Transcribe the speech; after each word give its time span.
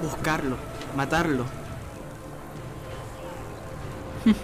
buscarlo, 0.00 0.56
matarlo. 0.96 1.44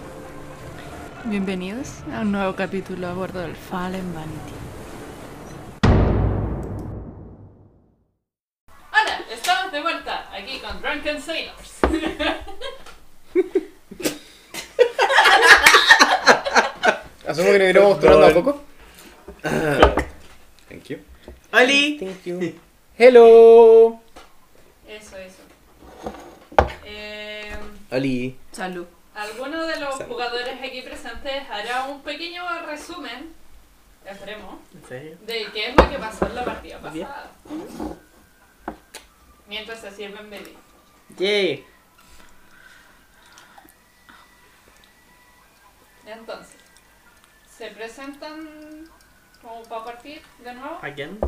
Bienvenidos 1.25 2.01
a 2.13 2.21
un 2.21 2.33
nuevo 2.33 2.55
capítulo 2.55 3.07
a 3.09 3.15
bordo 3.15 3.41
del 3.41 3.57
Fallen 3.57 4.15
Vanity. 4.15 4.53
Hola, 8.93 9.21
estamos 9.33 9.73
de 9.73 9.81
vuelta 9.83 10.29
aquí 10.33 10.59
con 10.61 10.81
Drunken 10.83 11.23
Sailors. 11.23 11.79
Asumo 17.27 17.51
que 17.51 17.59
nos 17.59 17.69
iremos 17.69 17.99
tornando 17.99 18.27
a 18.27 18.35
poco. 18.35 18.63
Thank 20.69 20.85
you. 20.89 20.99
¡Oli! 21.53 21.99
Thank 21.99 22.25
you. 22.25 22.55
Hello. 22.97 24.01
Eso, 24.89 25.17
eso. 25.17 25.47
Ali. 27.97 28.39
Salud. 28.53 28.87
Alguno 29.15 29.65
de 29.67 29.81
los 29.81 29.97
Salud. 29.97 30.13
jugadores 30.13 30.59
aquí 30.63 30.83
presentes 30.83 31.49
hará 31.51 31.85
un 31.85 32.03
pequeño 32.03 32.45
resumen, 32.67 33.33
esperemos, 34.05 34.57
¿En 34.75 34.85
serio? 34.87 35.17
de 35.23 35.47
qué 35.53 35.71
es 35.71 35.77
lo 35.77 35.89
que 35.91 35.99
pasó 35.99 36.27
en 36.27 36.35
la 36.35 36.45
partida 36.45 36.79
pasada. 36.79 37.31
Mientras 39.49 39.81
se 39.81 39.91
sirven 39.91 40.29
bebidas. 40.29 40.61
¡Yay! 41.17 41.65
Entonces, 46.05 46.57
¿se 47.57 47.69
presentan 47.71 48.89
como 49.43 49.63
para 49.65 49.85
partir 49.85 50.21
de 50.45 50.53
nuevo? 50.55 50.79
¿Again? 50.83 51.19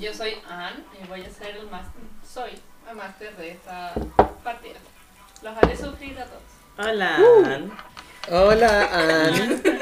Yo 0.00 0.12
soy 0.14 0.34
Anne 0.48 0.82
y 1.02 1.06
voy 1.06 1.22
a 1.24 1.30
ser 1.30 1.56
el 1.56 1.68
máster, 1.70 2.02
soy 2.26 2.50
máster 2.94 3.36
de 3.36 3.50
esta 3.52 3.92
partida. 4.44 4.78
Los 5.42 5.56
haré 5.56 5.76
sufrir 5.76 6.18
a 6.18 6.24
todos. 6.24 6.42
Hola. 6.78 7.16
Ann. 7.16 7.72
Hola, 8.30 8.90
Ann. 8.92 9.62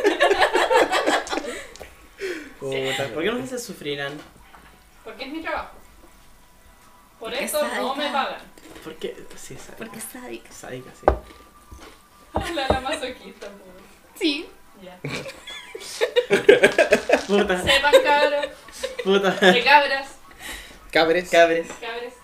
Puta, 2.60 3.08
¿Por 3.12 3.22
qué 3.22 3.30
nos 3.30 3.42
haces 3.44 3.64
sufrir, 3.64 4.00
Ann? 4.00 4.18
Porque 5.04 5.24
es 5.24 5.32
mi 5.32 5.42
trabajo. 5.42 5.72
Por 7.20 7.30
Porque 7.30 7.44
eso 7.44 7.66
no 7.76 7.94
me 7.94 8.10
pagan. 8.10 8.40
¿Por 8.82 8.94
qué? 8.96 9.16
Sí, 9.36 9.54
sádica. 9.56 9.76
Porque 9.78 9.98
es 9.98 10.04
sádica. 10.04 10.52
Sádica, 10.52 10.90
sí. 10.98 11.06
La, 12.54 12.68
la 12.68 12.80
masoquista, 12.80 13.46
pues. 13.48 14.20
Sí. 14.20 14.48
Ya. 14.82 14.98
Puta, 17.26 17.62
Sepan, 17.62 17.92
cabros, 18.02 18.46
puta. 19.04 19.30
de 19.30 19.64
cabras, 19.64 20.08
Cabres. 20.90 21.30
Cabres. 21.30 21.66
cabres. 21.80 22.14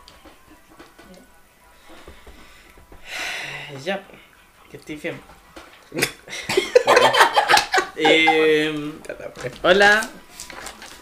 Ya, 3.85 4.03
que 4.71 4.77
estoy 4.77 4.97
bien. 4.97 5.21
Eh, 8.03 8.93
hola, 9.63 10.09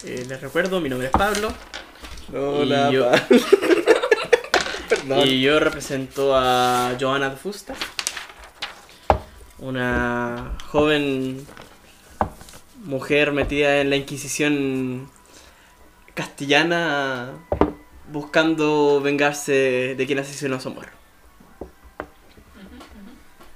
Eh, 0.03 0.25
les 0.27 0.41
recuerdo, 0.41 0.81
mi 0.81 0.89
nombre 0.89 1.07
es 1.07 1.13
Pablo 1.13 1.53
Hola, 2.33 2.89
Y 2.89 2.93
yo- 2.95 3.09
pa- 3.09 3.23
Perdón. 4.89 5.27
y 5.27 5.41
yo 5.41 5.59
represento 5.61 6.35
a 6.35 6.97
Joana 6.99 7.29
de 7.29 7.37
Fusta, 7.37 7.73
una 9.59 10.57
joven 10.67 11.45
mujer 12.83 13.31
metida 13.31 13.79
en 13.79 13.89
la 13.91 13.95
Inquisición 13.95 15.09
castellana 16.15 17.31
buscando 18.11 18.99
vengarse 18.99 19.95
de 19.97 20.05
quien 20.05 20.19
asesinó 20.19 20.55
a 20.55 20.59
su 20.59 20.67
amor. 20.69 20.87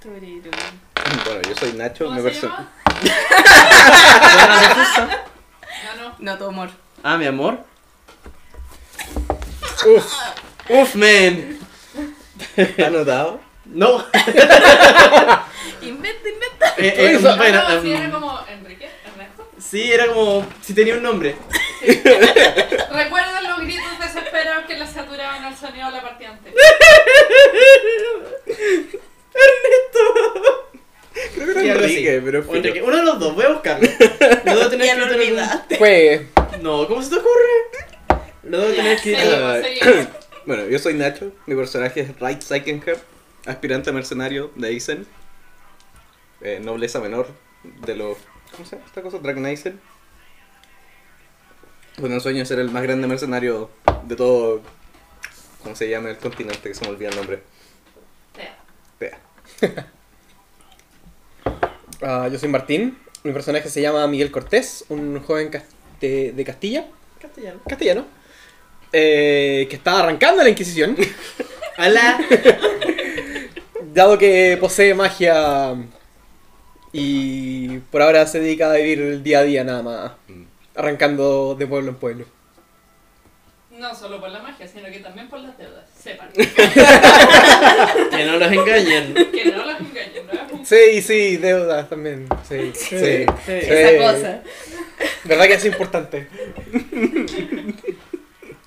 Bueno, 0.04 1.42
yo 1.48 1.56
soy 1.56 1.74
Nacho, 1.74 2.06
¿Cómo 2.06 2.20
mi 2.20 2.30
se 2.34 2.42
llama? 2.42 2.70
No, 5.96 6.04
no. 6.10 6.16
No 6.20 6.38
tu 6.38 6.46
amor. 6.46 6.70
Ah, 7.04 7.18
mi 7.18 7.26
amor. 7.26 7.60
Uf, 9.86 10.14
uf, 10.70 10.96
man. 10.96 11.58
¿Está 12.58 12.88
anotado? 12.88 13.40
No. 13.66 14.06
Inventa, 15.82 16.30
inventa. 16.30 16.68
Eh, 16.78 16.94
eh, 16.98 17.14
Eso- 17.18 17.38
bueno, 17.38 17.64
no, 17.70 17.82
sí, 17.82 17.92
em, 17.94 18.02
era 18.02 18.12
como 18.12 18.40
Enrique, 18.48 18.90
Ernesto. 19.06 19.50
sí, 19.60 19.92
era 19.92 20.08
como 20.08 20.46
si 20.62 20.74
tenía 20.74 20.96
un 20.96 21.04
nombre. 21.04 21.36
¿Recuerdan 21.82 23.48
los 23.50 23.60
gritos 23.62 24.00
desesperados 24.00 24.66
que 24.66 24.78
le 24.78 24.88
saturaban 24.88 25.46
el 25.46 25.56
sonido 25.56 25.88
de 25.88 25.92
la 25.94 26.02
partida 26.02 26.30
anterior? 26.30 26.62
Era 31.62 31.88
Sí. 31.88 31.96
Enrique, 31.98 32.22
pero 32.24 32.44
O 32.48 32.56
Enrique, 32.56 32.82
uno 32.82 32.98
de 32.98 33.04
los 33.04 33.20
dos, 33.20 33.36
voy 33.36 33.46
a 33.46 33.50
buscarlo. 33.50 33.88
Lo 34.46 34.58
debo 34.58 34.70
tener 34.70 34.88
escrito 34.88 35.22
en. 35.22 35.78
Fue. 35.78 36.28
No, 36.62 36.88
¿cómo 36.88 37.02
se 37.02 37.10
te 37.10 37.16
ocurre? 37.18 38.22
Lo 38.44 38.60
debo 38.60 38.74
tener 38.74 38.92
escrito. 38.94 39.20
Seguimos. 39.62 40.08
Bueno, 40.46 40.68
yo 40.68 40.78
soy 40.78 40.96
Nacho, 40.96 41.32
mi 41.46 41.56
personaje 41.56 42.02
es 42.02 42.20
Wright 42.20 42.42
Seikenher, 42.42 43.00
aspirante 43.46 43.92
a 43.92 43.94
mercenario 43.94 44.52
de 44.56 44.68
Eisen, 44.72 45.08
eh, 46.42 46.60
nobleza 46.62 47.00
menor 47.00 47.28
de 47.64 47.96
los... 47.96 48.18
¿Cómo 48.52 48.66
se 48.66 48.76
llama 48.76 48.86
esta 48.88 49.02
cosa? 49.02 49.20
Dragon 49.20 49.46
Eisen. 49.46 49.80
Con 51.98 52.12
el 52.12 52.20
sueño 52.20 52.40
de 52.40 52.46
ser 52.46 52.60
el 52.60 52.72
más 52.72 52.84
grande 52.84 53.08
mercenario 53.08 53.70
de 54.04 54.18
todo... 54.18 54.62
¿Cómo 55.64 55.78
se 55.78 55.90
llama 55.90 56.10
el 56.10 56.18
continente? 56.18 56.68
Que 56.68 56.76
se 56.76 56.84
me 56.84 56.90
olvida 56.90 57.08
el 57.08 57.16
nombre. 57.16 57.42
Tea. 58.34 58.58
Vea. 59.00 59.88
Ah, 62.04 62.28
yo 62.32 62.38
soy 62.38 62.50
Martín. 62.50 62.98
Mi 63.24 63.32
personaje 63.32 63.70
se 63.70 63.82
llama 63.82 64.06
Miguel 64.08 64.32
Cortés, 64.32 64.86
un 64.90 65.22
joven 65.22 65.50
de 66.02 66.44
Castilla, 66.46 66.86
Castellano. 67.22 67.60
castellano, 67.66 68.06
eh, 68.92 69.66
que 69.70 69.76
está 69.78 70.00
arrancando 70.00 70.44
la 70.44 70.50
Inquisición, 70.50 70.98
Hola. 71.78 72.20
dado 73.94 74.18
que 74.18 74.58
posee 74.60 74.94
magia 74.94 75.76
y 76.92 77.78
por 77.92 78.02
ahora 78.02 78.28
se 78.28 78.40
dedica 78.42 78.70
a 78.72 78.76
vivir 78.76 79.00
el 79.02 79.24
día 79.24 79.40
a 79.40 79.44
día 79.44 79.64
nada 79.64 79.82
más, 79.84 80.12
Mm. 80.28 80.44
arrancando 80.76 81.56
de 81.56 81.66
pueblo 81.68 81.92
en 81.92 81.96
pueblo. 81.96 82.26
No 83.74 83.96
solo 83.96 84.20
por 84.20 84.30
la 84.30 84.42
magia, 84.42 84.68
sino 84.68 84.90
que 84.90 85.00
también 85.00 85.28
por 85.30 85.40
las 85.40 85.58
deudas. 85.58 85.86
Sepan. 86.00 86.30
Que 88.12 88.26
no 88.26 88.38
los 88.38 88.52
engañen. 88.52 89.14
Que 89.14 89.46
no 89.46 89.66
las 89.66 89.80
engañen, 89.80 90.28
¿no? 90.28 90.66
Sí, 90.66 91.02
sí, 91.02 91.38
deudas 91.38 91.90
también. 91.90 92.28
Sí, 92.48 92.72
sí. 92.76 92.98
sí. 93.00 93.26
Esa 93.48 93.98
cosa. 93.98 94.44
¿Verdad 95.24 95.46
que 95.46 95.54
es 95.54 95.66
importante? 95.66 96.28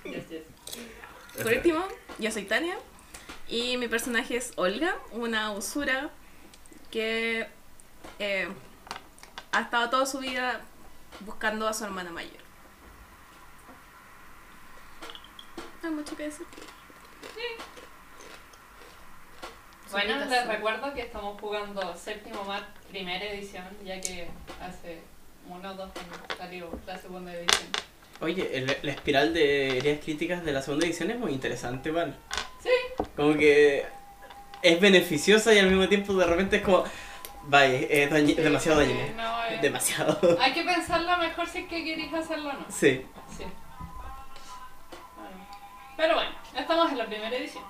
Yes, 0.05 0.29
yes. 0.29 0.43
Por 1.43 1.53
último, 1.53 1.85
yo 2.19 2.31
soy 2.31 2.43
Tania 2.45 2.77
y 3.49 3.77
mi 3.77 3.89
personaje 3.89 4.37
es 4.37 4.53
Olga, 4.57 4.97
una 5.13 5.53
usura 5.53 6.11
que 6.91 7.47
eh, 8.19 8.49
ha 9.53 9.61
estado 9.61 9.91
toda 9.91 10.07
su 10.07 10.19
vida 10.19 10.63
buscando 11.21 11.69
a 11.69 11.75
su 11.75 11.85
hermana 11.85 12.11
mayor. 12.11 12.47
No 15.57 15.76
hay 15.87 15.93
mucho 15.95 16.17
que 16.17 16.25
decir. 16.25 16.47
Bueno, 19.91 20.17
les 20.25 20.47
recuerdo 20.47 20.93
que 20.95 21.03
estamos 21.03 21.41
jugando 21.41 21.95
séptimo 21.97 22.45
mat 22.45 22.65
primera 22.91 23.25
edición, 23.25 23.65
ya 23.85 24.01
que 24.01 24.29
hace 24.61 25.01
uno 25.49 25.71
o 25.71 25.75
dos 25.75 25.91
años 25.97 26.19
salió 26.37 26.71
la 26.87 26.99
segunda 26.99 27.33
edición. 27.33 27.69
Oye, 28.21 28.51
el- 28.59 28.77
la 28.83 28.91
espiral 28.93 29.33
de 29.33 29.79
heridas 29.79 30.01
críticas 30.05 30.45
de 30.45 30.53
la 30.53 30.63
segunda 30.63 30.87
edición 30.87 31.11
es 31.11 31.19
muy 31.19 31.33
interesante, 31.33 31.91
¿vale? 31.91 32.15
Sí. 32.63 33.05
Como 33.15 33.35
que 33.37 33.87
es 34.63 34.81
beneficiosa 34.81 35.55
y 35.55 35.59
al 35.59 35.69
mismo 35.69 35.89
tiempo 35.89 36.15
de 36.15 36.27
repente 36.27 36.57
es 36.57 36.63
como, 36.63 36.85
vaya, 37.45 37.79
es 37.79 38.11
dañi- 38.11 38.35
Sí, 38.35 38.43
demasiado 38.43 38.81
sí, 38.81 38.87
dañina. 38.89 39.13
no, 39.23 39.45
eh, 39.55 39.59
Demasiado. 39.63 40.19
Hay 40.41 40.53
que 40.53 40.65
pensarla 40.65 41.17
mejor 41.19 41.47
si 41.47 41.59
es 41.59 41.69
que 41.69 41.85
queréis 41.85 42.13
hacerlo 42.13 42.51
o 42.51 42.53
no. 42.55 42.67
Sí. 42.71 43.07
Pero 45.97 46.15
bueno, 46.15 46.31
estamos 46.55 46.91
en 46.93 46.99
la 46.99 47.07
primera 47.07 47.35
edición. 47.37 47.65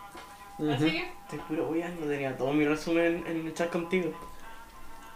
Así 0.73 0.90
que, 0.90 1.12
Te 1.31 1.38
juro, 1.38 1.67
voy 1.67 1.82
a 1.82 1.88
no 1.88 2.06
tenía 2.06 2.37
todo 2.37 2.52
mi 2.52 2.64
resumen 2.64 3.25
en 3.26 3.46
el 3.46 3.55
chat 3.55 3.70
contigo. 3.70 4.11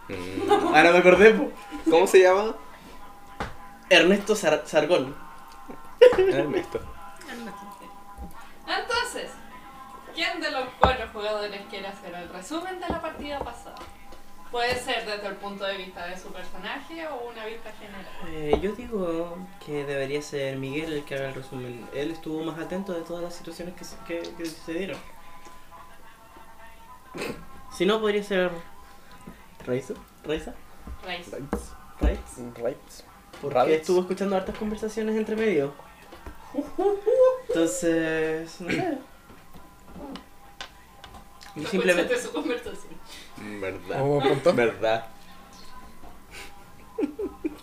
Mm, 0.07 0.51
Ahora 0.51 0.91
me 0.91 0.97
acordé, 0.99 1.33
po. 1.33 1.51
¿Cómo 1.89 2.05
se 2.07 2.19
llama? 2.21 2.55
Ernesto 3.89 4.35
Sar- 4.35 4.63
Sargón. 4.65 5.15
Ernesto. 6.17 6.79
entonces, 8.67 9.31
¿quién 10.13 10.39
de 10.41 10.51
los 10.51 10.65
cuatro 10.79 11.07
jugadores 11.11 11.61
quiere 11.69 11.87
hacer 11.87 12.13
el 12.13 12.29
resumen 12.29 12.79
de 12.79 12.87
la 12.89 13.01
partida 13.01 13.39
pasada? 13.39 13.75
Puede 14.51 14.75
ser 14.75 15.05
desde 15.05 15.27
el 15.27 15.35
punto 15.37 15.63
de 15.63 15.77
vista 15.77 16.05
de 16.07 16.17
su 16.19 16.27
personaje 16.33 17.07
o 17.07 17.29
una 17.29 17.45
vista 17.45 17.71
general. 17.71 18.05
Eh, 18.27 18.59
yo 18.61 18.73
digo 18.73 19.37
que 19.65 19.85
debería 19.85 20.21
ser 20.21 20.57
Miguel 20.57 20.91
el 20.91 21.05
que 21.05 21.15
haga 21.15 21.29
el 21.29 21.35
resumen. 21.35 21.87
Él 21.93 22.11
estuvo 22.11 22.43
más 22.43 22.59
atento 22.59 22.91
de 22.93 22.99
todas 23.01 23.23
las 23.23 23.33
situaciones 23.33 23.73
que, 23.75 23.85
se- 23.85 23.95
que, 24.05 24.21
que 24.37 24.45
sucedieron. 24.45 24.97
Si 27.77 27.85
no, 27.85 28.01
podría 28.01 28.21
ser. 28.21 28.51
¿Raiza? 29.65 29.93
¿Raiza? 30.25 30.53
Raiz. 31.05 31.31
¿Raiz? 32.01 32.19
Right. 32.57 32.77
Porque 33.41 33.55
Rabbits. 33.55 33.79
estuvo 33.81 34.01
escuchando 34.01 34.35
hartas 34.35 34.57
conversaciones 34.57 35.15
entre 35.15 35.37
medio. 35.37 35.73
Entonces, 37.47 38.59
no 38.59 38.69
sé. 38.69 38.97
Yo 41.55 41.67
simplemente. 41.67 42.19
Su 42.21 42.31
conversación. 42.33 42.93
Verdad. 43.59 44.53
Verdad. 44.53 45.05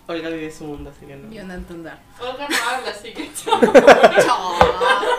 Olga 0.09 0.31
vive 0.31 0.51
su 0.51 0.65
mundo, 0.65 0.91
así 0.91 1.05
que 1.05 1.17
no. 1.17 1.31
Yo 1.31 1.45
no 1.45 1.53
entender. 1.53 1.93
Olga 2.19 2.49
no 2.49 2.57
habla, 2.71 2.91
así 2.91 3.13
que 3.13 3.31
chao. 3.35 3.61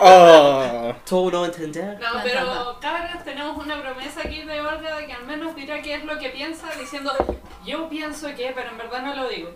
Oh. 0.02 0.92
Todo 1.08 1.30
no 1.30 1.44
entender. 1.44 2.00
No, 2.00 2.08
pero 2.24 2.78
cabras, 2.80 3.22
tenemos 3.22 3.56
una 3.62 3.80
promesa 3.80 4.22
aquí 4.24 4.42
de 4.42 4.60
Olga 4.60 4.96
de 4.96 5.06
que 5.06 5.12
al 5.12 5.26
menos 5.26 5.54
dirá 5.54 5.80
qué 5.80 5.94
es 5.94 6.04
lo 6.04 6.18
que 6.18 6.30
piensa 6.30 6.68
diciendo 6.78 7.12
yo 7.64 7.88
pienso 7.88 8.26
que, 8.34 8.52
pero 8.54 8.70
en 8.70 8.78
verdad 8.78 9.02
no 9.02 9.14
lo 9.14 9.28
digo. 9.28 9.50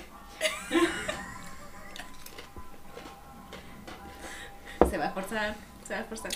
Se 4.91 4.99
va 4.99 5.05
a 5.05 5.09
esforzar. 5.09 5.55
Se 5.85 5.95
va 5.95 5.99
a 5.99 6.03
esforzar. 6.03 6.31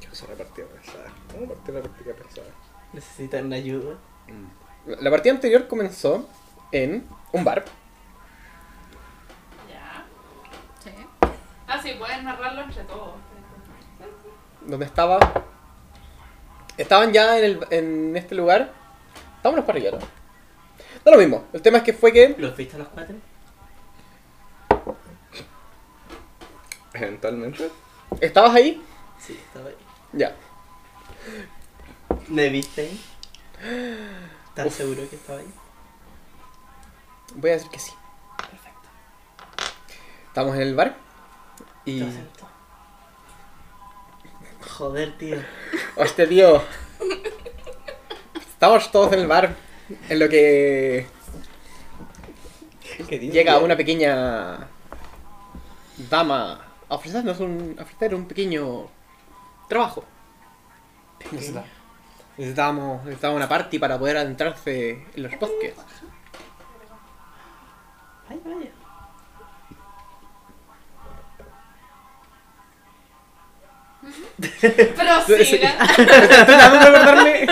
¿Qué 0.00 0.08
cosa 0.08 0.26
la 0.28 0.34
partida 0.36 0.66
pensada? 0.66 1.12
¿Cómo 1.30 1.46
partió 1.48 1.74
la 1.74 1.82
partida 1.82 2.14
pensada? 2.14 2.46
Necesitan 2.94 3.52
ayuda. 3.52 3.96
Mm. 4.28 5.02
La 5.02 5.10
partida 5.10 5.32
anterior 5.32 5.66
comenzó 5.66 6.28
en 6.70 7.06
un 7.32 7.44
bar. 7.44 7.64
Ya. 9.68 10.04
Sí. 10.82 10.90
Ah, 11.66 11.80
sí, 11.82 11.94
pueden 11.98 12.24
narrarlo 12.24 12.62
entre 12.62 12.84
todos. 12.84 13.14
donde 14.62 14.86
estaba. 14.86 15.18
Estaban 16.76 17.12
ya 17.12 17.38
en, 17.38 17.44
el, 17.44 17.66
en 17.70 18.16
este 18.16 18.34
lugar. 18.34 18.72
Estaban 19.36 19.56
los 19.56 19.64
parrilleros. 19.64 20.02
Da 21.04 21.10
lo 21.10 21.18
mismo. 21.18 21.44
El 21.52 21.62
tema 21.62 21.78
es 21.78 21.84
que 21.84 21.92
fue 21.92 22.12
que. 22.12 22.34
¿Los 22.38 22.56
viste 22.56 22.76
a 22.76 22.78
los 22.78 22.88
cuatro? 22.88 23.16
Eventualmente. 26.94 27.70
¿Estabas 28.20 28.54
ahí? 28.54 28.82
Sí, 29.18 29.38
estaba 29.48 29.68
ahí. 29.68 29.76
Ya. 30.12 30.34
¿Me 32.28 32.48
viste 32.48 32.82
ahí? 32.82 33.00
¿Estás 34.48 34.66
Uf. 34.66 34.74
seguro 34.76 35.08
que 35.08 35.16
estaba 35.16 35.38
ahí? 35.40 35.52
Voy 37.34 37.50
a 37.50 37.54
decir 37.54 37.70
que 37.70 37.78
sí. 37.78 37.92
Perfecto. 38.36 38.88
Estábamos 40.28 40.56
en 40.56 40.62
el 40.62 40.74
bar. 40.74 40.96
Y. 41.84 42.02
Acepto. 42.02 42.48
Joder, 44.76 45.16
tío. 45.18 45.36
Hostia, 45.96 46.28
tío. 46.28 46.62
Estamos 48.34 48.90
todos 48.90 49.12
en 49.12 49.20
el 49.20 49.26
bar. 49.26 49.54
En 50.08 50.18
lo 50.18 50.28
que 50.28 51.06
llega 53.10 53.58
una 53.58 53.76
pequeña 53.76 54.66
dama 56.08 56.64
a 56.88 56.94
ofrecernos 56.94 57.38
un, 57.40 57.76
a 57.78 57.82
ofrecer 57.82 58.14
un 58.14 58.26
pequeño 58.26 58.88
trabajo. 59.68 60.04
Necesita- 61.30 61.64
Necesitábamos, 62.36 63.04
necesitábamos 63.04 63.38
una 63.40 63.48
party 63.48 63.78
para 63.78 63.98
poder 63.98 64.16
adentrarse 64.16 65.04
en 65.14 65.22
los 65.22 65.38
bosques. 65.38 65.74
Ay, 68.28 68.40
vaya. 68.44 68.70
Pero 74.60 75.44
siga. 75.44 75.70
Estoy 75.88 76.06
tratando 76.06 76.78
de 76.78 76.90
recordarme. 76.90 77.46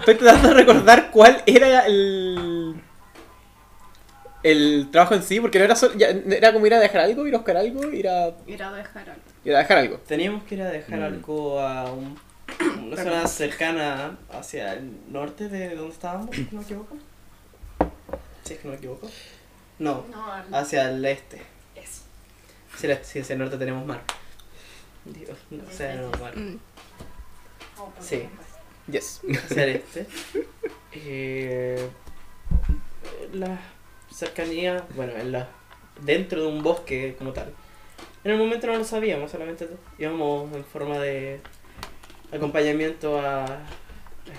Estoy 0.00 0.14
tratando 0.16 0.48
de 0.48 0.54
recordar 0.54 1.10
cuál 1.10 1.42
era 1.46 1.86
el. 1.86 2.74
El 4.42 4.88
trabajo 4.90 5.14
en 5.14 5.22
sí, 5.22 5.40
porque 5.40 5.58
no 5.58 5.64
era 5.64 5.74
solo. 5.76 5.94
ya- 5.96 6.08
era 6.10 6.52
como 6.52 6.66
ir 6.66 6.74
a 6.74 6.78
dejar 6.80 7.00
algo, 7.02 7.26
ir 7.26 7.34
a 7.34 7.38
buscar 7.38 7.56
algo, 7.56 7.90
ir 7.90 8.08
a, 8.08 8.30
Ir 8.46 8.62
a 8.62 8.72
dejar 8.72 9.08
algo. 9.08 9.22
ir 9.44 9.54
a 9.54 9.58
dejar 9.58 9.78
algo. 9.78 9.96
Teníamos 10.06 10.44
que 10.44 10.54
ir 10.56 10.62
a 10.62 10.68
dejar 10.70 10.98
Mm. 10.98 11.02
algo 11.04 11.60
a 11.60 11.90
un- 11.92 12.18
una 12.82 12.96
zona 12.96 13.26
cercana 13.26 14.16
hacia 14.32 14.74
el 14.74 15.12
norte 15.12 15.48
de 15.48 15.74
donde 15.74 15.92
estábamos, 15.92 16.34
si 16.34 16.42
no 16.50 16.58
me 16.58 16.62
equivoco. 16.62 16.96
Si 18.44 18.52
es 18.54 18.58
que 18.60 18.64
no 18.68 18.72
me 18.72 18.76
equivoco. 18.78 19.10
No, 19.78 20.04
hacia 20.52 20.90
el 20.90 21.04
este. 21.04 21.42
eso. 21.74 22.02
Si, 22.76 22.86
el- 22.86 23.04
si 23.04 23.20
hacia 23.20 23.32
el 23.34 23.38
norte 23.40 23.56
tenemos 23.56 23.84
mar. 23.86 24.02
Dios, 25.04 25.36
no 25.50 25.64
sé, 25.70 25.94
no, 25.96 26.10
mar. 26.20 26.36
Mm. 26.36 26.58
Oh. 27.78 27.92
Sí. 28.00 28.28
Yes. 28.90 29.20
hacia 29.44 29.64
el 29.64 29.70
este. 29.76 30.06
Eh, 30.96 31.90
la 33.32 33.58
cercanía, 34.14 34.84
bueno, 34.94 35.12
en 35.16 35.32
la, 35.32 35.48
dentro 36.02 36.40
de 36.42 36.46
un 36.46 36.62
bosque 36.62 37.16
como 37.18 37.32
tal. 37.32 37.52
En 38.22 38.30
el 38.30 38.38
momento 38.38 38.68
no 38.68 38.76
lo 38.76 38.84
sabíamos, 38.84 39.32
solamente 39.32 39.68
íbamos 39.98 40.54
en 40.54 40.64
forma 40.64 40.98
de 41.00 41.40
acompañamiento 42.32 43.20
a 43.20 43.44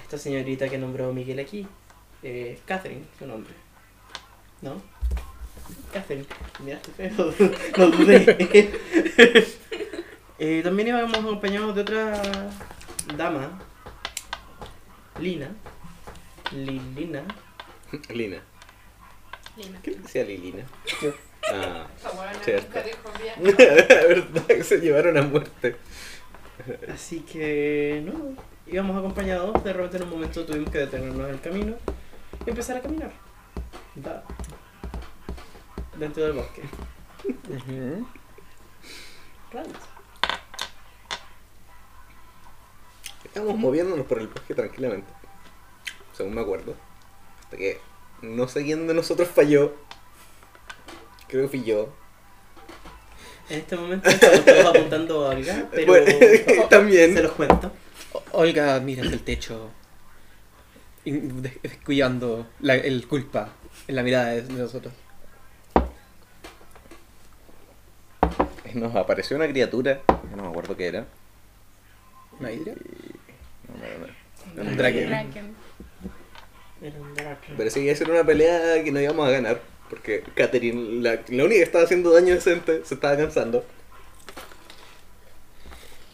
esta 0.04 0.18
señorita 0.18 0.70
que 0.70 0.78
nombró 0.78 1.14
Miguel 1.14 1.40
aquí. 1.40 1.68
Eh, 2.24 2.60
Catherine, 2.66 3.06
su 3.18 3.28
nombre. 3.28 3.54
¿No? 4.62 4.82
Catherine, 5.94 6.26
miraste 6.64 6.92
feo, 7.10 7.34
no 7.78 7.88
dudé. 7.92 9.50
Eh, 10.38 10.60
también 10.66 10.90
íbamos 10.90 11.18
acompañados 11.18 11.74
de 11.76 11.82
otra 11.82 12.22
dama 13.16 13.58
Lina. 15.20 15.50
Lilina. 16.52 17.24
Lina. 18.10 18.42
Lina. 19.56 19.80
¿Qué 19.82 19.92
decía 19.92 20.26
Lilina? 20.26 20.66
Ah, 21.54 21.88
Cierto. 22.44 22.68
nunca 22.68 22.82
dijo 22.82 23.12
bien. 23.22 23.56
verdad 23.58 24.48
que 24.48 24.64
se 24.64 24.80
llevaron 24.80 25.18
a 25.18 25.22
muerte. 25.22 25.78
Así 26.94 27.20
que, 27.22 28.02
no, 28.06 28.36
íbamos 28.68 28.98
acompañados. 28.98 29.64
De 29.64 29.74
repente 29.74 29.98
en 29.98 30.04
un 30.04 30.10
momento 30.10 30.46
tuvimos 30.46 30.70
que 30.72 30.80
detenernos 30.80 31.28
en 31.28 31.34
el 31.36 31.42
camino 31.42 31.76
y 32.46 32.50
empezar 32.50 32.78
a 32.78 32.82
caminar. 32.82 33.12
Da- 33.96 34.24
Dentro 35.98 36.24
del 36.24 36.34
bosque. 36.34 36.62
Right. 39.54 39.76
Estábamos 43.24 43.58
moviéndonos 43.58 44.06
por 44.06 44.20
el 44.20 44.28
bosque 44.28 44.54
tranquilamente. 44.56 45.12
Según 46.14 46.36
me 46.36 46.42
acuerdo. 46.42 46.76
Hasta 47.44 47.58
que 47.58 47.80
no 48.22 48.48
sé 48.48 48.64
quién 48.64 48.88
de 48.88 48.94
nosotros 48.94 49.28
falló. 49.28 49.74
Creo 51.28 51.44
que 51.44 51.50
fui 51.50 51.64
yo. 51.64 51.90
En 53.50 53.60
este 53.60 53.76
momento 53.76 54.10
estamos 54.10 54.46
todos 54.46 54.66
apuntando 54.66 55.26
a 55.26 55.30
Olga, 55.30 55.68
pero 55.72 55.88
Bueno, 55.88 56.06
también. 56.70 57.14
se 57.14 57.22
los 57.24 57.32
cuento. 57.34 57.72
Olga 58.32 58.80
mira 58.80 59.04
hacia 59.04 59.14
el 59.14 59.22
techo, 59.22 59.70
descuidando 61.06 62.48
la 62.62 62.76
el 62.76 63.08
culpa 63.08 63.50
en 63.88 63.96
la 63.96 64.04
mirada 64.04 64.30
de, 64.30 64.42
de 64.42 64.54
nosotros. 64.54 64.94
Nos 68.74 68.94
apareció 68.96 69.38
una 69.38 69.48
criatura. 69.48 70.02
No 70.36 70.44
me 70.44 70.50
acuerdo 70.50 70.76
qué 70.76 70.88
era. 70.88 71.06
¿Una 72.40 72.52
hidra? 72.52 72.74
No, 72.74 74.58
no, 74.58 74.64
no. 74.64 74.70
Un 74.70 74.78
draken. 74.78 75.08
Draken. 75.10 75.56
Era 76.82 77.00
un 77.00 77.14
Draken. 77.16 77.56
Parecía 77.56 77.82
que 77.82 77.86
iba 77.86 77.94
a 77.94 77.98
ser 77.98 78.12
una 78.12 78.24
pelea 78.26 78.84
que 78.84 78.92
no 78.92 79.00
íbamos 79.00 79.28
a 79.28 79.32
ganar. 79.32 79.62
Porque 79.90 80.24
Catherine, 80.36 81.02
la, 81.02 81.22
la 81.28 81.44
única 81.44 81.58
que 81.60 81.64
estaba 81.64 81.84
haciendo 81.84 82.12
daño 82.12 82.34
decente, 82.34 82.84
se 82.86 82.96
estaba 82.96 83.16
cansando. 83.18 83.64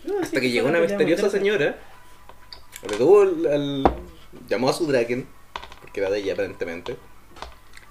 No, 0.03 0.19
Hasta 0.19 0.41
que 0.41 0.49
llegó 0.49 0.67
una 0.69 0.79
misteriosa 0.79 1.29
señora. 1.29 1.77
Retuvo 2.83 3.21
al, 3.21 3.45
al- 3.45 3.83
Llamó 4.49 4.69
a 4.69 4.73
su 4.73 4.87
Draken. 4.87 5.27
Porque 5.81 5.99
era 5.99 6.09
de 6.09 6.19
ella 6.19 6.33
aparentemente. 6.33 6.95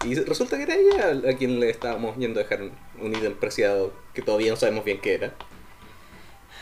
Y 0.05 0.15
resulta 0.15 0.57
que 0.57 0.63
era 0.65 0.75
ella 0.75 1.31
a 1.31 1.37
quien 1.37 1.61
le 1.61 1.69
estábamos 1.71 2.17
yendo 2.17 2.41
a 2.41 2.43
dejar 2.45 2.63
un, 2.63 2.73
un 3.01 3.15
ítem 3.15 3.35
preciado 3.35 3.93
que 4.15 4.23
todavía 4.23 4.51
no 4.51 4.57
sabemos 4.57 4.85
bien 4.85 5.01
qué 5.01 5.15
era. 5.15 5.35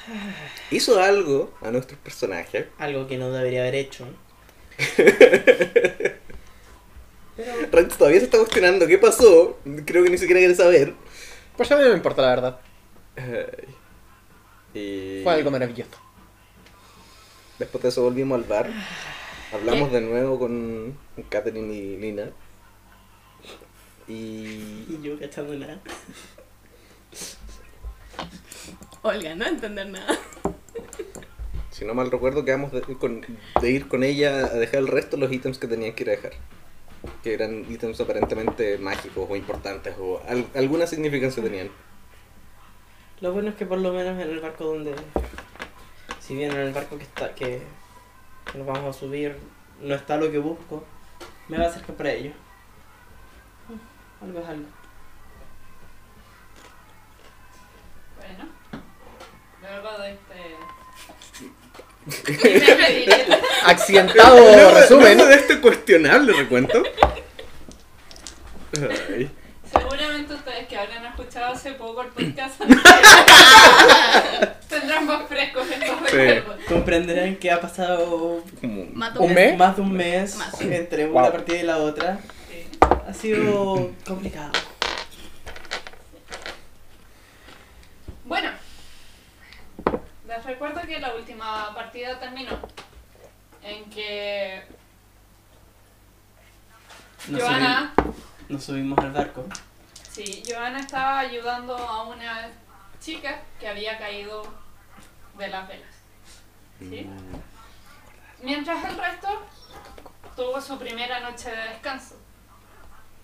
hizo 0.71 1.01
algo 1.01 1.53
a 1.61 1.71
nuestros 1.71 1.99
personajes. 2.01 2.67
Algo 2.79 3.07
que 3.07 3.17
no 3.17 3.31
debería 3.31 3.61
haber 3.63 3.77
hecho. 3.77 4.07
Rex 7.71 7.97
todavía 7.97 8.18
se 8.21 8.25
está 8.26 8.38
cuestionando 8.38 8.87
qué 8.87 8.99
pasó. 8.99 9.59
Creo 9.87 10.02
que 10.04 10.11
ni 10.11 10.18
siquiera 10.18 10.40
quiere 10.40 10.54
saber. 10.54 10.95
Pues 11.57 11.71
a 11.73 11.76
mí 11.76 11.83
no 11.83 11.88
me 11.90 11.97
importa, 11.97 12.23
la 12.23 12.28
verdad. 12.28 12.61
Fue 14.73 15.33
algo 15.33 15.50
maravilloso. 15.50 15.90
después 17.59 17.83
de 17.83 17.88
eso 17.88 18.02
volvimos 18.02 18.38
al 18.40 18.45
bar. 18.45 18.71
Hablamos 19.52 19.90
de 19.92 20.00
nuevo 20.02 20.38
con 20.38 20.97
Catherine 21.28 21.73
y 21.75 21.97
Lina. 21.97 22.30
Y 24.07 24.12
Y 24.88 25.00
yo 25.02 25.18
cachando 25.18 25.54
nada. 25.54 25.80
Olga, 29.02 29.35
no 29.35 29.47
entender 29.47 29.87
nada. 29.88 30.18
si 31.71 31.85
no 31.85 31.95
mal 31.95 32.11
recuerdo, 32.11 32.45
quedamos 32.45 32.73
de, 32.73 32.83
con- 32.83 33.25
de 33.61 33.71
ir 33.71 33.88
con 33.88 34.02
ella 34.02 34.38
a 34.47 34.54
dejar 34.54 34.80
el 34.80 34.88
resto 34.88 35.16
de 35.16 35.23
los 35.23 35.33
ítems 35.33 35.59
que 35.59 35.66
tenían 35.68 35.95
que 35.95 36.02
ir 36.04 36.09
a 36.11 36.12
dejar. 36.12 36.33
Que 37.23 37.35
eran 37.35 37.64
ítems 37.71 38.00
aparentemente 38.00 38.78
mágicos 38.78 39.26
o 39.31 39.37
importantes 39.37 39.95
o 39.99 40.21
al- 40.28 40.49
alguna 40.55 40.87
significancia 40.87 41.43
tenían. 41.43 41.71
Lo 43.21 43.33
bueno 43.33 43.49
es 43.50 43.55
que 43.57 43.67
por 43.67 43.78
lo 43.78 43.93
menos 43.93 44.14
en 44.21 44.31
el 44.31 44.40
barco 44.40 44.64
donde. 44.64 44.95
Si 46.21 46.35
bien 46.35 46.52
en 46.52 46.59
el 46.59 46.73
barco 46.73 46.97
que 46.99 47.05
está. 47.05 47.35
que, 47.35 47.62
que 48.50 48.59
nos 48.59 48.67
vamos 48.67 48.97
a 48.97 48.99
subir 48.99 49.37
no 49.81 49.95
está 49.95 50.17
lo 50.17 50.31
que 50.31 50.38
busco, 50.38 50.85
me 51.49 51.57
va 51.59 51.64
a 51.64 51.69
acercar 51.69 51.97
para 51.97 52.12
ello. 52.12 52.33
Mm, 53.69 54.25
Algo 54.25 54.40
es 54.40 54.47
algo. 54.47 54.67
Bueno, 58.17 58.50
luego 59.62 59.99
de 60.02 60.11
este. 60.12 60.57
Accidentado 63.65 64.75
resumen. 64.75 65.19
De 65.19 65.35
este 65.35 65.61
cuestionable 65.61 66.33
recuento. 66.33 66.83
Ay. 69.11 69.31
Seguramente 69.71 70.33
ustedes 70.35 70.67
que 70.69 70.77
habrán 70.79 71.05
escuchado 71.07 71.53
hace 71.53 71.73
poco 71.73 72.00
el 72.03 72.09
podcast 72.09 72.59
tendrán 74.69 75.07
más 75.07 75.29
frescos 75.29 75.67
estos 75.71 75.99
Sí. 76.11 76.17
recuerdos. 76.17 76.65
Comprenderán 76.67 77.37
que 77.37 77.50
ha 77.50 77.61
pasado 77.61 78.43
Como- 78.61 78.87
Mato 78.95 79.21
¿Un 79.21 79.35
mes? 79.35 79.57
más 79.59 79.77
de 79.77 79.83
un 79.83 79.93
mes 79.93 80.37
Más. 80.37 80.61
entre 80.62 81.07
Wow. 81.07 81.19
una 81.23 81.33
partida 81.33 81.59
y 81.59 81.62
la 81.65 81.77
otra. 81.79 82.19
Sí. 82.49 82.67
Ha 83.07 83.12
sido 83.12 83.91
complicado. 84.07 84.53
Bueno, 88.25 88.50
les 90.28 90.44
recuerdo 90.44 90.80
que 90.82 91.00
la 91.00 91.14
última 91.14 91.75
partida 91.75 92.18
terminó 92.20 92.58
en 93.62 93.88
que 93.90 94.62
Nos, 97.28 97.42
Joana, 97.42 97.92
subi- 97.97 98.14
nos 98.49 98.64
subimos 98.64 98.99
al 98.99 99.12
barco. 99.12 99.44
sí, 100.12 100.42
Joana 100.47 100.80
estaba 100.80 101.18
ayudando 101.20 101.76
a 101.76 102.04
una 102.04 102.49
chica 103.00 103.40
que 103.58 103.68
había 103.68 103.99
caído 103.99 104.42
de 105.37 105.49
las 105.49 105.66
velas. 105.68 105.94
¿sí? 106.78 107.08
Mientras 108.42 108.85
el 108.85 108.97
resto 108.99 109.28
tuvo 110.37 110.61
su 110.61 110.78
primera 110.78 111.20
noche 111.20 111.50
de 111.50 111.56
descanso. 111.70 112.16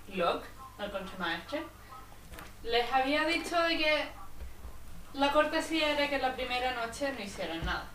Locke, 0.09 0.47
el 0.79 0.91
contramaestre, 0.91 1.63
les 2.63 2.93
había 2.93 3.25
dicho 3.25 3.61
de 3.63 3.79
que 3.79 4.09
la 5.15 5.33
cortesía 5.33 5.93
era 5.93 6.09
que 6.09 6.19
la 6.19 6.35
primera 6.35 6.73
noche 6.75 7.13
no 7.13 7.23
hicieran 7.23 7.65
nada. 7.65 7.87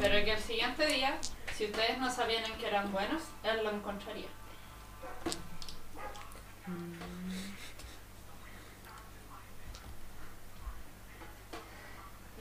Pero 0.00 0.24
que 0.24 0.32
el 0.32 0.40
siguiente 0.40 0.86
día, 0.86 1.18
si 1.54 1.66
ustedes 1.66 1.98
no 1.98 2.10
sabían 2.10 2.44
en 2.44 2.56
qué 2.58 2.66
eran 2.66 2.90
buenos, 2.90 3.22
él 3.44 3.62
lo 3.62 3.70
encontraría. 3.70 4.28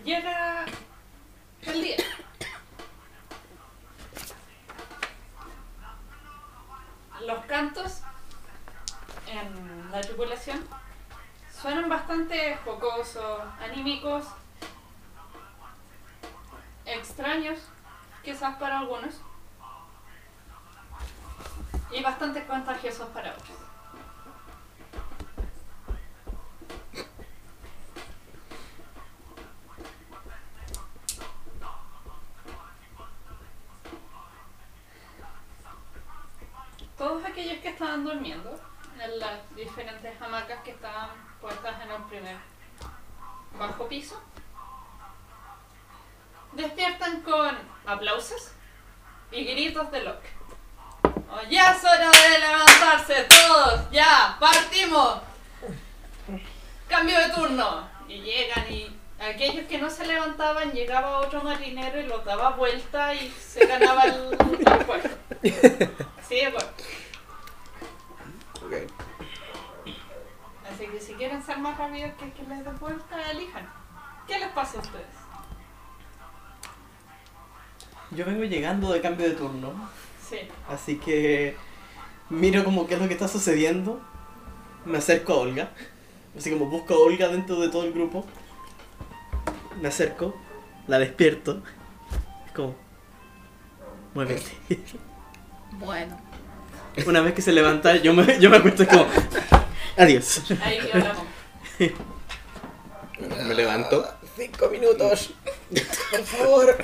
Llega 0.03 0.65
el 1.63 1.81
día. 1.81 1.97
Los 7.25 7.45
cantos 7.45 8.01
en 9.27 9.91
la 9.91 9.99
tripulación 9.99 10.65
suenan 11.67 11.89
bastante 11.89 12.57
jocosos, 12.63 13.41
anímicos, 13.59 14.25
extraños, 16.85 17.59
quizás 18.23 18.55
para 18.55 18.79
algunos, 18.79 19.15
y 21.91 22.01
bastante 22.01 22.45
contagiosos 22.45 23.09
para 23.09 23.33
otros. 23.33 23.57
Todos 36.97 37.25
aquellos 37.25 37.61
que 37.61 37.67
estaban 37.67 38.05
durmiendo 38.05 38.57
en 39.01 39.19
las 39.19 39.53
diferentes 39.53 40.21
hamacas 40.21 40.63
que 40.63 40.71
estaban 40.71 41.26
puestas 41.41 41.81
en 41.81 41.91
el 41.91 42.03
primer 42.03 42.37
bajo 43.57 43.87
piso 43.87 44.21
despiertan 46.57 47.21
con 47.21 47.57
aplausos 47.85 48.51
y 49.31 49.43
gritos 49.45 49.91
de 49.91 50.03
Locke. 50.03 50.29
Oh, 51.03 51.41
ya 51.49 51.71
es 51.71 51.83
hora 51.83 52.09
de 52.09 52.39
levantarse 52.39 53.23
todos, 53.23 53.91
ya, 53.91 54.37
partimos. 54.39 55.19
Cambio 56.87 57.17
de 57.19 57.29
turno. 57.29 57.87
Y 58.07 58.21
llegan 58.21 58.71
y 58.71 58.97
aquellos 59.19 59.65
que 59.67 59.77
no 59.77 59.89
se 59.89 60.05
levantaban 60.07 60.71
llegaba 60.71 61.19
otro 61.19 61.43
marinero 61.43 61.99
y 61.99 62.07
los 62.07 62.23
daba 62.23 62.51
vuelta 62.51 63.13
y 63.13 63.29
se 63.31 63.65
ganaba 63.65 64.03
el, 64.03 64.31
el 64.31 64.85
puesto. 64.85 65.09
Así 66.19 66.35
de 66.35 66.47
acuerdo. 66.47 66.69
Ok. 68.63 68.96
Así 70.77 70.85
que 70.85 70.99
si 70.99 71.13
quieren 71.13 71.41
ser 71.41 71.57
más 71.57 71.75
rápidos 71.75 72.11
que 72.19 72.31
que 72.33 72.43
les 72.43 72.63
den 72.63 72.77
vuelta, 72.77 73.31
elijan. 73.31 73.67
¿Qué 74.27 74.37
les 74.37 74.49
pasa 74.49 74.77
a 74.77 74.81
ustedes? 74.81 75.05
Yo 78.11 78.23
vengo 78.23 78.43
llegando 78.43 78.93
de 78.93 79.01
cambio 79.01 79.27
de 79.27 79.33
turno. 79.33 79.73
Sí. 80.29 80.37
Así 80.69 80.97
que 80.97 81.57
miro 82.29 82.63
como 82.63 82.85
qué 82.85 82.93
es 82.93 83.01
lo 83.01 83.07
que 83.07 83.15
está 83.15 83.27
sucediendo. 83.27 83.99
Me 84.85 84.99
acerco 84.99 85.33
a 85.33 85.37
Olga. 85.37 85.71
Así 86.37 86.51
como 86.51 86.67
busco 86.67 86.93
a 86.93 86.99
Olga 86.99 87.27
dentro 87.29 87.59
de 87.59 87.69
todo 87.69 87.83
el 87.83 87.91
grupo. 87.91 88.23
Me 89.81 89.87
acerco, 89.87 90.35
la 90.85 90.99
despierto. 90.99 91.63
Es 92.45 92.51
como. 92.51 92.75
Muévete. 94.13 94.51
Bueno. 95.71 96.19
Una 97.07 97.21
vez 97.21 97.33
que 97.33 97.41
se 97.41 97.51
levanta, 97.51 97.95
yo 97.95 98.13
me, 98.13 98.39
yo 98.39 98.51
me 98.51 98.57
acuesto 98.57 98.87
como. 98.87 99.07
Adiós. 99.97 100.41
Ahí 100.61 100.79
bomba. 100.93 101.15
Me 103.47 103.53
levanto. 103.55 104.05
Cinco 104.35 104.69
minutos. 104.69 105.31
Por 106.11 106.23
favor. 106.23 106.77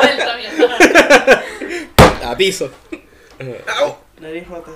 Vuelta 0.00 0.36
mientras. 0.36 0.80
A 2.24 2.36
piso. 2.36 2.70
Au. 3.80 3.98
Nariz 4.20 4.48
rota. 4.48 4.70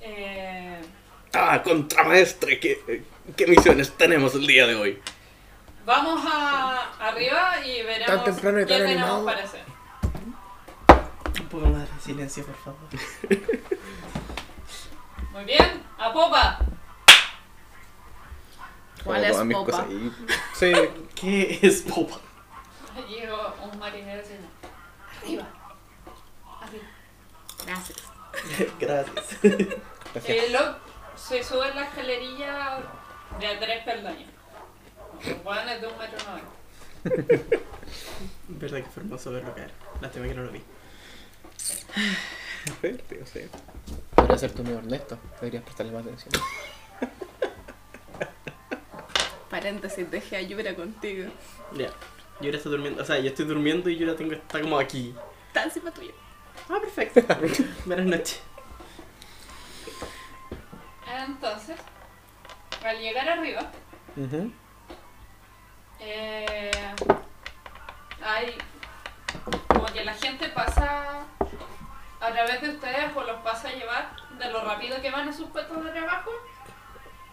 Eh, 0.00 0.80
Ah, 1.32 1.62
contramaestre, 1.62 2.58
¿qué, 2.58 3.04
¿qué 3.36 3.46
misiones 3.46 3.92
tenemos 3.96 4.34
el 4.34 4.46
día 4.48 4.66
de 4.66 4.74
hoy? 4.74 5.00
vamos 5.86 6.20
a 6.30 6.92
arriba 7.08 7.64
y 7.64 7.82
veremos 7.82 8.06
Tan 8.06 8.24
temprano 8.24 8.60
y 8.60 8.64
qué 8.66 8.68
tan 8.74 8.78
tenemos 8.82 9.02
animado. 9.02 9.24
para 9.24 9.42
hacer. 9.44 9.60
Un 11.40 11.48
poco 11.48 11.66
más 11.66 11.94
de 11.94 12.00
silencio, 12.00 12.44
por 12.44 12.54
favor. 12.56 12.80
Muy 15.32 15.44
bien, 15.44 15.82
a 15.98 16.12
popa. 16.12 16.58
¿Cuál 19.04 19.24
es 19.24 19.44
mis 19.44 19.56
popa? 19.56 19.70
cosas 19.70 19.86
ahí. 19.88 20.12
Sí, 20.54 20.72
¿Qué 21.14 21.58
es 21.62 21.82
popa? 21.82 22.20
Llegó 23.08 23.54
un 23.64 23.78
marinero 23.78 24.20
diciendo, 24.20 24.48
arriba, 25.22 25.48
arriba. 26.60 26.84
Gracias. 27.66 27.98
Gracias. 28.78 29.44
Eh, 30.24 30.48
Locke 30.50 30.78
se 31.16 31.42
sube 31.42 31.68
en 31.68 31.76
la 31.76 31.84
escalerilla 31.84 32.78
de 33.38 33.46
a 33.46 33.58
tres 33.58 33.84
peldaños. 33.84 34.30
Bueno, 35.44 35.70
es 35.70 35.80
de 35.80 35.86
un 35.86 35.98
metro 35.98 36.18
noventa. 36.28 36.50
Verdad 38.48 38.78
que 38.78 38.90
fue 38.90 39.02
hermoso 39.02 39.30
verlo 39.30 39.54
caer. 39.54 39.72
Lástima 40.00 40.26
que 40.26 40.34
no 40.34 40.42
lo 40.42 40.50
vi. 40.52 40.62
Divertido, 42.82 43.26
sí. 43.26 43.40
Podría 44.14 44.38
ser 44.38 44.52
tu 44.52 44.62
amigo 44.62 44.78
Ernesto. 44.78 45.18
Deberías 45.40 45.62
prestarle 45.64 45.92
más 45.92 46.02
atención. 46.04 46.30
Paréntesis, 49.50 50.10
dejé 50.10 50.36
a 50.36 50.42
Yura 50.42 50.74
contigo. 50.76 51.30
Ya. 51.72 51.90
Yura 52.40 52.56
está 52.56 52.68
durmiendo. 52.70 53.02
O 53.02 53.04
sea, 53.04 53.18
yo 53.18 53.28
estoy 53.28 53.44
durmiendo 53.46 53.90
y 53.90 53.96
Yura 53.96 54.14
tengo, 54.16 54.32
está 54.32 54.60
como 54.60 54.78
aquí. 54.78 55.14
Está 55.48 55.64
encima 55.64 55.90
tuyo. 55.90 56.12
Ah, 56.68 56.78
perfecto. 56.80 57.20
Buenas 57.86 58.06
noches. 58.06 58.40
Entonces, 61.26 61.76
al 62.84 62.98
llegar 63.00 63.28
arriba, 63.28 63.70
Ujú. 64.16 64.52
eh, 66.00 66.70
hay 68.22 68.54
como 69.68 69.86
que 69.86 70.04
la 70.04 70.14
gente 70.14 70.48
pasa 70.50 71.19
a 72.20 72.32
través 72.32 72.60
de 72.60 72.70
ustedes 72.70 73.16
o 73.16 73.22
los 73.22 73.40
pasa 73.42 73.68
a 73.68 73.72
llevar 73.72 74.14
de 74.38 74.50
lo 74.50 74.62
rápido 74.64 75.00
que 75.00 75.10
van 75.10 75.28
a 75.28 75.32
sus 75.32 75.48
puestos 75.48 75.84
de 75.84 75.90
trabajo 75.90 76.30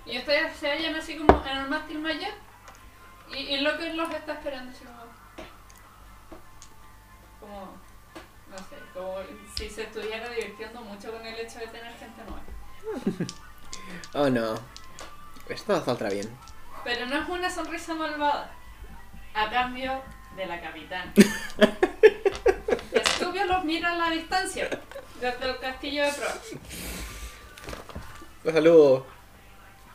y 0.05 0.17
ustedes 0.17 0.55
se 0.55 0.71
hallan 0.71 0.95
así 0.95 1.17
como 1.17 1.43
en 1.45 1.57
el 1.57 1.69
mástil 1.69 1.99
mayor 1.99 2.31
y, 3.29 3.37
y 3.37 3.61
lo 3.61 3.77
que 3.77 3.93
los 3.93 4.09
está 4.11 4.33
esperando 4.33 4.71
así 4.71 4.85
como, 4.85 5.03
como 7.39 7.77
no 8.49 8.57
sé, 8.57 8.77
como 8.93 9.15
si 9.55 9.69
se 9.69 9.83
estuviera 9.83 10.29
divirtiendo 10.29 10.81
mucho 10.81 11.11
con 11.11 11.25
el 11.25 11.35
hecho 11.35 11.59
de 11.59 11.67
tener 11.67 11.93
gente 11.97 12.21
nueva. 12.23 13.27
Oh 14.13 14.29
no. 14.29 14.55
Esto 15.47 15.83
saldrá 15.83 16.09
bien. 16.09 16.29
Pero 16.83 17.05
no 17.05 17.21
es 17.21 17.29
una 17.29 17.49
sonrisa 17.49 17.93
malvada. 17.95 18.51
A 19.33 19.49
cambio 19.49 20.01
de 20.35 20.45
la 20.45 20.59
capitana. 20.59 21.13
Los 23.47 23.63
mira 23.63 23.91
a 23.91 23.95
la 23.95 24.09
distancia. 24.09 24.69
Desde 25.21 25.45
el 25.49 25.59
castillo 25.59 26.03
de 26.05 26.11
proa. 26.13 26.33
Los 28.43 28.53
saludo. 28.53 29.05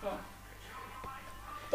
Como- 0.00 0.21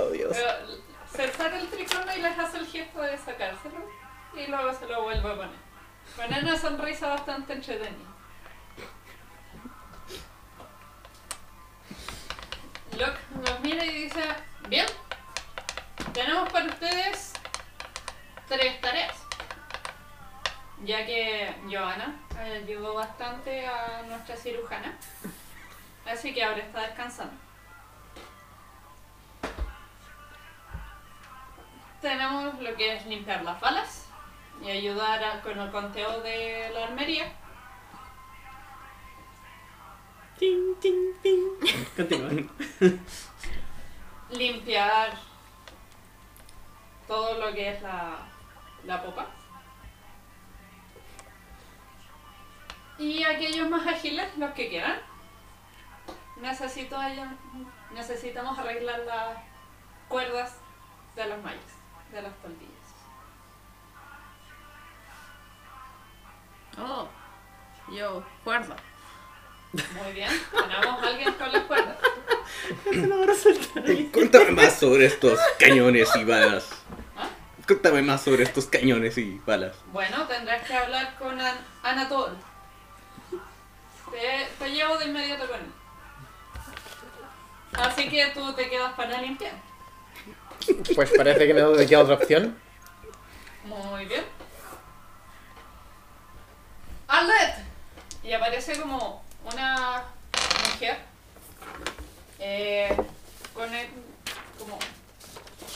Oh 0.08 0.10
Dios. 0.12 0.36
Pero 0.36 1.28
se 1.32 1.32
saca 1.38 1.58
el 1.60 1.68
tricono 1.70 2.16
y 2.16 2.22
les 2.22 2.38
hace 2.38 2.58
el 2.58 2.68
gesto 2.68 3.02
de 3.02 3.18
sacárselo. 3.18 3.90
Y 4.36 4.48
luego 4.48 4.74
se 4.74 4.86
lo 4.88 5.04
vuelve 5.04 5.32
a 5.32 5.36
poner. 5.36 5.68
Con 6.16 6.26
una 6.44 6.58
sonrisa 6.58 7.08
bastante 7.08 7.54
entretenida. 7.54 8.08
Locke 12.98 13.20
los 13.46 13.60
mira 13.62 13.86
y 13.86 14.04
dice, 14.04 14.24
bien, 14.70 14.86
tenemos 16.14 16.52
para 16.52 16.66
ustedes 16.66 17.34
tres 18.48 18.82
tareas. 18.82 19.16
Ya 20.86 21.06
que 21.06 21.56
Johanna 21.66 22.16
ayudó 22.40 22.94
bastante 22.94 23.66
a 23.66 24.04
nuestra 24.08 24.36
cirujana. 24.36 24.96
Así 26.06 26.34
que 26.34 26.44
ahora 26.44 26.60
está 26.60 26.82
descansando. 26.82 27.34
Tenemos 32.02 32.60
lo 32.62 32.76
que 32.76 32.94
es 32.96 33.06
limpiar 33.08 33.44
las 33.44 33.60
balas 33.60 34.06
y 34.64 34.70
ayudar 34.70 35.24
a- 35.24 35.42
con 35.42 35.60
el 35.60 35.72
conteo 35.72 36.22
de 36.22 36.70
la 36.74 36.86
armería. 36.86 37.32
Ting, 40.38 40.76
ting, 40.80 41.14
ting. 41.24 41.42
Continúa. 41.96 42.30
limpiar 44.30 45.18
todo 47.08 47.40
lo 47.40 47.52
que 47.54 47.70
es 47.72 47.82
la, 47.82 48.18
la 48.86 49.02
popa. 49.02 49.26
Y 53.00 53.24
aquellos 53.24 53.70
más 53.70 53.86
ágiles, 53.88 54.26
los 54.38 54.52
que 54.52 54.70
quieran. 54.70 55.00
Necesito 56.42 56.98
necesitamos 57.94 58.58
arreglar 58.60 59.00
las 59.00 59.38
cuerdas 60.08 60.56
de 61.16 61.26
las 61.28 61.44
mallas, 61.44 61.62
de 62.12 62.22
las 62.22 62.34
toldillas. 62.42 62.72
Oh, 66.80 67.08
yo, 67.92 68.24
cuerda. 68.44 68.76
Muy 69.74 70.14
bien, 70.14 70.30
tenemos 70.52 71.04
a 71.04 71.08
alguien 71.08 71.34
con 71.34 71.52
las 71.52 71.64
cuerdas. 71.64 71.98
Cuéntame 74.14 74.52
más 74.52 74.80
sobre 74.80 75.06
estos 75.08 75.40
cañones 75.60 76.10
y 76.16 76.24
balas. 76.24 76.70
¿Ah? 77.18 77.30
Cuéntame 77.66 78.02
más 78.02 78.22
sobre 78.22 78.44
estos 78.44 78.68
cañones 78.68 79.18
y 79.18 79.42
balas. 79.46 79.76
Bueno, 79.92 80.26
tendrás 80.28 80.66
que 80.68 80.74
hablar 80.74 81.16
con 81.18 81.40
An 81.40 81.58
Anatol. 81.84 82.38
Te, 84.12 84.48
te 84.58 84.72
llevo 84.72 84.98
de 84.98 85.06
inmediato 85.06 85.48
con 85.48 85.60
él. 85.60 85.72
Así 87.74 88.10
que 88.10 88.28
tú 88.28 88.54
te 88.54 88.70
quedas 88.70 88.94
para 88.94 89.22
limpiar. 89.22 89.54
Pues 90.96 91.12
parece 91.16 91.48
que 91.48 91.54
no 91.54 91.72
me 91.72 91.86
queda 91.86 92.00
otra 92.02 92.16
opción. 92.16 92.58
Muy 93.66 94.06
bien. 94.06 94.24
¡Arlet! 97.08 97.56
Y 98.24 98.34
aparece 98.34 98.80
como 98.80 99.24
una 99.46 100.04
mujer 100.72 100.98
eh, 102.40 102.96
con 103.54 103.74
el 103.74 103.88
como 104.58 104.78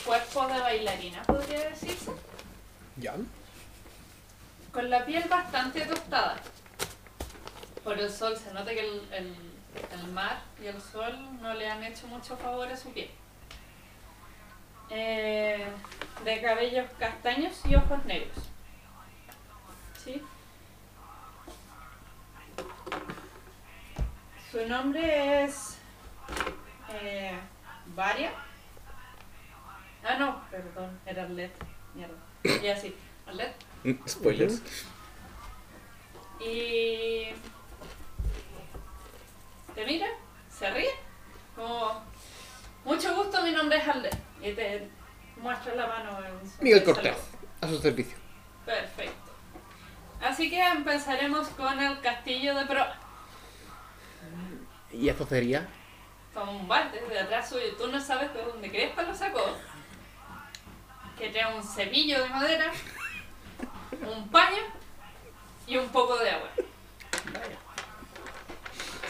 cuerpo 0.04 0.46
de 0.48 0.60
bailarina, 0.60 1.22
podría 1.22 1.70
decirse. 1.70 2.12
Ya. 2.96 3.14
Con 4.72 4.90
la 4.90 5.04
piel 5.06 5.24
bastante 5.28 5.82
tostada. 5.82 6.36
Por 7.84 7.98
el 7.98 8.10
sol, 8.10 8.36
se 8.36 8.52
nota 8.52 8.70
que 8.72 8.80
el, 8.80 9.02
el- 9.12 9.52
el 10.00 10.06
mar 10.12 10.42
y 10.62 10.66
el 10.66 10.80
sol 10.80 11.16
no 11.40 11.54
le 11.54 11.68
han 11.68 11.82
hecho 11.82 12.06
mucho 12.06 12.36
favor 12.36 12.68
a 12.68 12.76
su 12.76 12.92
piel. 12.92 13.10
Eh, 14.90 15.66
de 16.24 16.42
cabellos 16.42 16.86
castaños 16.98 17.58
y 17.64 17.74
ojos 17.74 18.04
negros. 18.04 18.36
¿Sí? 20.04 20.22
Su 24.50 24.66
nombre 24.68 25.44
es. 25.44 25.78
Eh, 26.92 27.38
Varia. 27.94 28.32
Ah, 30.04 30.16
no, 30.18 30.42
perdón, 30.50 30.98
era 31.06 31.22
Arlet. 31.22 31.52
Mierda. 31.94 32.14
Y 32.62 32.68
así, 32.68 32.94
Arlet. 33.26 33.54
Spoilers. 34.08 34.60
Y 36.40 37.28
te 39.74 39.84
mira, 39.84 40.06
se 40.50 40.70
ríe, 40.70 40.90
como 41.54 42.02
mucho 42.84 43.14
gusto, 43.14 43.42
mi 43.42 43.52
nombre 43.52 43.78
es 43.78 43.88
Alde. 43.88 44.10
Y 44.40 44.52
te 44.52 44.88
muestra 45.36 45.74
la 45.74 45.86
mano 45.86 46.18
en 46.24 46.50
su 46.50 46.62
Miguel 46.62 46.84
Cortés, 46.84 47.16
a 47.60 47.68
su 47.68 47.78
servicio. 47.78 48.16
Perfecto. 48.64 49.32
Así 50.20 50.50
que 50.50 50.64
empezaremos 50.64 51.48
con 51.48 51.80
el 51.80 52.00
castillo 52.00 52.54
de 52.54 52.66
Pro. 52.66 52.84
¿Y 54.92 55.08
esto 55.08 55.26
sería? 55.26 55.68
Como 56.34 56.52
un 56.52 56.68
balde 56.68 57.00
de 57.00 57.18
atrás 57.18 57.48
suyo. 57.48 57.74
Tú 57.76 57.88
no 57.88 58.00
sabes 58.00 58.32
de 58.32 58.42
dónde 58.42 58.70
Crespa 58.70 59.02
lo 59.02 59.14
sacó. 59.14 59.56
Que 61.18 61.30
trae 61.30 61.54
un 61.54 61.62
cepillo 61.62 62.22
de 62.22 62.28
madera, 62.28 62.72
un 64.00 64.28
paño 64.28 64.62
y 65.66 65.76
un 65.76 65.88
poco 65.88 66.16
de 66.18 66.30
agua. 66.30 66.48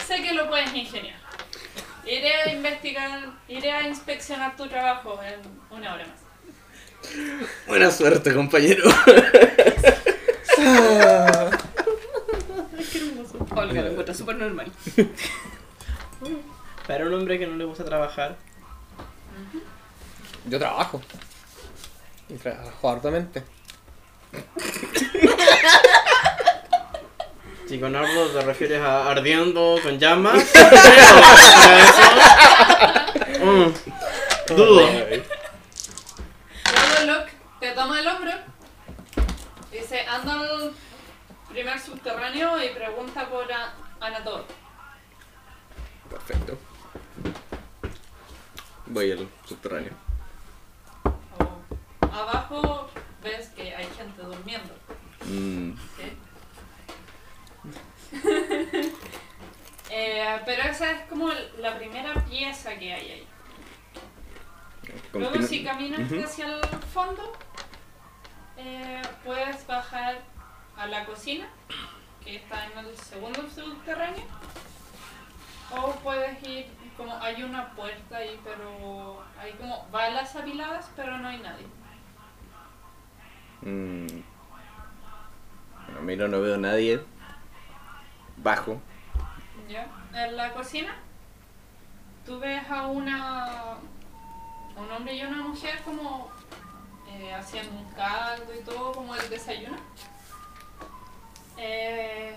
Sé 0.07 0.21
que 0.21 0.33
lo 0.33 0.49
puedes 0.49 0.73
ingeniar. 0.73 1.17
Iré 2.05 2.35
a 2.35 2.51
investigar, 2.51 3.29
iré 3.47 3.71
a 3.71 3.87
inspeccionar 3.87 4.55
tu 4.57 4.67
trabajo 4.67 5.19
en 5.23 5.39
una 5.75 5.93
hora 5.93 6.05
más. 6.05 6.19
Buena 7.67 7.91
suerte, 7.91 8.33
compañero. 8.33 8.83
Olga 13.55 13.81
lo 13.81 13.91
encuentra 13.91 14.13
súper 14.13 14.35
normal. 14.37 14.71
Para 16.87 17.05
un 17.05 17.13
hombre 17.13 17.39
que 17.39 17.47
no 17.47 17.55
le 17.55 17.65
gusta 17.65 17.85
trabajar, 17.85 18.37
Yo 20.45 20.59
trabajo. 20.59 21.01
Y 22.29 22.33
trabajo 22.35 22.89
arduamente. 22.89 23.43
si 27.67 27.79
con 27.79 27.95
ardo 27.95 28.27
te 28.29 28.41
refieres 28.41 28.81
a 28.81 29.09
ardiendo 29.11 29.77
con 29.83 29.97
llamas, 29.99 30.43
Mm, 33.43 33.73
dudo. 34.55 34.79
Luego 34.79 35.21
Locke 37.05 37.33
te 37.59 37.71
toma 37.71 37.99
el 37.99 38.07
hombro. 38.07 38.31
Dice, 39.71 39.99
anda 40.07 40.33
al 40.33 40.71
primer 41.51 41.77
subterráneo 41.79 42.63
y 42.63 42.69
pregunta 42.69 43.27
por 43.27 43.51
a- 43.51 43.73
Anatol. 43.99 44.45
Perfecto. 46.09 46.57
Voy 48.85 49.11
al 49.11 49.27
subterráneo. 49.45 49.91
Abajo 52.01 52.89
ves 53.23 53.49
que 53.49 53.75
hay 53.75 53.87
gente 53.97 54.21
durmiendo. 54.21 54.73
Mm, 55.25 55.71
¿sí? 55.97 56.17
Eh, 59.95 60.41
pero 60.43 60.63
esa 60.63 60.91
es 60.91 61.01
como 61.07 61.29
la 61.59 61.77
primera 61.77 62.15
pieza 62.25 62.75
que 62.79 62.93
hay 62.93 63.11
ahí. 63.11 63.27
Luego 65.13 65.39
si 65.43 65.63
caminas 65.63 66.11
hacia 66.11 66.47
el 66.47 66.63
fondo, 66.91 67.31
eh, 68.57 69.01
puedes 69.23 69.67
bajar 69.67 70.21
a 70.75 70.87
la 70.87 71.05
cocina, 71.05 71.47
que 72.23 72.37
está 72.37 72.65
en 72.65 72.79
el 72.79 72.97
segundo 72.97 73.47
subterráneo. 73.47 74.23
O 75.75 75.91
puedes 75.97 76.41
ir, 76.41 76.65
como 76.97 77.13
hay 77.21 77.43
una 77.43 77.75
puerta 77.75 78.17
ahí, 78.17 78.39
pero 78.43 79.23
hay 79.39 79.51
como 79.53 79.87
balas 79.91 80.35
apiladas, 80.35 80.89
pero 80.95 81.19
no 81.19 81.27
hay 81.27 81.37
nadie. 81.37 81.67
Mm. 83.61 84.23
Bueno, 85.85 86.01
miro, 86.01 86.27
no 86.27 86.41
veo 86.41 86.55
a 86.55 86.57
nadie. 86.57 87.12
Bajo. 88.43 88.79
¿Ya? 89.69 89.87
En 90.13 90.35
la 90.35 90.51
cocina, 90.53 90.95
tú 92.25 92.39
ves 92.39 92.61
a 92.69 92.87
una. 92.87 93.77
un 94.75 94.91
hombre 94.91 95.15
y 95.15 95.23
una 95.23 95.43
mujer 95.43 95.81
como 95.83 96.29
eh, 97.09 97.33
haciendo 97.33 97.71
un 97.79 97.89
caldo 97.91 98.53
y 98.53 98.63
todo, 98.63 98.91
como 98.91 99.15
el 99.15 99.29
desayuno. 99.29 99.77
Eh, 101.57 102.35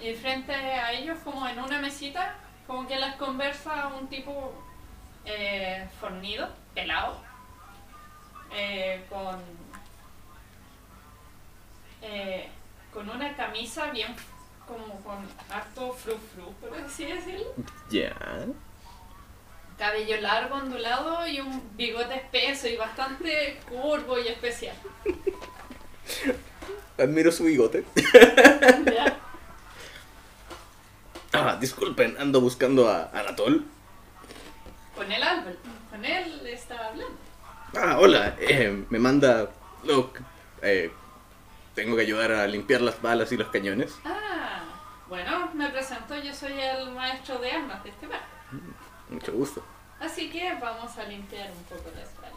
y 0.00 0.14
frente 0.14 0.54
a 0.54 0.92
ellos, 0.92 1.18
como 1.22 1.46
en 1.46 1.58
una 1.58 1.78
mesita, 1.78 2.34
como 2.66 2.86
que 2.86 2.96
les 2.96 3.14
conversa 3.16 3.88
un 3.88 4.08
tipo 4.08 4.54
eh, 5.26 5.86
fornido, 6.00 6.48
pelado, 6.74 7.20
eh, 8.52 9.04
con. 9.10 9.40
eh, 12.00 12.48
con 12.92 13.10
una 13.10 13.36
camisa 13.36 13.90
bien 13.90 14.16
como 14.66 15.00
con 15.02 15.16
harto 15.50 15.92
frufru, 15.92 16.52
por 16.60 16.76
así 16.78 17.04
decirlo. 17.06 17.46
Ya. 17.90 18.14
Cabello 19.78 20.20
largo, 20.20 20.54
ondulado 20.56 21.26
y 21.28 21.40
un 21.40 21.62
bigote 21.76 22.14
espeso 22.16 22.66
y 22.68 22.76
bastante 22.76 23.60
curvo 23.68 24.18
y 24.18 24.28
especial. 24.28 24.76
Admiro 26.98 27.30
su 27.32 27.44
bigote. 27.44 27.84
¿Ya? 28.86 29.18
Ah, 31.32 31.58
disculpen, 31.60 32.16
ando 32.18 32.40
buscando 32.40 32.88
a 32.88 33.10
Anatol. 33.12 33.62
Con 34.94 35.12
él, 35.12 35.22
Albert. 35.22 35.58
Con 35.90 36.02
él 36.02 36.46
estaba 36.46 36.86
hablando. 36.86 37.18
Ah, 37.76 37.98
hola. 38.00 38.36
eh, 38.40 38.84
me 38.88 38.98
manda. 38.98 39.50
Look, 39.84 40.12
eh, 40.62 40.90
tengo 41.74 41.94
que 41.94 42.02
ayudar 42.02 42.32
a 42.32 42.46
limpiar 42.46 42.80
las 42.80 43.02
balas 43.02 43.32
y 43.32 43.36
los 43.36 43.48
cañones. 43.48 43.94
Ah, 44.04 44.15
bueno, 45.08 45.50
me 45.54 45.68
presento, 45.70 46.16
yo 46.16 46.34
soy 46.34 46.60
el 46.60 46.90
maestro 46.90 47.38
de 47.38 47.52
armas 47.52 47.82
de 47.84 47.90
este 47.90 48.06
bar. 48.06 48.22
Mucho 49.08 49.32
gusto. 49.32 49.64
Así 50.00 50.30
que 50.30 50.54
vamos 50.60 50.96
a 50.98 51.04
limpiar 51.04 51.50
un 51.50 51.62
poco 51.64 51.90
las 51.96 52.14
balas. 52.20 52.36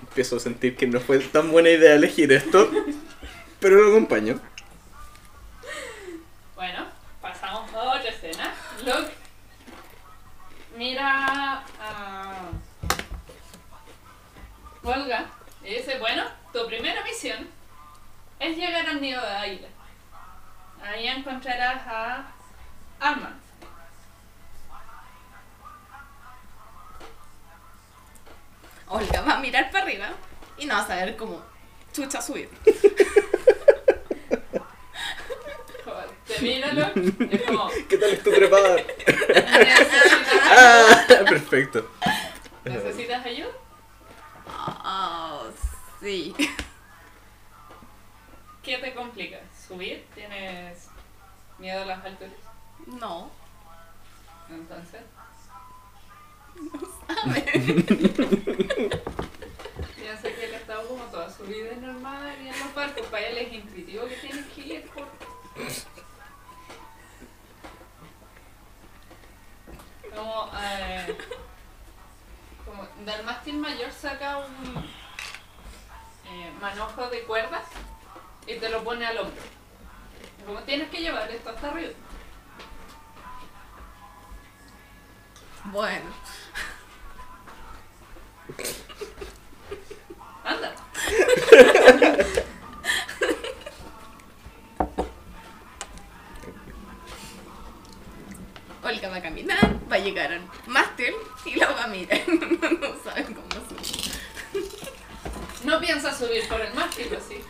Empiezo 0.00 0.36
a 0.36 0.40
sentir 0.40 0.76
que 0.76 0.86
no 0.86 1.00
fue 1.00 1.18
tan 1.18 1.50
buena 1.50 1.70
idea 1.70 1.94
elegir 1.94 2.32
esto. 2.32 2.70
Pero 3.60 3.76
lo 3.76 3.90
acompaño. 3.90 4.40
Bueno, 6.54 6.86
pasamos 7.20 7.72
a 7.74 7.96
otra 7.96 8.08
escena. 8.08 8.54
Luke 8.84 9.20
mira 10.76 11.62
a 11.78 12.50
Olga 14.82 15.26
y 15.62 15.74
dice, 15.74 15.98
bueno, 15.98 16.24
tu 16.52 16.66
primera 16.66 17.04
misión 17.04 17.48
es 18.38 18.56
llegar 18.56 18.86
al 18.86 19.00
nido 19.00 19.20
de 19.20 19.28
águila. 19.28 19.68
Ahí 20.82 21.08
encontrarás 21.08 21.82
a 21.86 22.26
Armand. 22.98 23.40
Olga 28.88 29.20
va 29.20 29.34
a 29.36 29.40
mirar 29.40 29.70
para 29.70 29.84
arriba 29.84 30.08
y 30.58 30.66
no 30.66 30.74
va 30.74 30.80
a 30.80 30.86
saber 30.86 31.16
cómo 31.16 31.40
chucha 31.92 32.20
subir. 32.20 32.48
Joder, 35.84 36.08
Te 36.26 36.46
y 36.46 37.34
es 37.34 37.42
como, 37.42 37.70
¿Qué 37.88 37.98
tal 37.98 38.10
es 38.10 38.22
tu 38.22 38.30
trepada? 38.30 38.76
¿necesitas 38.76 40.38
ah, 40.42 41.06
perfecto. 41.28 41.90
¿Necesitas 42.64 43.24
ayuda? 43.26 43.50
Oh, 44.84 45.46
sí. 46.00 46.34
¿Qué 48.62 48.78
te 48.78 48.92
complica? 48.92 49.38
¿Subir? 49.70 50.04
¿Tienes 50.16 50.88
miedo 51.58 51.82
a 51.82 51.84
las 51.84 52.04
alturas? 52.04 52.34
No. 52.88 53.30
Entonces... 54.48 55.02
A 57.08 57.28
ver. 57.28 57.52
Piensa 59.94 60.22
que 60.22 60.44
él 60.44 60.54
ha 60.54 60.56
estado 60.56 60.88
como 60.88 61.04
toda 61.04 61.30
su 61.30 61.44
vida 61.44 61.70
en 61.70 62.02
mar 62.02 62.36
y 62.42 62.48
en 62.48 62.58
los 62.58 62.74
barcos. 62.74 63.06
Para 63.06 63.28
él 63.28 63.38
es 63.38 63.52
intuitivo 63.52 64.08
que 64.08 64.16
tiene 64.16 64.44
que 64.48 64.60
ir 64.60 64.90
por... 64.90 65.06
Como, 70.12 70.50
eh, 70.60 71.16
como 72.64 72.88
del 73.04 73.22
mástil 73.24 73.58
mayor 73.58 73.92
saca 73.92 74.38
un 74.38 74.84
eh, 76.26 76.52
manojo 76.60 77.08
de 77.08 77.22
cuerdas 77.22 77.66
y 78.48 78.56
te 78.56 78.68
lo 78.68 78.82
pone 78.82 79.06
al 79.06 79.18
hombro. 79.18 79.59
Como 80.46 80.60
tienes 80.60 80.90
que 80.90 81.00
llevar 81.00 81.30
esto 81.30 81.50
hasta 81.50 81.70
arriba. 81.70 81.92
Bueno. 85.64 86.06
Anda. 90.44 90.74
Olga 98.82 99.08
va 99.08 99.16
a 99.16 99.22
caminar, 99.22 99.58
va 99.90 99.96
a 99.96 99.98
llegar 99.98 100.32
al 100.32 100.40
mástil 100.66 101.14
y 101.44 101.54
la 101.56 101.70
va 101.70 101.84
a 101.84 101.86
mirar. 101.88 102.20
No 102.28 103.02
sabe 103.04 103.24
cómo 103.24 103.48
subir. 103.68 104.12
No 105.64 105.78
piensas 105.78 106.18
subir 106.18 106.48
por 106.48 106.60
el 106.60 106.72
mástil 106.74 107.14
así. 107.14 107.42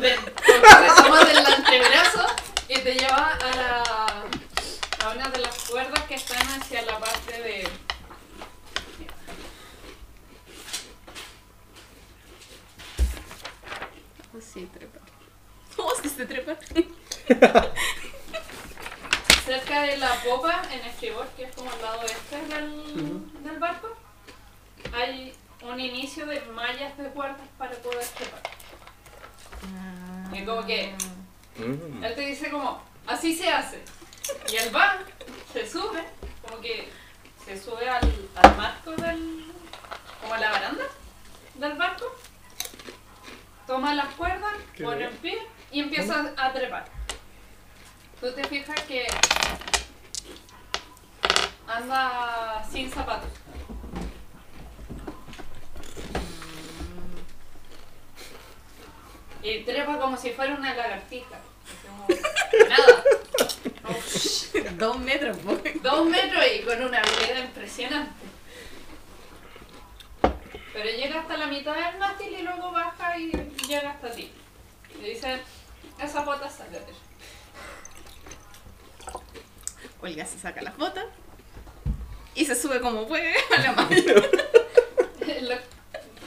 Ven, 0.00 0.18
te 0.24 1.02
tomas 1.02 1.26
del 1.26 1.46
antebrazo 1.46 2.26
y 2.68 2.74
te 2.78 2.94
lleva 2.94 3.38
a 3.40 3.56
la 3.56 3.84
a 5.04 5.08
una 5.10 5.28
de 5.30 5.38
las 5.38 5.58
cuerdas 5.64 6.02
que 6.04 6.14
están 6.14 6.46
hacia 6.60 6.82
la 6.82 6.98
parte 6.98 7.42
de 7.42 7.68
Oh, 14.32 14.40
sí, 14.40 14.66
trepar. 14.72 15.02
Oh, 15.76 15.92
sí, 16.00 16.08
se 16.08 16.24
trepa. 16.24 16.56
cerca 19.44 19.82
de 19.82 19.96
la 19.96 20.14
popa 20.22 20.62
en 20.72 20.80
estribor, 20.86 21.26
que 21.36 21.44
es 21.44 21.54
como 21.56 21.72
el 21.72 21.82
lado 21.82 22.02
este 22.04 22.36
del, 22.46 23.42
del 23.42 23.58
barco. 23.58 23.88
Hay 24.92 25.34
un 25.62 25.80
inicio 25.80 26.26
de 26.26 26.40
mallas 26.42 26.96
de 26.96 27.08
cuerdas 27.08 27.48
para 27.58 27.72
poder 27.72 28.06
trepar. 28.06 28.42
Y 30.32 30.44
como 30.44 30.64
que 30.66 30.94
Mm. 31.60 32.04
Él 32.04 32.14
te 32.14 32.20
dice 32.22 32.50
como, 32.50 32.82
así 33.06 33.34
se 33.34 33.50
hace. 33.50 33.82
Y 34.50 34.56
él 34.56 34.74
va, 34.74 34.98
se 35.52 35.68
sube, 35.68 36.02
como 36.42 36.60
que 36.60 36.88
se 37.44 37.60
sube 37.60 37.88
al, 37.88 38.00
al 38.36 38.56
marco 38.56 38.92
del, 38.92 39.52
como 40.20 40.34
a 40.34 40.38
la 40.38 40.50
baranda 40.50 40.84
del 41.54 41.74
barco, 41.74 42.06
toma 43.66 43.94
las 43.94 44.14
cuerdas, 44.14 44.52
pone 44.82 45.04
en 45.04 45.16
pie 45.18 45.38
y 45.70 45.80
empieza 45.80 46.32
a 46.36 46.52
trepar. 46.52 46.86
Tú 48.20 48.32
te 48.32 48.44
fijas 48.44 48.80
que 48.82 49.06
anda 51.66 52.64
sin 52.70 52.90
zapatos. 52.90 53.30
Y 59.42 59.60
trepa 59.64 59.98
como 59.98 60.16
si 60.16 60.30
fuera 60.30 60.54
una 60.54 60.74
lagartija. 60.74 61.40
como, 61.86 62.06
Nada. 62.68 63.04
Dos 64.76 64.98
metros, 64.98 65.36
pues. 65.44 65.82
Dos 65.82 66.06
metros 66.06 66.44
y 66.54 66.62
con 66.62 66.82
una 66.82 66.98
habilidad 66.98 67.44
impresionante. 67.44 68.12
Pero 70.72 70.90
llega 70.96 71.20
hasta 71.20 71.36
la 71.36 71.46
mitad 71.46 71.74
del 71.74 71.98
mástil 71.98 72.34
y 72.38 72.42
luego 72.42 72.70
baja 72.72 73.18
y 73.18 73.30
llega 73.66 73.90
hasta 73.90 74.10
ti. 74.12 74.30
Y 74.98 75.02
dice, 75.02 75.40
esa 76.02 76.22
bota 76.22 76.48
sácate. 76.48 76.92
Olga 80.00 80.24
se 80.24 80.38
saca 80.38 80.62
las 80.62 80.76
botas 80.78 81.04
y 82.34 82.44
se 82.46 82.54
sube 82.54 82.80
como 82.80 83.06
puede 83.06 83.34
a 83.56 83.60
la 83.60 83.72
mano. 83.76 83.90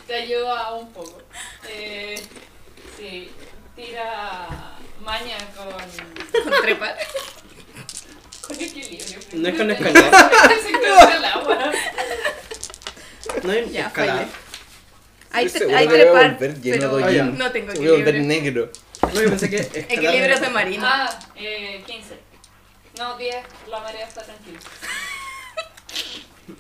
Te 0.06 0.14
ayuda 0.14 0.74
un 0.74 0.92
poco. 0.92 1.22
Eh, 1.70 2.22
sí, 3.10 3.30
tira 3.76 4.76
maña 5.04 5.38
con, 5.56 5.70
Con 6.44 6.62
trepar. 6.62 6.96
con 8.48 8.56
equilibrio. 8.60 9.20
No 9.34 9.48
es 9.50 9.56
con 9.56 9.72
escalar. 9.72 10.32
Se 10.64 10.72
cruza 10.72 11.18
el 11.18 11.26
agua. 11.26 11.72
No 13.44 13.52
hay 13.52 13.70
Ya, 13.72 13.88
escalada. 13.88 14.20
fallé. 14.20 14.32
Hay, 15.36 15.48
tre- 15.48 15.76
hay 15.76 15.88
que 15.88 15.94
voy 15.94 16.02
a 16.02 16.04
trepar, 16.04 16.38
pero 16.38 16.54
de 16.54 17.24
no 17.24 17.52
tengo 17.52 17.72
Se 17.72 17.78
voy 17.80 17.88
a 17.88 17.92
volver 17.92 18.16
equilibrio. 18.16 18.22
negro. 18.22 18.72
No, 19.14 19.22
yo 19.22 19.30
pensé 19.30 19.50
que 19.50 19.58
escalar- 19.74 19.92
Equilibrio 19.92 20.40
de 20.40 20.50
marino. 20.50 20.86
Ah, 20.88 21.20
eh, 21.36 21.84
15. 21.86 22.20
No, 23.00 23.18
10. 23.18 23.36
La 23.70 23.80
marea 23.80 24.08
está 24.08 24.22
tranquila. 24.24 24.60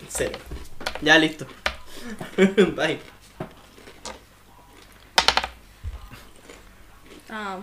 Cero. 0.10 0.39
Ya, 1.01 1.17
listo. 1.19 1.45
Bye. 2.75 2.99
Ah, 7.35 7.57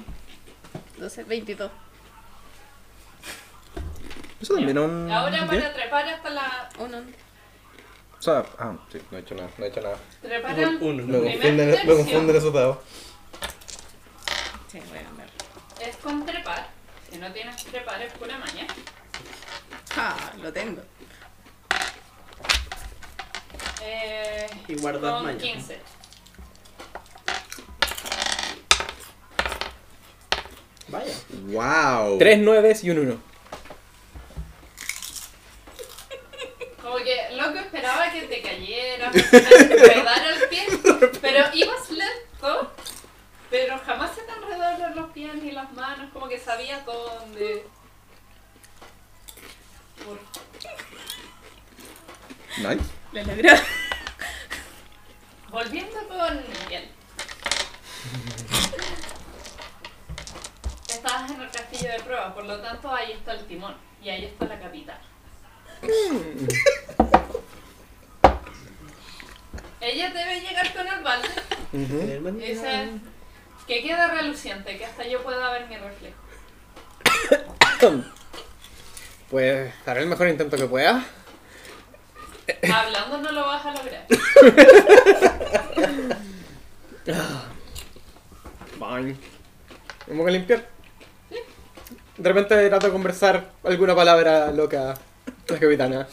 12, 0.98 1.22
22. 1.24 1.70
Eso 4.40 4.54
también 4.54 4.76
es 4.76 4.84
un. 4.84 5.10
Ahora 5.12 5.36
diez. 5.46 5.62
para 5.62 5.72
trepar 5.74 6.08
hasta 6.08 6.30
la. 6.30 6.68
Uno. 6.78 6.98
O 8.18 8.22
sea, 8.22 8.44
ah, 8.58 8.76
sí, 8.90 9.00
no 9.12 9.16
he 9.18 9.20
hecho 9.20 9.34
nada, 9.36 9.48
no 9.56 9.64
he 9.64 9.68
hecho 9.68 9.80
nada. 9.80 9.96
Trepar 10.20 10.58
Un- 10.58 10.64
al 10.64 10.78
uno, 10.82 11.02
Me 11.06 11.18
confunden, 11.32 11.56
me 11.56 11.72
tercio. 11.72 11.96
confunden 11.96 12.36
esos 12.36 12.52
dados. 12.52 12.78
Sí, 14.72 14.80
voy 14.88 14.98
a 14.98 15.02
cambiar. 15.04 15.28
Es 15.80 15.96
con 15.98 16.26
trepar. 16.26 16.68
Si 17.10 17.18
no 17.18 17.32
tienes 17.32 17.56
trepar 17.64 18.02
es 18.02 18.12
pura 18.14 18.38
maña. 18.38 18.66
Ah, 19.96 20.32
lo 20.42 20.52
tengo. 20.52 20.82
Eh, 23.82 24.46
Y 24.68 24.74
guardas 24.76 25.12
con 25.12 25.24
maña. 25.24 25.38
15. 25.38 25.80
Vaya. 30.90 31.14
¡Wow! 31.46 32.18
Tres 32.18 32.38
nueves 32.38 32.82
y 32.82 32.90
un 32.90 32.98
uno. 32.98 33.22
Como 36.82 36.96
que 36.96 37.30
loco 37.36 37.58
esperaba 37.58 38.10
que 38.10 38.22
te 38.22 38.42
cayeras, 38.42 39.12
que 39.14 39.22
te 39.22 39.36
enredara 39.36 40.34
el 40.34 40.48
pie, 40.48 40.66
pero 41.20 41.44
ibas 41.54 41.90
lento, 41.90 42.72
pero 43.48 43.78
jamás 43.78 44.14
se 44.14 44.22
te 44.22 44.32
enredaron 44.32 44.96
los 44.96 45.10
pies 45.12 45.34
ni 45.36 45.52
las 45.52 45.70
manos, 45.72 46.10
como 46.12 46.28
que 46.28 46.38
sabías 46.38 46.84
dónde. 46.84 47.64
Nice. 52.56 52.84
Lo 53.12 53.22
logró. 53.22 53.52
Volviendo 55.50 56.08
con 56.08 56.44
Miguel. 56.64 56.88
Estabas 61.02 61.30
en 61.30 61.40
el 61.40 61.50
castillo 61.50 61.92
de 61.92 62.00
prueba, 62.00 62.34
por 62.34 62.44
lo 62.44 62.60
tanto 62.60 62.94
ahí 62.94 63.12
está 63.12 63.32
el 63.32 63.46
timón 63.46 63.74
y 64.02 64.10
ahí 64.10 64.26
está 64.26 64.44
la 64.44 64.60
capital. 64.60 64.98
Ella 69.80 70.10
debe 70.10 70.42
llegar 70.42 70.74
con 70.74 70.86
el 70.86 71.02
balde 71.02 71.28
y 71.72 71.78
dice 72.50 72.90
que 73.66 73.82
quede 73.82 74.08
reluciente, 74.08 74.76
que 74.76 74.84
hasta 74.84 75.06
yo 75.06 75.22
pueda 75.22 75.50
ver 75.52 75.68
mi 75.68 75.78
reflejo. 75.78 76.18
Pues 79.30 79.72
haré 79.86 80.02
el 80.02 80.08
mejor 80.08 80.28
intento 80.28 80.58
que 80.58 80.66
pueda. 80.66 81.02
Hablando 82.74 83.22
no 83.22 83.32
lo 83.32 83.46
vas 83.46 83.64
a 83.64 83.72
lograr. 83.72 84.06
Bye. 88.78 89.16
Tengo 90.06 90.26
que 90.26 90.30
limpiar. 90.30 90.68
De 92.20 92.28
repente 92.28 92.68
trato 92.68 92.86
de 92.86 92.92
conversar 92.92 93.44
alguna 93.64 93.94
palabra 93.94 94.50
loca 94.52 94.94
la 95.48 95.58
capitana. 95.58 96.06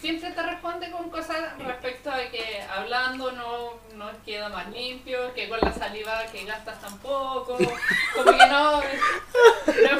Siempre 0.00 0.30
te 0.32 0.42
responde 0.42 0.90
con 0.90 1.08
cosas 1.08 1.56
respecto 1.58 2.10
a 2.10 2.18
que 2.32 2.60
hablando 2.62 3.30
no, 3.30 3.74
no 3.96 4.10
queda 4.24 4.48
más 4.48 4.68
limpio, 4.72 5.32
que 5.34 5.48
con 5.48 5.60
la 5.60 5.72
saliva 5.72 6.24
que 6.32 6.44
gastas 6.44 6.80
tampoco, 6.80 7.56
como 7.56 8.30
que 8.38 8.46
no, 8.48 8.80
no 8.80 8.82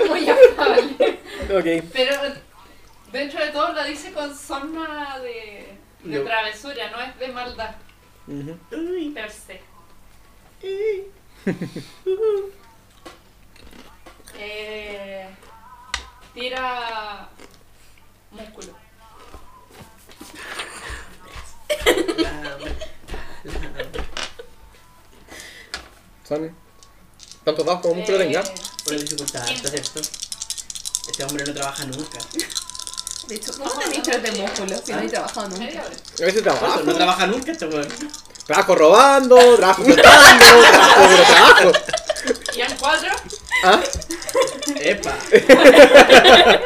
es 0.03 0.09
muy 0.11 0.29
afable. 0.29 1.21
Ok. 1.57 1.85
Pero 1.93 2.13
dentro 3.13 3.41
de 3.41 3.51
todo 3.53 3.73
la 3.73 3.85
dice 3.85 4.13
con 4.13 4.37
zona 4.37 5.19
de, 5.21 5.77
de 6.03 6.19
No. 6.19 6.25
travesura, 6.25 6.91
no 6.91 7.01
es 7.01 7.19
de 7.21 7.29
maldad. 7.29 7.75
Uy. 8.27 9.11
per 9.15 9.31
se. 9.31 9.61
Eh, 14.39 15.27
tira 16.35 17.29
músculo. 18.31 18.73
Tantos 27.45 27.65
dados 27.65 27.81
como 27.81 27.95
músculo 27.95 28.19
tenga. 28.19 28.41
Eh, 28.41 28.55
Por 28.85 28.95
la 28.95 29.01
dificultad, 29.01 29.49
¿está 29.51 29.69
cierto? 29.69 30.01
Este 31.09 31.25
hombre 31.25 31.45
no 31.45 31.55
trabaja 31.55 31.85
nunca. 31.85 32.19
De 33.29 33.35
hecho, 33.35 33.53
¿cómo 33.59 33.71
tenéis 33.79 34.03
tres 34.03 34.23
de 34.23 34.33
músculo 34.33 34.77
si 34.85 34.93
no 34.93 35.01
he 35.01 35.09
trabajado 35.09 35.49
nunca? 35.49 35.83
A 35.83 36.25
veces 36.25 36.43
trabajo. 36.43 36.83
no 36.83 36.95
trabaja 36.95 37.27
nunca 37.27 37.53
este 37.53 37.67
weón. 37.67 37.89
Trabajo 38.47 38.75
robando, 38.75 39.57
trabajo 39.57 39.85
saltando, 39.85 40.61
trabajo, 40.69 41.01
pero 41.09 41.25
trabajo. 41.25 41.73
Y 42.55 42.61
en 42.61 42.77
cuatro, 42.77 43.11
¿Ah? 43.65 43.83
Epa. 44.81 45.17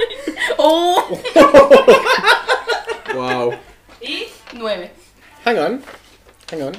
¡Oh! 0.59 1.19
¡Wow! 3.15 3.55
y 4.01 4.27
Nueve. 4.53 4.93
Hang 5.45 5.59
on. 5.59 5.83
Hang 6.51 6.63
on. 6.63 6.75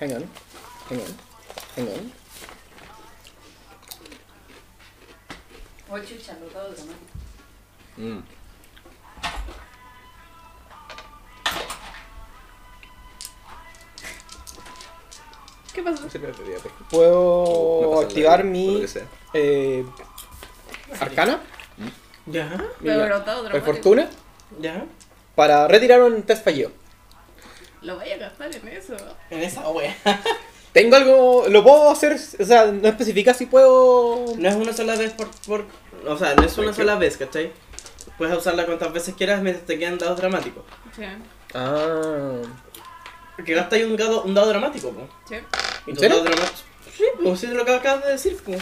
Hang 0.00 0.12
on. 0.14 0.28
Hang 0.88 1.00
on. 1.00 1.16
Hang 1.76 1.88
on. 1.88 2.12
Oh, 5.90 5.98
chucha, 5.98 6.34
lo 6.40 6.46
todo 6.46 6.70
dramático. 6.70 7.10
Mm. 7.96 8.20
¿Qué 15.74 15.82
pasó? 15.82 16.02
No 16.02 16.08
de. 16.10 16.68
No 16.68 16.86
Puedo 16.90 17.90
pasa 17.90 18.06
activar 18.06 18.44
mi. 18.44 18.86
Eh, 19.34 19.84
arcana, 21.00 21.40
Ya, 22.26 22.44
mi, 22.80 22.86
Pero 22.88 23.06
dramático. 23.06 23.60
fortuna, 23.64 24.08
ya. 24.60 24.84
para 25.34 25.66
retirar 25.68 26.02
un 26.02 26.22
test 26.22 26.44
fallido. 26.44 26.70
Lo 27.82 27.96
voy 27.96 28.10
a 28.10 28.18
gastar 28.18 28.54
en 28.54 28.68
eso. 28.68 28.94
En 29.30 29.40
esa 29.40 29.68
wea. 29.70 29.96
Tengo 30.72 30.94
algo, 30.96 31.46
lo 31.48 31.64
puedo 31.64 31.90
hacer, 31.90 32.12
o 32.38 32.44
sea, 32.44 32.66
no 32.66 32.86
especifica 32.88 33.34
si 33.34 33.46
puedo... 33.46 34.24
No 34.36 34.48
es 34.48 34.54
una 34.54 34.72
sola 34.72 34.94
vez 34.96 35.12
por, 35.12 35.28
por. 35.46 35.64
O 36.06 36.16
sea, 36.16 36.34
no 36.34 36.44
es 36.44 36.56
una 36.58 36.72
sola 36.72 36.94
vez, 36.96 37.16
¿cachai? 37.16 37.52
Puedes 38.18 38.36
usarla 38.38 38.66
cuantas 38.66 38.92
veces 38.92 39.14
quieras 39.16 39.40
mientras 39.42 39.66
te 39.66 39.78
quedan 39.78 39.98
dados 39.98 40.18
dramáticos. 40.18 40.62
Sí, 40.94 41.02
Ah, 41.54 42.40
Porque 43.34 43.54
gastas 43.54 43.80
un 43.82 43.96
dado, 43.96 44.22
un 44.22 44.34
dado 44.34 44.48
dramático, 44.50 44.90
po. 44.90 45.08
sí, 45.28 45.36
Y 45.86 45.90
¿En 45.90 45.96
serio? 45.96 46.16
dados 46.18 46.30
dramáticos. 46.30 46.64
Sí, 46.96 47.04
pues 47.20 47.40
sí, 47.40 47.46
es 47.46 47.52
lo 47.52 47.64
que 47.64 47.74
acabas 47.74 48.04
de 48.04 48.12
decir, 48.12 48.36
po. 48.36 48.52
sí. 48.52 48.58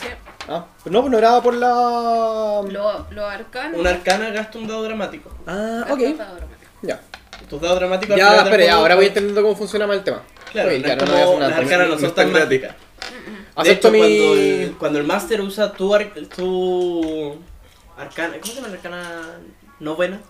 Ah, 0.49 0.67
no, 0.87 1.09
no 1.09 1.19
era 1.19 1.41
por 1.41 1.55
la... 1.55 1.69
Lo, 1.69 3.07
lo 3.11 3.27
arcano. 3.27 3.79
Un 3.79 3.87
arcana 3.87 4.31
gasta 4.31 4.59
un 4.59 4.67
dado 4.69 4.83
dramático. 4.85 5.31
Ah, 5.47 5.85
ok, 5.91 5.99
dado 6.17 6.37
dramático. 6.37 6.71
ya. 6.83 7.01
Tus 7.49 7.61
dados 7.61 7.79
dramáticos 7.79 8.15
al 8.15 8.19
Ya, 8.19 8.31
final 8.31 8.45
del 8.45 8.55
juego, 8.63 8.73
ahora 8.79 8.95
voy 8.97 9.07
entendiendo 9.07 9.43
cómo 9.43 9.57
funciona 9.57 9.87
más 9.87 9.97
el 9.99 10.05
tema. 10.05 10.23
Claro, 10.53 10.69
Ok, 10.71 10.75
no 10.79 10.87
es 10.89 10.97
no 10.97 11.05
voy 11.07 11.13
a 11.13 11.15
hacer 11.15 11.25
como 11.27 11.39
nada. 11.39 11.51
las 11.51 11.59
arcanas 11.61 11.89
no 11.89 11.99
son 11.99 12.15
tan 12.15 12.33
mágicas. 12.33 12.71
De 12.73 12.77
Acepto 13.57 13.89
hecho, 13.89 13.91
mi... 13.93 13.99
cuando, 13.99 14.35
el, 14.35 14.75
cuando 14.79 14.99
el 14.99 15.05
máster 15.07 15.41
usa 15.41 15.73
tu, 15.73 15.95
ar- 15.95 16.13
tu 16.37 17.37
arcana, 17.97 18.35
¿cómo 18.41 18.47
se 18.47 18.55
llama 18.57 18.69
la 18.69 18.75
arcana 18.75 19.23
novena? 19.81 20.21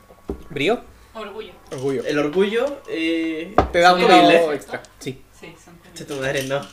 ¿Brío? 0.51 0.81
Orgullo. 1.15 1.53
Orgullo. 1.73 2.05
El 2.05 2.19
orgullo 2.19 2.81
eh, 2.89 3.55
Te 3.73 3.81
da 3.81 3.95
un 3.95 4.07
dado 4.07 4.53
extra, 4.53 4.83
sí. 4.99 5.21
Tu 6.07 6.15
madre, 6.17 6.43
no. 6.45 6.61
No 6.61 6.67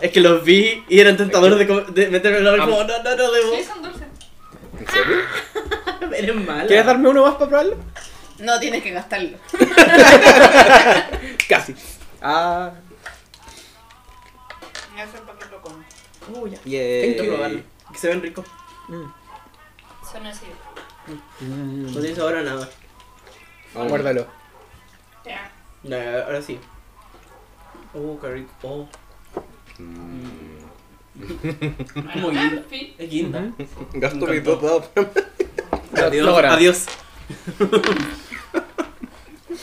Es 0.00 0.10
que 0.12 0.20
los 0.20 0.44
vi 0.44 0.84
y 0.88 1.00
eran 1.00 1.16
tentadores 1.16 1.58
de, 1.58 1.64
de 1.92 2.08
meterme 2.10 2.38
en 2.38 2.44
la 2.44 2.56
como, 2.64 2.82
no, 2.84 3.02
no, 3.02 3.16
no, 3.16 3.32
debo. 3.32 3.56
Sí, 3.56 3.64
son 3.64 3.82
dulces. 3.82 4.06
¿En 4.78 4.88
serio? 4.88 5.16
Eres 6.16 6.34
mala. 6.34 6.66
¿Quieres 6.66 6.86
darme 6.86 7.08
uno 7.08 7.22
más 7.24 7.34
para 7.34 7.48
probarlo? 7.48 7.76
No 8.38 8.60
tienes 8.60 8.82
que 8.82 8.90
gastarlo. 8.90 9.38
Casi. 11.48 11.74
Ah, 12.20 12.72
Me 14.94 15.04
coman. 15.62 15.84
Uh, 16.28 16.46
ya. 16.48 16.58
Tengo 16.60 17.22
que 17.22 17.28
probarlo. 17.28 17.60
Que 17.92 17.98
se 17.98 18.08
ven 18.08 18.22
ricos. 18.22 18.46
mm, 18.88 19.04
Son 20.12 20.26
así. 20.26 20.46
mm. 21.40 21.94
No 21.94 22.00
tienes 22.00 22.18
ahora 22.18 22.42
nada. 22.42 22.68
Muérdalo. 23.74 24.26
Ya. 25.24 25.50
Ya, 25.82 26.24
ahora 26.24 26.42
sí. 26.42 26.58
Oh, 27.98 28.18
qué 28.20 28.28
rico. 28.28 28.52
Oh. 28.62 28.88
Mm. 29.78 30.66
Como 32.12 32.30
guinda. 32.30 32.62
Es 32.98 33.10
guinda. 33.10 33.52
Gasto 33.94 34.26
dos 34.26 34.62
dados. 34.62 34.90
Adiós. 35.94 36.28
Ahora. 36.28 36.52
Adiós. 36.52 36.86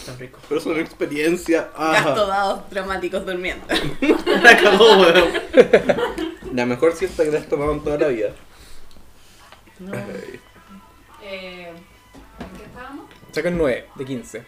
Tan 0.06 0.17
rico. 0.17 0.39
Pero 0.50 0.60
es 0.60 0.65
una 0.65 0.80
experiencia. 0.80 1.69
Ah. 1.76 1.91
Gasto 1.93 2.26
dados 2.26 2.69
dramáticos 2.72 3.24
durmiendo. 3.24 3.67
La 4.41 4.58
cagó, 4.58 4.98
weón. 4.98 5.30
La 6.54 6.65
mejor 6.65 6.93
siesta 6.93 7.24
que 7.24 7.30
te 7.30 7.38
has 7.38 7.48
tomado 7.48 7.74
en 7.74 7.84
toda 7.84 8.00
la 8.00 8.08
vida. 8.08 8.34
No. 9.78 9.93
Ay. 9.93 10.39
Eh, 11.22 11.69
¿En 11.69 12.58
qué 12.58 12.63
estábamos? 12.63 13.06
Saca 13.32 13.50
un 13.50 13.58
9 13.60 13.89
de 13.96 14.06
15. 14.06 14.43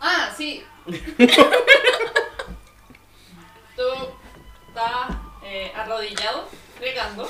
Ah, 0.00 0.32
sí. 0.36 0.62
Tú 3.76 3.82
estás 4.68 5.16
eh, 5.42 5.72
arrodillado, 5.74 6.48
fregando. 6.78 7.28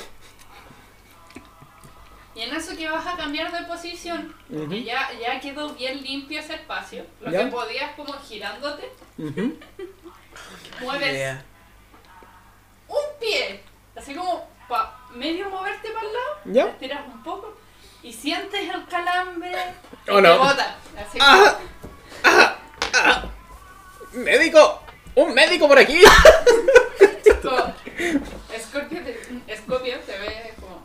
Y 2.34 2.40
en 2.42 2.54
eso 2.54 2.76
que 2.76 2.88
vas 2.90 3.06
a 3.06 3.16
cambiar 3.16 3.52
de 3.52 3.62
posición, 3.66 4.34
que 4.68 4.82
ya, 4.82 5.08
ya 5.20 5.38
quedó 5.40 5.68
bien 5.70 6.02
limpio 6.02 6.40
ese 6.40 6.54
espacio, 6.54 7.06
lo 7.20 7.30
Ya. 7.30 7.44
que 7.44 7.46
podías 7.46 7.92
como 7.94 8.12
girándote, 8.14 8.92
mueves 10.80 11.38
un 12.88 13.18
pie, 13.20 13.62
así 13.96 14.14
como 14.16 14.48
para 14.68 14.96
medio 15.14 15.48
moverte 15.48 15.90
para 15.90 16.06
el 16.06 16.12
lado, 16.12 16.36
¿Ya? 16.46 16.64
estiras 16.72 17.06
un 17.06 17.22
poco 17.22 17.56
y 18.02 18.12
sientes 18.12 18.68
el 18.68 18.84
calambre 18.86 19.52
y 20.06 20.10
Oh, 20.10 20.16
te 20.16 20.22
no. 20.22 20.38
bota. 20.38 20.76
Así 20.98 21.18
Ah. 21.20 21.56
¡Médico! 24.12 24.82
¡Un 25.14 25.34
médico 25.34 25.68
por 25.68 25.78
aquí! 25.78 26.00
como 27.42 27.74
Scorpio 28.58 29.02
te, 29.04 29.56
Scorpio 29.56 29.98
te 30.00 30.18
ve 30.18 30.52
como 30.60 30.82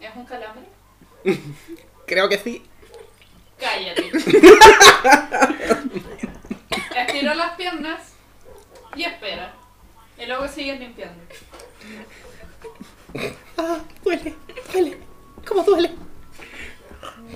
¿Es 0.00 0.16
un 0.16 0.24
calambre? 0.24 0.64
Creo 2.06 2.28
que 2.28 2.38
sí. 2.38 2.64
Cállate. 3.58 4.10
Estiro 6.96 7.34
las 7.34 7.52
piernas 7.52 8.14
y 8.96 9.04
espera. 9.04 9.54
Y 10.18 10.26
luego 10.26 10.48
sigues 10.48 10.80
limpiando. 10.80 11.22
Ah, 13.56 13.78
duele, 14.02 14.34
duele. 14.72 14.98
¿Cómo 15.46 15.62
duele? 15.62 15.90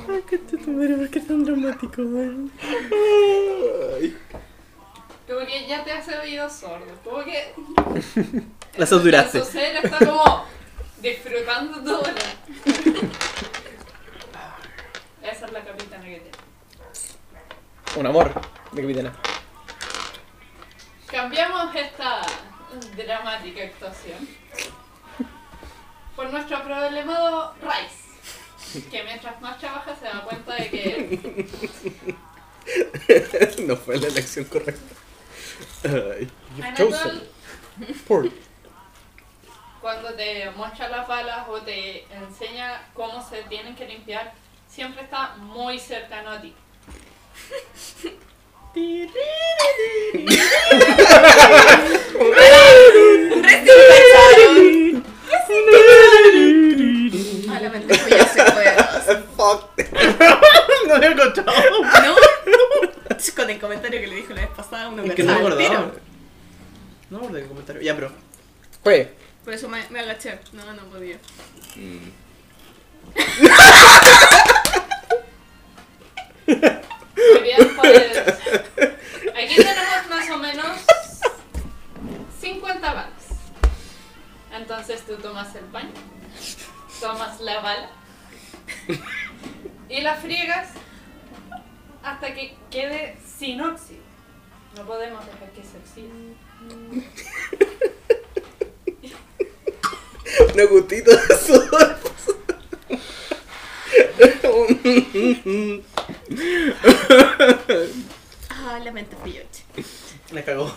Ay, 0.09 0.23
qué 0.29 0.39
te 0.39 0.59
¿por 0.59 1.11
qué 1.11 1.21
tan 1.21 1.45
dramático? 1.45 2.03
Ay. 4.01 4.17
Como 5.27 5.45
que 5.47 5.67
ya 5.67 5.83
te 5.85 5.93
hace 5.93 6.17
oído 6.19 6.49
sordo. 6.49 6.87
Como 7.05 7.25
que 7.25 7.53
La 8.77 8.87
saturaste. 8.87 9.41
su 9.45 9.53
ser 9.53 9.77
está 9.77 9.99
como 9.99 10.45
disfrutando 10.99 11.83
todo. 11.83 12.03
Esa 15.23 15.47
es 15.47 15.53
la 15.53 15.65
capitana 15.65 16.05
que 16.05 16.21
tiene. 16.21 16.31
Un 17.97 18.07
amor 18.07 18.33
de 18.73 18.83
capitana. 18.83 19.13
Cambiamos 21.07 21.75
esta 21.75 22.21
dramática 22.97 23.63
actuación 23.65 24.29
por 26.15 26.31
nuestro 26.31 26.63
problemado 26.63 27.55
Rice, 27.63 28.05
que 28.91 29.03
mientras 29.05 29.41
más 29.41 29.59
trabaja 29.59 29.95
se 29.97 30.05
da 30.05 30.23
cuenta 30.23 30.55
de 30.57 30.71
que 30.71 32.17
no 33.67 33.77
fue 33.77 33.99
la 33.99 34.09
elección 34.09 34.45
correcta. 34.47 34.96
Anatol, 36.63 37.29
Por. 38.07 38.31
cuando 39.87 40.13
te 40.15 40.51
muestra 40.57 40.89
las 40.89 41.07
balas 41.07 41.47
o 41.49 41.61
te 41.61 42.05
enseña 42.13 42.89
cómo 42.93 43.23
se 43.23 43.45
tienen 43.45 43.77
que 43.77 43.87
limpiar, 43.87 44.33
siempre 44.69 45.05
está 45.05 45.37
muy 45.37 45.79
cercano 45.79 46.31
a 46.31 46.41
ti. 46.41 46.53
La 57.47 58.25
se 58.27 58.45
fue. 58.45 58.65
Fuck. 59.37 59.71
No 60.89 60.95
había 60.95 61.11
encontrado. 61.11 61.53
¿No? 61.71 62.96
Con 63.37 63.51
el 63.51 63.59
comentario 63.61 64.01
que 64.01 64.07
le 64.07 64.17
dijo 64.17 64.33
la 64.35 64.43
vez 64.43 64.51
pasada, 64.51 64.89
uno 64.89 65.03
Es 65.03 65.15
que 65.15 65.23
no 65.23 65.33
me 65.33 65.39
acordaba. 65.39 65.93
No 67.11 67.19
me 67.19 67.25
acordé 67.25 67.43
el 67.43 67.49
comentario. 67.49 67.83
Ya, 67.83 67.95
pero. 67.95 68.13
Fue. 68.83 69.15
Por 69.45 69.55
eso 69.55 69.69
me, 69.69 69.89
me 69.91 70.01
agaché. 70.01 70.39
No, 70.53 70.73
no 70.73 70.83
podía. 70.85 71.19
Muy 76.47 77.43
bien, 77.43 77.77
pues. 77.77 78.19
Aquí 79.35 79.57
tenemos 79.57 80.09
más 80.09 80.31
o 80.31 80.39
menos 80.39 80.67
50 82.41 82.93
balas. 82.93 83.13
Entonces 84.53 85.05
tú 85.07 85.17
tomas 85.17 85.55
el 85.55 85.65
paño, 85.67 85.93
tomas 87.01 87.41
la 87.41 87.61
bala 87.61 87.91
y 89.89 90.01
la 90.01 90.15
friegas 90.15 90.69
hasta 92.27 92.35
que 92.35 92.55
quede 92.71 93.17
sin 93.39 93.61
óxido. 93.61 94.01
No 94.77 94.85
podemos 94.85 95.25
dejar 95.25 95.51
que 95.53 95.63
se 95.63 95.79
oxide. 95.79 96.35
Una 100.55 100.65
gotita 100.65 101.11
de 101.17 101.37
sudor. 101.39 101.97
Ah, 108.51 108.79
la 108.85 108.93
mente 108.93 109.17
yo. 109.27 109.43
La 110.33 110.45
cagó. 110.45 110.73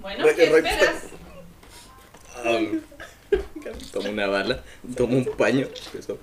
Bueno, 0.00 0.26
¿qué 0.34 0.44
esperas? 0.44 1.02
Am, 2.44 2.80
tomo 3.92 4.10
una 4.10 4.26
bala, 4.26 4.62
tomo 4.96 5.16
un 5.16 5.24
paño, 5.24 5.68
eso. 5.96 6.18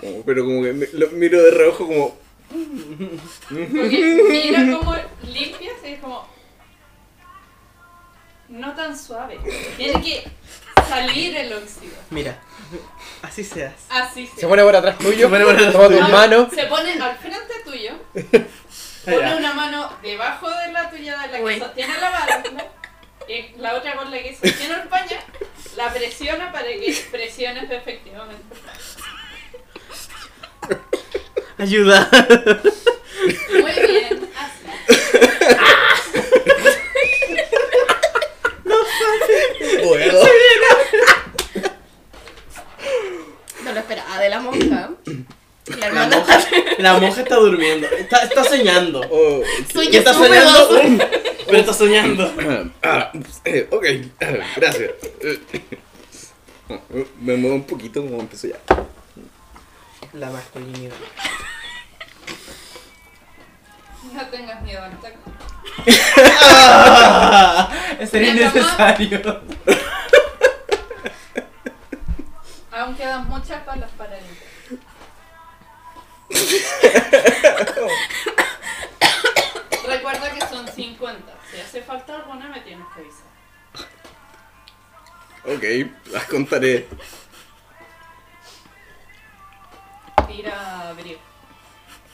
Como- 0.00 0.22
pero 0.24 0.44
como 0.44 0.62
que 0.62 0.72
me- 0.72 0.88
lo 0.92 1.08
miro 1.10 1.42
de 1.42 1.50
reojo 1.50 1.86
como... 1.86 2.23
Porque 2.48 4.22
mira 4.30 4.78
cómo 4.78 4.94
limpias 5.22 5.74
y 5.82 5.86
es 5.88 6.00
como. 6.00 6.28
No 8.48 8.74
tan 8.74 8.96
suave. 8.96 9.38
Tiene 9.76 10.02
que 10.02 10.30
salir 10.88 11.36
el 11.36 11.52
óxido. 11.52 11.96
Mira. 12.10 12.38
Así 13.22 13.42
seas. 13.42 13.74
Así 13.88 14.26
se 14.26 14.40
Se 14.42 14.46
pone 14.46 14.62
por 14.62 14.76
atrás 14.76 14.98
tuyo. 14.98 15.26
Se 15.26 15.28
pone 15.28 15.44
por 15.44 15.54
atrás 15.54 15.72
Toma 15.72 15.88
tus 15.88 16.00
No, 16.00 16.08
manos. 16.08 16.52
Se 16.52 16.66
pone 16.66 16.92
al 16.92 17.16
frente 17.18 17.52
tuyo, 17.64 17.92
pone 19.04 19.36
una 19.36 19.54
mano 19.54 19.90
debajo 20.02 20.50
de 20.50 20.72
la 20.72 20.90
tuya, 20.90 21.18
de 21.18 21.28
la 21.28 21.38
que 21.38 21.44
Uy. 21.44 21.58
sostiene 21.58 21.98
la 21.98 22.10
bala, 22.10 22.42
y 23.28 23.56
la 23.58 23.74
otra 23.74 23.96
con 23.96 24.10
la 24.10 24.18
que 24.22 24.36
sostiene 24.36 24.74
el 24.74 24.88
paño, 24.88 25.16
la 25.76 25.92
presiona 25.92 26.52
para 26.52 26.66
que 26.66 27.06
presiones 27.10 27.70
efectivamente. 27.70 28.42
Ayuda. 31.58 32.08
Muy 33.52 33.72
bien, 33.86 34.28
así. 34.36 34.64
Puedo. 39.82 40.24
No 43.64 43.72
lo 43.72 43.78
esperaba 43.78 44.18
de 44.18 44.28
la 44.28 44.40
monja. 44.40 44.90
La 45.78 45.88
La 45.90 46.06
monja, 46.08 46.38
la 46.78 46.98
monja 46.98 47.20
está 47.22 47.36
durmiendo. 47.36 47.86
Está, 47.88 48.18
está 48.24 48.44
soñando. 48.44 49.00
Oh, 49.10 49.40
Soy 49.72 49.88
¿Qué 49.88 49.98
está 49.98 50.12
soñando? 50.12 50.68
Um, 50.80 50.98
Pero 51.46 51.58
está 51.58 51.72
soñando. 51.72 52.32
ah, 52.82 53.10
eh, 53.44 53.66
ok, 53.70 53.84
ah, 54.20 54.32
gracias. 54.56 54.90
Eh, 55.20 55.40
Me 57.20 57.36
muevo 57.36 57.56
un 57.56 57.64
poquito 57.64 58.02
como 58.02 58.20
empiezo 58.20 58.48
ya. 58.48 58.56
La 60.14 60.30
masculinidad. 60.30 60.94
No 64.12 64.26
tengas 64.26 64.62
miedo 64.62 64.82
al 64.82 65.00
tacto. 65.00 65.32
Ah, 66.46 67.68
sería 68.08 68.30
innecesario. 68.30 69.20
Aún 72.70 72.94
quedan 72.96 73.28
muchas 73.28 73.66
balas 73.66 73.90
para 73.98 74.16
limpiar. 74.16 74.50
Recuerda 79.86 80.30
que 80.32 80.46
son 80.46 80.68
50. 80.68 81.32
Si 81.50 81.60
hace 81.60 81.82
falta 81.82 82.14
alguna, 82.14 82.48
me 82.48 82.60
tienes 82.60 82.86
que 82.94 83.00
avisar. 83.00 83.26
Ok, 85.46 85.64
las 86.12 86.24
contaré. 86.24 86.88
Tira 90.34 90.92
brío. 90.96 91.16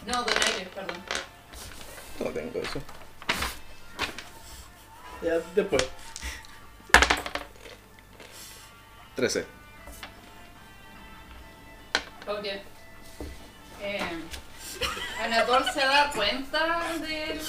No, 0.04 0.12
donaire, 0.12 0.66
perdón. 0.74 1.02
No 2.18 2.26
tengo 2.26 2.58
eso. 2.60 2.78
Ya, 5.22 5.38
después. 5.54 5.88
13. 9.16 9.46
Ok. 12.26 12.44
Eh, 13.80 14.00
Anatol 15.22 15.64
se 15.72 15.80
da 15.80 16.12
cuenta 16.14 16.92
del 16.98 17.40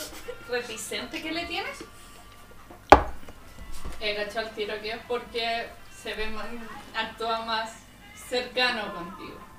reticente 0.47 1.21
que 1.21 1.33
le 1.33 1.45
tienes. 1.47 1.83
He 3.99 4.15
cachado 4.15 4.47
el 4.47 4.53
tiro 4.53 4.81
que 4.81 4.91
es 4.91 4.99
porque 5.05 5.67
se 6.01 6.13
ve 6.13 6.27
más, 6.27 6.45
actúa 6.95 7.43
más 7.43 7.73
cercano 8.29 8.93
contigo. 8.93 9.50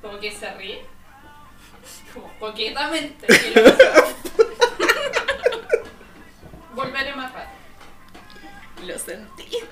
Como 0.00 0.18
que 0.18 0.32
se 0.32 0.50
ríe. 0.54 0.82
Como 2.12 2.28
coquetamente. 2.38 3.26
Volveré 6.74 7.14
más 7.14 7.32
rápido. 7.32 7.60
Lo 8.86 8.98
sentiste. 8.98 9.66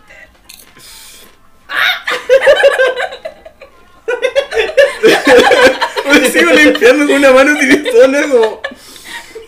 Me 6.06 6.30
sigo 6.30 6.52
limpiando 6.52 7.06
con 7.06 7.16
una 7.16 7.32
mano 7.32 7.58
tiritona 7.58 8.22
como... 8.28 8.62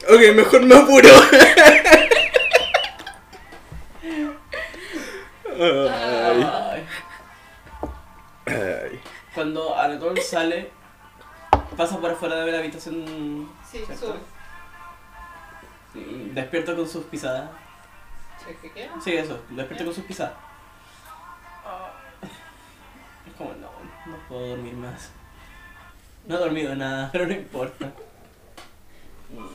Ok, 0.09 0.20
mejor 0.35 0.62
me 0.62 0.74
apuro. 0.74 1.09
Ay, 5.62 6.87
Ay. 8.47 9.01
Cuando 9.35 9.76
Anatol 9.76 10.20
sale, 10.20 10.70
pasa 11.76 11.99
por 12.01 12.11
afuera 12.11 12.37
de 12.37 12.53
la 12.53 12.59
habitación. 12.59 13.49
Sí, 13.70 13.85
sube. 13.99 14.18
Y 15.95 16.31
Despierta 16.31 16.74
con 16.74 16.89
sus 16.89 17.05
pisadas. 17.05 17.51
¿Qué 18.62 18.70
queda? 18.72 19.01
Sí, 19.01 19.12
eso, 19.12 19.41
despierta 19.51 19.85
con 19.85 19.95
sus 19.95 20.05
pisadas. 20.05 20.35
Es 23.26 23.35
como, 23.37 23.53
no, 23.55 23.70
no 24.07 24.16
puedo 24.28 24.49
dormir 24.49 24.74
más. 24.74 25.11
No 26.26 26.37
he 26.37 26.39
dormido 26.39 26.74
nada, 26.74 27.09
pero 27.12 27.26
no 27.26 27.35
importa. 27.35 27.93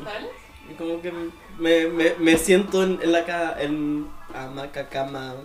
¿Sales? 0.04 0.32
Y 0.70 0.74
como 0.74 1.02
que 1.02 1.12
me, 1.60 1.88
me, 1.88 2.16
me 2.16 2.38
siento 2.38 2.84
en, 2.84 3.00
en 3.02 3.12
la 3.12 3.24
ca 3.24 3.56
en 3.62 4.10
hamaca, 4.34 4.90
cama, 4.90 5.36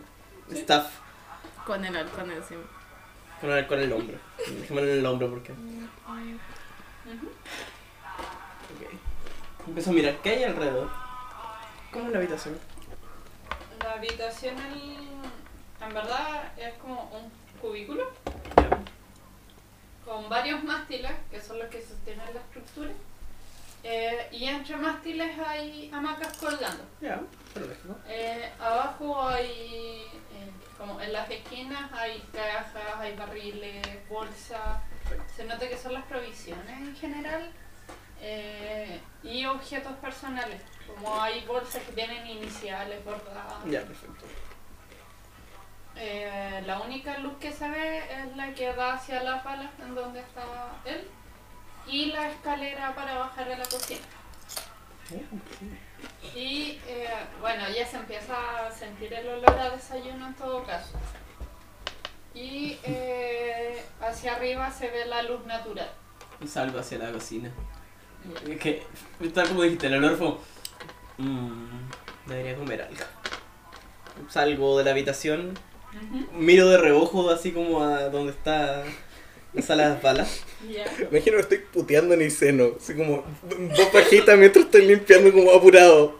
staff, 0.50 0.86
Con 1.66 1.84
el 1.84 1.94
halcón 1.94 2.30
encima. 2.30 2.62
Con 3.40 3.50
el, 3.50 3.66
con 3.66 3.78
el 3.80 3.92
hombro. 3.92 4.18
Déjame 4.60 4.82
en 4.82 4.88
el 4.88 5.06
hombro 5.06 5.30
porque. 5.30 5.52
Ujú. 5.52 5.88
Ok. 8.74 9.66
Empiezo 9.66 9.90
a 9.90 9.92
mirar 9.92 10.16
qué 10.22 10.30
hay 10.30 10.44
alrededor. 10.44 10.90
¿Cómo 11.92 12.06
es 12.06 12.12
la 12.12 12.18
habitación? 12.18 12.58
La 13.82 13.92
habitación 13.92 14.54
en, 14.58 15.86
en 15.86 15.94
verdad 15.94 16.52
es 16.56 16.74
como 16.74 17.10
un 17.10 17.30
cubículo 17.60 18.10
con 20.04 20.28
varios 20.28 20.62
mástiles, 20.64 21.12
que 21.30 21.40
son 21.40 21.58
los 21.58 21.68
que 21.68 21.80
sostienen 21.82 22.24
la 22.34 22.40
estructura. 22.40 22.90
Eh, 23.82 24.28
y 24.32 24.44
entre 24.44 24.76
mástiles 24.76 25.38
hay 25.38 25.90
hamacas 25.92 26.36
colgando. 26.36 26.84
Ya, 27.00 27.20
perfecto. 27.54 27.96
Eh, 28.06 28.50
abajo 28.60 29.26
hay, 29.26 29.46
eh, 29.46 30.50
como 30.80 30.98
en 30.98 31.12
las 31.12 31.30
esquinas, 31.30 31.92
hay 31.92 32.18
cajas, 32.32 32.96
hay 32.98 33.14
barriles, 33.14 33.86
bolsas. 34.08 34.80
Se 35.36 35.44
nota 35.44 35.68
que 35.68 35.76
son 35.76 35.92
las 35.92 36.04
provisiones 36.06 36.80
en 36.80 36.96
general. 36.96 37.52
eh, 38.22 39.00
y 39.22 39.44
objetos 39.46 39.94
personales, 39.94 40.60
como 40.86 41.20
hay 41.20 41.42
bolsas 41.46 41.82
que 41.82 41.92
tienen 41.92 42.26
iniciales 42.26 43.02
bordadas. 43.04 43.64
Ya, 43.66 43.80
perfecto. 43.82 44.26
Eh, 45.96 46.62
la 46.66 46.80
única 46.80 47.18
luz 47.18 47.34
que 47.38 47.52
se 47.52 47.68
ve 47.68 47.98
es 47.98 48.36
la 48.36 48.52
que 48.54 48.72
da 48.74 48.94
hacia 48.94 49.22
la 49.22 49.42
pala 49.42 49.70
en 49.82 49.94
donde 49.94 50.20
está 50.20 50.42
él 50.84 51.08
y 51.86 52.06
la 52.06 52.30
escalera 52.30 52.94
para 52.94 53.18
bajar 53.18 53.50
a 53.52 53.58
la 53.58 53.64
cocina. 53.64 54.06
Y 56.34 56.78
eh, 56.86 57.08
bueno, 57.40 57.64
ya 57.68 57.86
se 57.86 57.96
empieza 57.96 58.66
a 58.66 58.70
sentir 58.70 59.12
el 59.12 59.28
olor 59.28 59.58
a 59.58 59.70
desayuno 59.70 60.28
en 60.28 60.34
todo 60.34 60.64
caso. 60.64 60.92
Y 62.34 62.78
eh, 62.84 63.82
hacia 64.00 64.36
arriba 64.36 64.70
se 64.70 64.88
ve 64.90 65.06
la 65.06 65.22
luz 65.22 65.44
natural. 65.46 65.90
Y 66.40 66.46
salgo 66.46 66.78
hacia 66.78 66.98
la 66.98 67.12
cocina. 67.12 67.50
Es 68.48 68.58
que, 68.58 68.82
tal 69.34 69.48
como 69.48 69.62
dijiste, 69.62 69.86
el 69.88 69.94
olor 69.94 70.16
fue. 70.16 70.34
Mmm, 71.18 71.88
debería 72.26 72.56
comer 72.56 72.82
algo. 72.82 73.04
Salgo 74.28 74.78
de 74.78 74.84
la 74.84 74.90
habitación, 74.90 75.58
miro 76.32 76.68
de 76.68 76.78
reojo 76.78 77.30
así 77.30 77.52
como 77.52 77.82
a 77.82 78.08
donde 78.10 78.32
está 78.32 78.84
la 79.52 79.62
sala 79.62 79.84
de 79.84 79.94
las 79.94 80.02
balas. 80.02 80.44
Ya. 80.68 80.84
Imagino 81.10 81.36
que 81.36 81.42
estoy 81.42 81.58
puteando 81.58 82.14
en 82.14 82.22
el 82.22 82.30
seno. 82.30 82.72
Así 82.76 82.94
como 82.94 83.24
dos 83.42 83.88
pajitas 83.88 84.38
mientras 84.38 84.66
estoy 84.66 84.86
limpiando 84.86 85.32
como 85.32 85.52
apurado. 85.52 86.18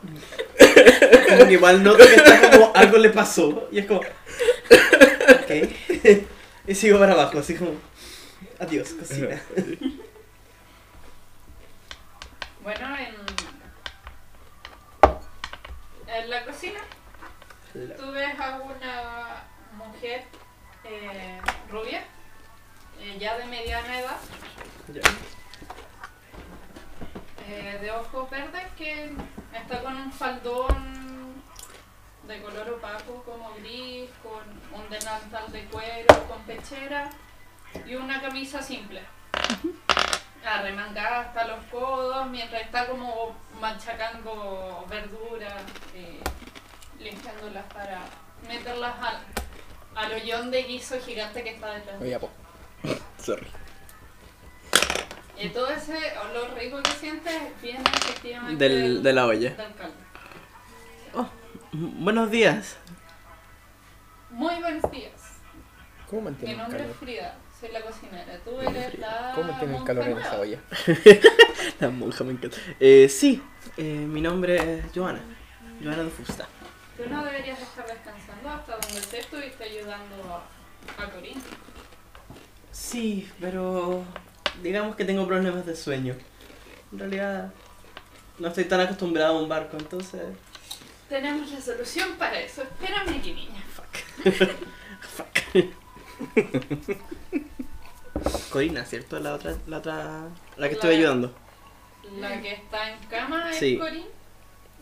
Como 1.28 1.46
que 1.46 1.52
igual 1.52 1.82
noto 1.82 2.06
que 2.06 2.14
está 2.14 2.50
como 2.50 2.72
algo 2.74 2.98
le 2.98 3.10
pasó. 3.10 3.68
Y 3.70 3.78
es 3.80 3.86
como. 3.86 4.00
Ok. 4.00 5.50
Y 6.66 6.74
sigo 6.74 6.98
para 6.98 7.12
abajo, 7.12 7.38
así 7.38 7.54
como. 7.54 7.74
Adiós, 8.58 8.90
cocina. 8.90 9.40
Bueno, 12.62 12.96
en, 12.98 13.14
en 16.14 16.30
la 16.30 16.44
cocina 16.44 16.80
tú 17.72 18.12
ves 18.12 18.38
a 18.38 18.60
una 18.60 19.44
mujer 19.76 20.24
eh, 20.84 21.40
rubia, 21.70 22.04
eh, 23.01 23.16
ya 23.18 23.36
de 23.38 23.44
mediana 23.46 23.98
edad, 24.01 24.16
Ya. 24.88 25.01
eh, 27.48 27.78
de 27.80 27.90
ojos 27.90 28.28
verdes, 28.30 28.62
que 28.76 29.11
está 29.55 29.82
con 29.82 29.96
un 29.96 30.12
faldón 30.12 31.01
de 32.26 32.40
color 32.42 32.70
opaco 32.70 33.22
como 33.24 33.53
gris, 33.57 34.09
con 34.22 34.80
un 34.80 34.88
delantal 34.90 35.51
de 35.51 35.64
cuero, 35.66 36.28
con 36.28 36.40
pechera 36.42 37.11
y 37.86 37.94
una 37.94 38.20
camisa 38.20 38.62
simple. 38.62 39.03
Arremangada 40.44 41.20
hasta 41.20 41.44
los 41.46 41.64
codos, 41.66 42.26
mientras 42.28 42.62
está 42.62 42.86
como 42.86 43.36
machacando 43.61 44.86
verduras, 44.88 45.62
eh, 45.94 46.20
limpiándolas 46.98 47.64
para 47.72 48.01
meterlas 48.48 48.94
al, 49.01 49.18
al 49.96 50.12
hoyón 50.12 50.51
de 50.51 50.62
guiso 50.62 50.98
gigante 51.01 51.42
que 51.42 51.51
está 51.51 51.72
detrás. 51.74 52.01
Oye. 52.01 52.18
Sorry. 53.18 53.46
Y 55.38 55.48
todo 55.50 55.68
ese 55.70 55.96
olor 56.18 56.54
rico 56.54 56.82
que 56.82 56.90
sientes 56.92 57.34
viene 57.62 57.82
efectivamente 57.82 58.68
Del, 58.68 59.02
de 59.02 59.12
la 59.12 59.26
olla. 59.26 59.50
del 59.54 59.74
caldo. 59.74 59.94
Buenos 61.72 62.30
días. 62.30 62.76
Muy 64.30 64.54
buenos 64.60 64.90
días. 64.90 65.12
¿Cómo 66.08 66.22
Mi 66.22 66.24
mantiene 66.30 66.52
el 66.52 66.58
nombre 66.58 66.78
calor? 66.78 66.92
es 66.92 66.98
Frida, 66.98 67.34
soy 67.58 67.68
la 67.70 67.80
cocinera. 67.82 68.38
Tú 68.44 68.60
eres 68.60 68.98
la. 68.98 69.32
¿Cómo 69.34 69.48
mantiene 69.52 69.76
el 69.76 69.84
calor 69.84 70.08
en 70.08 70.18
esa 70.18 70.40
olla? 70.40 70.58
La 71.80 71.90
monja 71.90 72.24
me 72.24 72.32
encanta. 72.32 72.56
Eh, 72.80 73.08
sí, 73.08 73.42
eh, 73.76 73.82
mi 73.82 74.20
nombre 74.20 74.56
es 74.78 74.84
Joana. 74.94 75.20
Joana 75.82 76.02
de 76.02 76.10
Fusta. 76.10 76.46
Tú 76.96 77.08
no 77.08 77.24
deberías 77.24 77.60
estar 77.60 77.86
descansando 77.86 78.48
hasta 78.50 78.72
donde 78.76 79.00
te 79.00 79.20
estuviste 79.20 79.64
ayudando 79.64 80.42
a, 80.98 81.02
a 81.02 81.10
Corín. 81.10 81.40
Sí, 82.80 83.28
pero 83.40 84.02
digamos 84.62 84.96
que 84.96 85.04
tengo 85.04 85.26
problemas 85.26 85.66
de 85.66 85.76
sueño. 85.76 86.14
En 86.92 86.98
realidad 86.98 87.52
no 88.38 88.48
estoy 88.48 88.64
tan 88.64 88.80
acostumbrado 88.80 89.38
a 89.38 89.42
un 89.42 89.48
barco, 89.48 89.76
entonces... 89.78 90.22
Tenemos 91.08 91.50
la 91.52 91.60
solución 91.60 92.10
para 92.18 92.40
eso. 92.40 92.62
Espérame 92.62 93.18
aquí, 93.18 93.32
niña. 93.34 93.62
Corina, 98.50 98.84
¿cierto? 98.84 99.18
La 99.20 99.34
otra, 99.34 99.56
la 99.66 99.78
otra, 99.78 100.28
la 100.56 100.68
que 100.68 100.74
La- 100.74 100.80
estoy 100.80 100.96
ayudando. 100.96 101.34
La 102.18 102.40
que 102.40 102.52
está 102.54 102.90
en 102.90 102.98
cama 103.08 103.50
es 103.50 103.56
Sí. 103.58 103.78
Corín. 103.78 104.04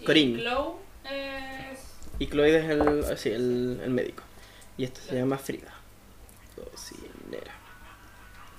Y 0.01 0.05
Corín. 0.05 0.37
Chloe 0.39 0.75
es. 1.05 1.81
Y 2.19 2.27
Chloe 2.29 2.57
es 2.57 2.71
el, 2.71 3.19
sí, 3.19 3.29
el, 3.31 3.81
el 3.83 3.91
médico. 3.91 4.23
Y 4.77 4.85
esta 4.85 5.01
se 5.01 5.17
llama 5.17 5.37
Frida. 5.39 5.73
Cocinera. 6.55 7.53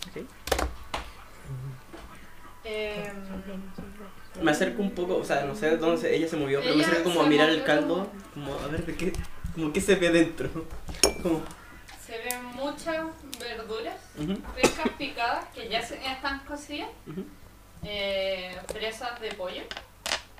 Ok. 0.10 0.26
Em, 2.64 4.44
Me 4.44 4.52
acerco 4.52 4.82
un 4.82 4.92
poco, 4.92 5.18
o 5.18 5.24
sea, 5.26 5.44
no 5.46 5.56
sé 5.56 5.78
dónde 5.78 6.00
se- 6.02 6.16
ella 6.16 6.28
se 6.28 6.38
movió, 6.38 6.62
pero 6.62 6.76
me 6.76 6.84
acerco 6.84 7.04
como 7.10 7.22
a 7.22 7.26
mirar 7.26 7.50
el 7.50 7.64
caldo, 7.64 8.08
como 8.34 8.54
a 8.54 8.68
ver 8.68 8.86
de 8.86 8.96
qué, 8.96 9.14
como 9.56 9.74
qué 9.74 9.82
se 9.82 9.96
ve 9.96 10.10
dentro. 10.12 10.50
Como, 11.24 11.42
se 12.06 12.18
ven 12.18 12.44
muchas 12.56 13.06
verduras 13.40 13.96
ujú, 14.18 14.36
frescas 14.56 14.90
picadas 14.98 15.46
que 15.54 15.68
ya 15.70 15.82
se, 15.82 15.96
están 16.06 16.40
cocidas. 16.46 16.90
eh, 17.84 18.58
presas 18.74 19.20
de 19.22 19.32
pollo. 19.34 19.62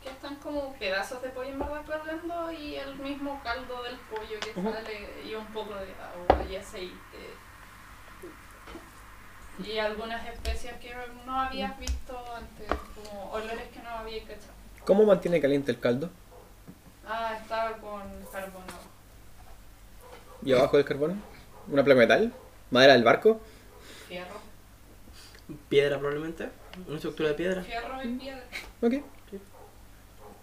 que 0.02 0.10
están 0.10 0.36
como 0.36 0.74
pedazos 0.76 1.22
de 1.22 1.30
pollo 1.30 1.50
en 1.50 1.60
verdad 1.60 1.86
corriendo 1.86 2.52
y 2.54 2.76
el 2.76 2.96
mismo 2.96 3.40
caldo 3.44 3.84
del 3.84 3.98
pollo 4.10 4.40
que 4.40 4.54
sale 4.54 5.10
y 5.30 5.36
un 5.36 5.46
poco 5.48 5.76
de 5.76 5.94
agua 5.94 6.46
y 6.50 6.56
aceite. 6.56 7.20
Y 9.66 9.78
algunas 9.78 10.26
especias 10.28 10.76
que 10.80 10.94
no 11.26 11.40
habías 11.40 11.78
visto 11.80 12.18
antes, 12.36 12.68
como 12.96 13.32
olores 13.32 13.68
que 13.74 13.80
no 13.82 13.90
habías 13.90 14.22
cachado. 14.26 14.54
¿Cómo 14.86 15.04
mantiene 15.06 15.42
caliente 15.42 15.72
el 15.72 15.80
caldo? 15.80 16.10
Ah, 17.08 17.38
estaba 17.42 17.74
con 17.78 18.02
carbón. 18.32 18.64
¿Y 20.44 20.54
abajo 20.54 20.78
del 20.78 20.86
carbón? 20.86 21.22
¿Una 21.68 21.84
placa 21.84 22.00
de 22.00 22.08
metal? 22.08 22.34
¿Madera 22.72 22.94
del 22.94 23.04
barco? 23.04 23.42
Fierro. 24.08 24.36
Piedra 25.68 25.98
probablemente. 25.98 26.50
Una 26.88 26.96
estructura 26.96 27.30
de 27.30 27.36
piedra. 27.36 27.64
Fierro 27.64 28.04
y 28.04 28.08
piedra. 28.18 28.44
Ok. 28.82 28.94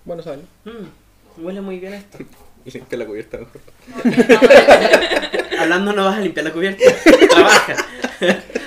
Bueno, 0.05 0.23
saben. 0.23 0.47
Mm, 0.65 1.43
huele 1.43 1.61
muy 1.61 1.79
bien 1.79 1.95
esto. 1.95 2.19
Y 2.67 2.71
limpia 2.73 2.99
la 2.99 3.07
cubierta 3.07 3.39
mejor. 3.39 3.61
No, 3.87 4.03
que 4.03 4.11
no 4.11 4.41
parece- 4.41 5.57
Hablando 5.61 5.93
no 5.93 6.05
vas 6.05 6.17
a 6.17 6.21
limpiar 6.21 6.45
la 6.47 6.53
cubierta. 6.53 6.83
Trabaja. 7.31 7.77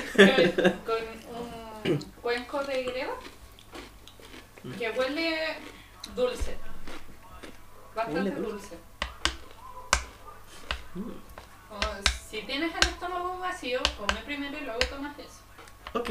con 0.86 1.92
un 1.94 2.02
cuenco 2.22 2.64
de 2.64 2.84
greda 2.84 3.14
que 4.78 4.90
huele 4.92 5.56
dulce. 6.16 6.58
Bastante 7.96 8.30
Huele 8.30 8.42
dulce. 8.42 8.78
si 12.30 12.42
tienes 12.42 12.72
el 12.76 12.90
estómago 12.90 13.40
vacío, 13.40 13.80
come 13.98 14.22
primero 14.26 14.58
y 14.58 14.62
luego 14.62 14.80
tomas 14.90 15.18
eso. 15.18 15.40
Ok. 15.94 16.10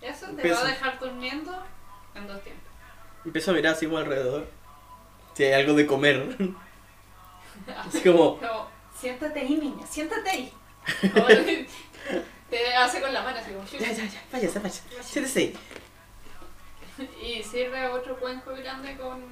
Eso 0.00 0.26
te 0.26 0.32
Empiezo. 0.32 0.60
va 0.60 0.66
a 0.66 0.70
dejar 0.70 0.98
durmiendo 0.98 1.52
en 2.14 2.26
dos 2.26 2.42
tiempos. 2.42 2.64
Empiezo 3.24 3.50
a 3.50 3.54
mirar 3.54 3.74
así 3.74 3.86
como 3.86 3.98
alrededor. 3.98 4.48
Si 5.34 5.44
hay 5.44 5.52
algo 5.52 5.74
de 5.74 5.86
comer. 5.86 6.36
Así 7.78 8.02
como. 8.02 8.38
Como, 8.38 8.68
siéntate 8.98 9.40
ahí, 9.40 9.56
niña, 9.56 9.86
siéntate 9.86 10.28
ahí. 10.28 10.52
Te- 12.50 12.74
hace 12.76 13.00
con 13.00 13.12
la 13.12 13.22
mano 13.22 13.38
así 13.38 13.52
como, 13.52 13.64
Ya, 13.66 13.92
ya, 13.92 14.04
ya. 14.04 14.22
Váyase, 14.32 14.58
váyase. 14.58 14.82
Siéntese 15.02 15.38
ahí. 15.40 15.58
Y 17.22 17.42
sirve 17.42 17.88
otro 17.88 18.16
cuenco 18.20 18.54
grande 18.54 18.96
con, 18.96 19.22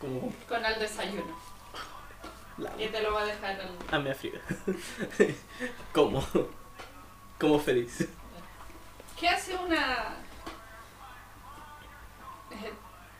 Como. 0.00 0.32
con 0.48 0.64
el 0.64 0.78
desayuno. 0.78 1.36
La... 2.58 2.70
Y 2.78 2.88
te 2.88 3.02
lo 3.02 3.12
va 3.12 3.22
a 3.22 3.26
dejar 3.26 3.60
al... 3.60 3.70
Ah, 3.90 3.98
me 3.98 4.14
frío. 4.14 4.38
como. 5.92 6.24
Como 7.38 7.58
feliz. 7.58 8.08
¿Qué 9.18 9.28
hace 9.28 9.56
una 9.56 10.16
eh, 12.50 12.72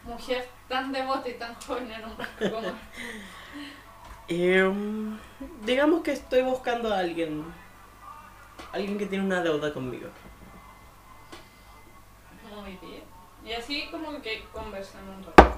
mujer 0.04 0.48
tan 0.68 0.92
devota 0.92 1.28
y 1.28 1.34
tan 1.34 1.54
joven 1.56 1.90
en 1.90 2.04
un 2.04 2.16
barco 2.16 2.50
como 2.50 2.72
Em, 4.28 5.18
digamos 5.62 6.02
que 6.02 6.12
estoy 6.12 6.42
buscando 6.42 6.92
a 6.94 6.98
alguien. 7.00 7.44
Alguien 8.72 8.96
que 8.98 9.06
tiene 9.06 9.24
una 9.24 9.42
deuda 9.42 9.72
conmigo. 9.72 10.08
muy 12.54 12.78
bien? 12.80 13.02
Y 13.44 13.52
así 13.52 13.88
como 13.90 14.22
que 14.22 14.44
conversan 14.52 15.06
un 15.08 15.22
rato. 15.24 15.56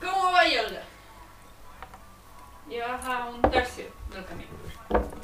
¿Cómo 0.00 0.32
va 0.32 0.40
Olga? 0.40 0.82
Llevas 2.68 3.04
a 3.04 3.26
un 3.26 3.42
tercio 3.42 3.86
del 4.10 4.24
camino. 4.24 4.50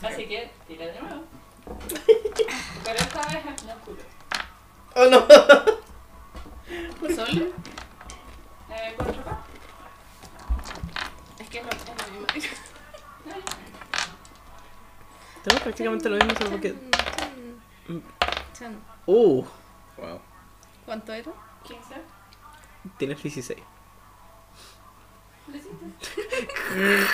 Así 0.03 0.27
que 0.27 0.51
tira 0.69 0.87
de 0.87 1.01
nuevo. 1.01 1.25
Pero 2.85 2.99
esta 2.99 3.27
vez 3.27 3.47
es 3.47 3.65
músculo. 3.65 4.03
¡Oh 4.95 5.07
no! 5.07 5.27
¿Solo? 7.15 7.47
Eh, 8.71 8.95
¿Contra 8.97 9.21
acá? 9.23 9.39
Es 11.39 11.49
que 11.49 11.59
es 11.59 11.65
lo 11.65 11.71
mismo. 12.35 12.66
Tengo 15.47 15.61
prácticamente 15.63 16.09
lo 16.09 16.17
mismo, 16.17 16.35
solo 16.41 16.61
que. 16.61 16.75
Uh, 19.07 19.45
Wow. 19.97 20.21
¿Cuánto 20.85 21.13
era? 21.13 21.31
15. 21.63 21.95
tienes 22.99 23.23
16. 23.23 23.59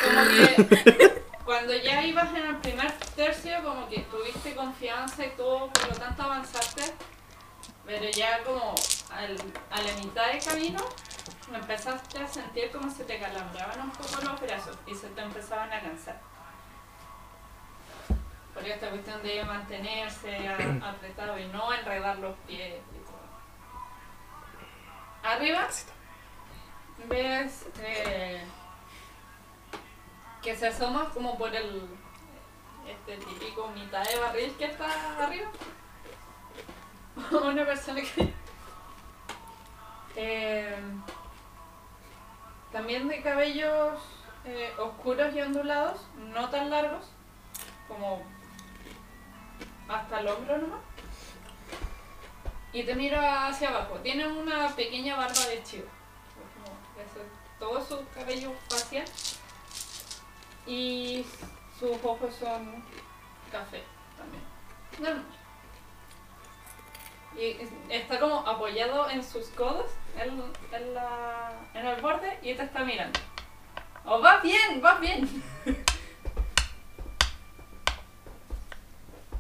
Como 0.03 0.25
que 0.31 1.23
cuando 1.45 1.75
ya 1.75 2.03
ibas 2.05 2.31
en 2.31 2.47
el 2.47 2.57
primer 2.57 2.91
tercio, 3.15 3.63
como 3.63 3.87
que 3.89 4.01
tuviste 4.01 4.55
confianza 4.55 5.27
y 5.27 5.31
todo, 5.37 5.69
por 5.69 5.89
lo 5.89 5.95
tanto 5.95 6.23
avanzaste, 6.23 6.83
pero 7.85 8.09
ya 8.11 8.43
como 8.45 8.75
al- 9.13 9.37
a 9.71 9.83
la 9.83 9.93
mitad 10.03 10.27
del 10.33 10.43
camino 10.43 10.81
empezaste 11.55 12.19
a 12.19 12.27
sentir 12.27 12.71
como 12.73 12.91
se 12.91 13.05
te 13.05 13.19
calambraban 13.21 13.81
un 13.83 13.91
poco 13.91 14.23
los 14.25 14.41
brazos 14.41 14.77
y 14.87 14.95
se 14.95 15.09
te 15.09 15.21
empezaban 15.21 15.71
a 15.73 15.81
cansar. 15.83 16.19
Por 18.55 18.67
esta 18.67 18.91
cuestión 18.91 19.23
de 19.23 19.45
mantenerse 19.45 20.49
a- 20.49 20.91
apretado 20.91 21.39
y 21.39 21.47
no 21.49 21.73
enredar 21.73 22.19
los 22.19 22.37
pies 22.47 22.81
y 22.95 22.99
todo. 23.05 23.23
Arriba 25.25 25.69
ves 27.09 27.67
eh, 27.81 28.45
que 30.43 30.55
se 30.57 30.69
asoma 30.69 31.11
como 31.15 31.37
por 31.39 31.55
el 31.55 31.89
este 32.87 33.17
típico 33.17 33.69
mitad 33.69 34.03
de 34.05 34.19
barril 34.19 34.53
que 34.59 34.65
está 34.67 34.87
arriba. 35.25 35.51
Una 37.31 37.65
persona 37.65 38.01
que 38.03 38.33
eh, 40.17 40.77
también 42.73 43.09
de 43.09 43.23
cabellos 43.23 43.99
eh, 44.45 44.73
oscuros 44.79 45.35
y 45.35 45.41
ondulados, 45.41 46.01
no 46.17 46.49
tan 46.51 46.71
largos, 46.71 47.11
como 47.87 48.23
hasta 49.89 50.21
el 50.21 50.29
hombro 50.29 50.59
nomás. 50.59 50.81
Y 52.73 52.85
te 52.85 52.95
mira 52.95 53.49
hacia 53.49 53.69
abajo. 53.69 53.97
Tiene 54.03 54.27
una 54.27 54.69
pequeña 54.75 55.17
barba 55.17 55.47
de 55.47 55.63
chivo. 55.63 55.87
Todo 57.59 57.85
su 57.85 58.05
cabello 58.15 58.53
facial. 58.69 59.05
Y 60.67 61.25
sus 61.79 61.91
ojos 62.03 62.35
son 62.35 62.83
café 63.51 63.83
también. 64.17 65.25
Y 67.37 67.57
está 67.89 68.19
como 68.21 68.47
apoyado 68.47 69.09
en 69.11 69.23
sus 69.25 69.49
codos, 69.49 69.91
en, 70.17 70.43
en 70.73 70.97
en 71.75 71.87
el 71.87 72.01
borde, 72.03 72.39
y 72.43 72.55
te 72.55 72.63
está 72.63 72.85
mirando. 72.85 73.19
¡Oh, 74.05 74.21
vas 74.21 74.43
bien! 74.43 74.81
¡Vas 74.83 75.01
bien! 75.01 75.43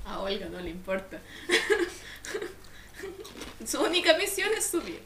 A 0.04 0.20
Olga 0.20 0.48
no 0.48 0.60
le 0.60 0.70
importa. 0.70 1.20
Su 3.66 3.82
única 3.82 4.16
misión 4.16 4.50
es 4.56 4.66
subir. 4.66 5.00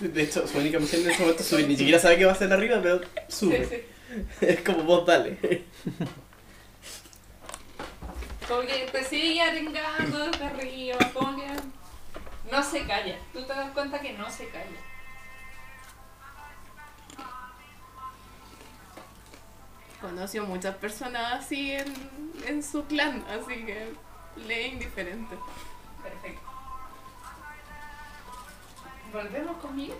De 0.00 0.22
hecho, 0.22 0.46
su 0.46 0.58
única 0.58 0.78
misión 0.78 1.02
en 1.02 1.10
ese 1.10 1.20
momento 1.20 1.42
es 1.42 1.48
subir. 1.48 1.68
Ni 1.68 1.76
siquiera 1.76 1.98
sabe 1.98 2.18
qué 2.18 2.26
va 2.26 2.32
a 2.32 2.34
hacer 2.34 2.52
arriba, 2.52 2.80
pero 2.82 3.00
sube. 3.28 3.66
Sí, 3.66 3.76
sí. 3.76 3.82
Es 4.46 4.60
como 4.60 4.84
vos 4.84 5.06
dale. 5.06 5.36
Como 8.46 8.60
que 8.60 8.88
te 8.92 9.04
sigue 9.04 9.40
arengando 9.40 10.26
desde 10.26 10.44
arriba, 10.44 10.98
como 11.12 11.36
que 11.36 11.46
no 12.50 12.62
se 12.62 12.86
calla. 12.86 13.18
Tú 13.32 13.42
te 13.42 13.52
das 13.52 13.72
cuenta 13.72 14.00
que 14.00 14.12
no 14.12 14.30
se 14.30 14.48
calla. 14.48 14.78
Conoció 20.00 20.44
muchas 20.44 20.76
personas 20.76 21.32
así 21.44 21.72
en, 21.72 22.32
en 22.46 22.62
su 22.62 22.84
clan, 22.84 23.24
así 23.28 23.64
que 23.64 23.94
le 24.46 24.66
es 24.66 24.72
indiferente. 24.74 25.36
Perfecto. 26.02 26.42
Volvemos 29.12 29.56
con 29.58 29.74
Miguel. 29.74 29.96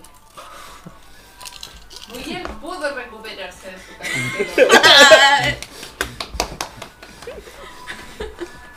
Pudo 2.61 2.95
recuperarse 2.95 3.73
de 3.73 3.79
su 3.79 4.69
carácter. 4.69 5.59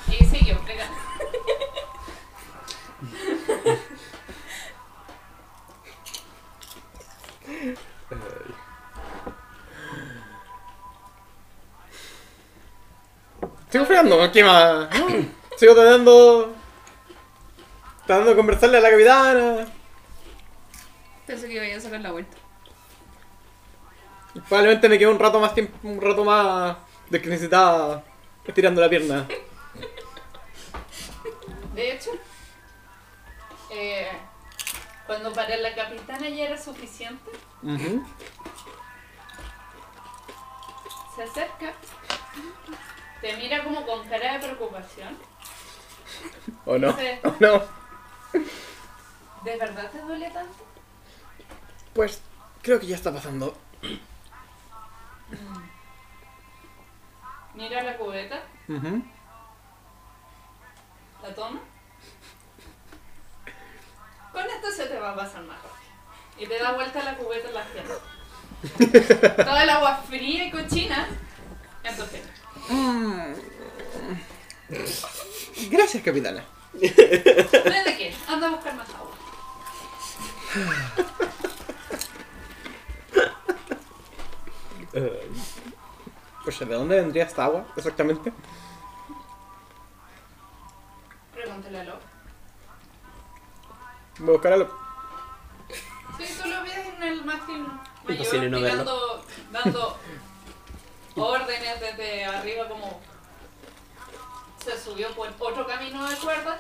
y 0.07 0.25
siguió 0.25 0.57
fregando. 0.59 0.97
Sigo 13.69 13.85
fregando, 13.85 14.31
¿qué 14.31 14.43
más? 14.43 14.87
Sigo 15.57 15.73
tratando. 15.75 16.53
Tratando 18.05 18.31
de 18.31 18.35
conversarle 18.35 18.77
a 18.77 18.81
la 18.81 18.89
capitana. 18.89 19.67
Pensé 21.27 21.47
que 21.47 21.53
iba 21.67 21.77
a 21.77 21.79
sacar 21.79 22.01
la 22.01 22.11
vuelta. 22.11 22.35
Probablemente 24.47 24.89
me 24.89 24.97
quedo 24.97 25.11
un 25.11 25.19
rato 25.19 25.39
más 25.39 25.53
tiempo, 25.53 25.77
un 25.87 26.01
rato 26.01 26.23
más 26.25 26.77
de 27.09 27.21
que 27.21 27.29
necesitaba 27.29 28.03
estirando 28.45 28.81
la 28.81 28.89
pierna. 28.89 29.27
De 31.75 31.91
hecho, 31.93 32.11
eh, 33.71 34.07
cuando 35.05 35.31
para 35.33 35.55
la 35.57 35.75
capitana 35.75 36.29
ya 36.29 36.45
era 36.45 36.57
suficiente, 36.57 37.31
Ujú. 37.63 38.03
se 41.15 41.23
acerca, 41.23 41.73
te 43.21 43.37
mira 43.37 43.63
como 43.63 43.85
con 43.85 44.07
cara 44.07 44.33
de 44.33 44.39
preocupación. 44.39 45.17
¿O 46.65 46.77
no? 46.77 46.89
¿O 46.89 47.35
no? 47.39 47.63
¿De 49.43 49.57
verdad 49.57 49.89
te 49.91 49.99
duele 50.01 50.29
tanto? 50.31 50.65
Pues 51.93 52.21
creo 52.61 52.79
que 52.79 52.87
ya 52.87 52.95
está 52.95 53.13
pasando. 53.13 53.57
Mira 57.53 57.83
la 57.83 57.97
cubeta, 57.97 58.41
la 61.21 61.35
toma. 61.35 61.59
Con 64.31 64.45
esto 64.45 64.71
se 64.71 64.85
te 64.85 64.99
va 64.99 65.11
a 65.11 65.15
pasar 65.15 65.43
más. 65.43 65.57
Y 66.37 66.45
te 66.45 66.57
da 66.57 66.71
vuelta 66.71 67.03
la 67.03 67.15
cubeta 67.15 67.49
en 67.49 67.53
las 67.53 67.67
piernas. 67.67 67.97
Toda 69.35 69.63
el 69.63 69.69
agua 69.69 69.97
fría 70.07 70.45
y 70.45 70.51
cochina 70.51 71.07
en 71.83 71.97
piernas. 72.09 72.38
Gracias, 75.71 76.03
capitana. 76.03 76.45
De 76.73 76.89
qué, 76.93 78.15
anda 78.27 78.47
a 78.47 78.51
buscar 78.51 78.75
más 78.75 78.87
agua. 78.89 79.15
Pues, 86.43 86.59
¿de 86.59 86.65
dónde 86.65 86.95
vendría 86.95 87.23
esta 87.25 87.45
agua 87.45 87.65
exactamente? 87.75 88.31
Pregúntale 91.33 91.79
a 91.79 91.83
Locke. 91.83 92.03
Voy 94.19 94.29
a 94.29 94.31
buscar 94.33 94.53
a 94.53 94.57
lo... 94.57 94.65
Sí, 96.17 96.25
tú 96.41 96.49
lo 96.49 96.63
ves 96.63 96.73
en 96.97 97.03
el 97.03 97.23
mástil 97.23 97.61
mayor 97.61 97.81
Imposible 98.09 98.49
no 98.49 98.61
verlo. 98.61 99.23
dando 99.51 99.97
órdenes 101.19 101.79
desde 101.79 102.25
arriba 102.25 102.67
como 102.67 102.99
se 104.63 104.77
subió 104.81 105.09
por 105.15 105.29
otro 105.39 105.65
camino 105.67 106.07
de 106.09 106.15
cuerdas 106.17 106.57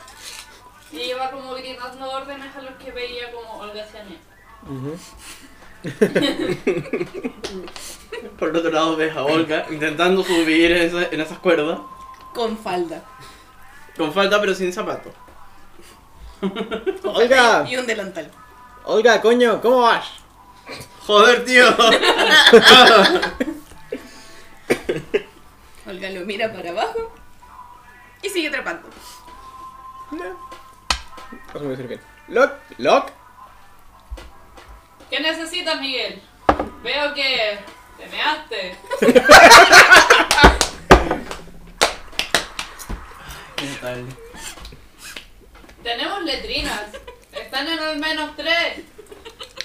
y 0.91 1.01
iba 1.01 1.29
como 1.31 1.53
gritando 1.53 2.09
órdenes 2.09 2.55
a 2.55 2.61
los 2.61 2.73
que 2.75 2.91
veía 2.91 3.31
como 3.31 3.59
Olga 3.59 3.85
Cianea. 3.85 4.17
Ujú. 4.63 4.97
Por 8.37 8.49
el 8.49 8.55
otro 8.57 8.71
lado 8.71 8.95
ves 8.97 9.15
a 9.15 9.23
Olga 9.23 9.65
intentando 9.69 10.23
subir 10.23 10.71
en, 10.71 10.87
esa- 10.87 11.09
en 11.13 11.21
esas 11.21 11.39
cuerdas. 11.39 11.79
Con 12.33 12.57
falda. 12.57 13.01
Con 13.95 14.11
falta 14.13 14.39
pero 14.41 14.53
sin 14.55 14.73
zapato. 14.73 15.11
Olga, 17.03 17.65
Y 17.69 17.77
un 17.77 17.85
delantal. 17.87 18.31
Olga, 18.85 19.21
coño, 19.21 19.61
¿cómo 19.61 19.81
vas? 19.81 20.05
Joder, 21.05 21.43
tío. 21.45 21.65
Olga 25.89 26.09
lo 26.11 26.21
mira 26.21 26.53
para 26.53 26.69
abajo 26.69 27.11
y 28.21 28.29
sigue 28.29 28.51
trepando. 28.51 28.87
Eso 31.49 31.59
me 31.61 31.69
decir 31.69 31.87
bien. 31.87 32.01
Lock, 32.27 32.53
Lock. 32.77 33.09
¿Qué 35.09 35.19
necesitas, 35.19 35.81
Miguel? 35.81 36.21
Veo 36.83 37.13
que 37.15 37.59
te 37.97 38.07
measte. 38.07 38.77
¿Qué 43.55 43.67
tal? 43.81 44.05
Tenemos 45.81 46.23
letrinas. 46.23 46.83
Están 47.31 47.67
en 47.67 47.79
al 47.79 47.97
menos 47.97 48.35
tres. 48.35 48.83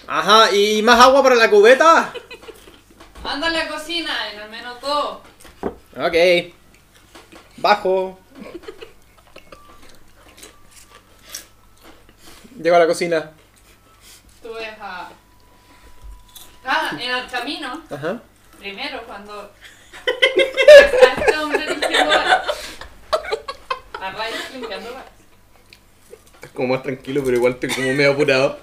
Ajá, 0.06 0.50
¿y 0.52 0.80
más 0.82 0.98
agua 1.00 1.22
para 1.22 1.34
la 1.34 1.50
cubeta? 1.50 2.14
Anda 3.22 3.48
a 3.48 3.50
la 3.50 3.68
cocina 3.68 4.30
en 4.32 4.40
al 4.40 4.50
menos 4.50 4.80
dos. 4.80 5.18
Ok. 5.96 6.52
Bajo. 7.56 8.18
Llego 12.60 12.76
a 12.76 12.78
la 12.80 12.86
cocina. 12.86 13.32
Tú 14.42 14.52
ves 14.54 14.68
a... 14.80 15.10
Ah, 16.64 16.90
en 17.00 17.10
el 17.10 17.26
camino. 17.28 17.82
Ajá. 17.90 18.22
Primero, 18.58 19.02
cuando 19.06 19.32
a 19.42 21.20
este 21.20 21.36
hombre 21.36 21.70
limpiando 21.70 22.10
bares. 22.10 22.48
A 24.00 24.10
Ryan 24.10 24.52
limpiando 24.52 24.94
bares. 24.94 25.12
Estás 26.34 26.50
como 26.52 26.68
más 26.74 26.82
tranquilo, 26.82 27.22
pero 27.24 27.36
igual 27.36 27.52
estoy 27.54 27.70
como 27.70 27.88
medio 27.88 28.12
apurado. 28.12 28.58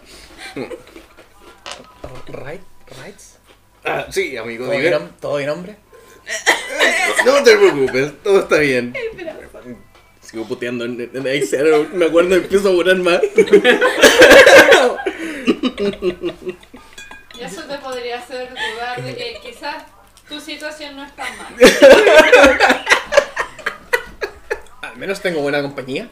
Right, 2.27 2.61
rights. 3.03 3.37
Ah, 3.83 4.07
sí, 4.09 4.37
amigo, 4.37 4.65
¿Todo 4.65 4.77
bien, 4.77 5.11
¿Todo 5.19 5.37
bien, 5.37 5.49
hombre? 5.49 5.77
No 7.25 7.43
te 7.43 7.55
preocupes, 7.57 8.13
todo 8.23 8.39
está 8.39 8.57
bien. 8.57 8.93
Sigo 10.21 10.47
puteando 10.47 10.85
en, 10.85 11.09
en 11.13 11.27
Excel, 11.27 11.87
me 11.93 12.05
acuerdo 12.05 12.35
y 12.35 12.39
empiezo 12.39 12.69
a 12.69 12.71
apurar 12.71 12.97
más. 12.97 13.19
Y 17.33 17.43
eso 17.43 17.63
te 17.63 17.77
podría 17.79 18.19
hacer 18.19 18.49
dudar 18.49 19.03
de 19.03 19.15
que 19.15 19.39
quizás 19.43 19.83
tu 20.29 20.39
situación 20.39 20.95
no 20.95 21.03
es 21.03 21.15
tan 21.15 21.27
mal. 21.37 21.47
Al 24.81 24.97
menos 24.97 25.21
tengo 25.21 25.41
buena 25.41 25.61
compañía. 25.61 26.07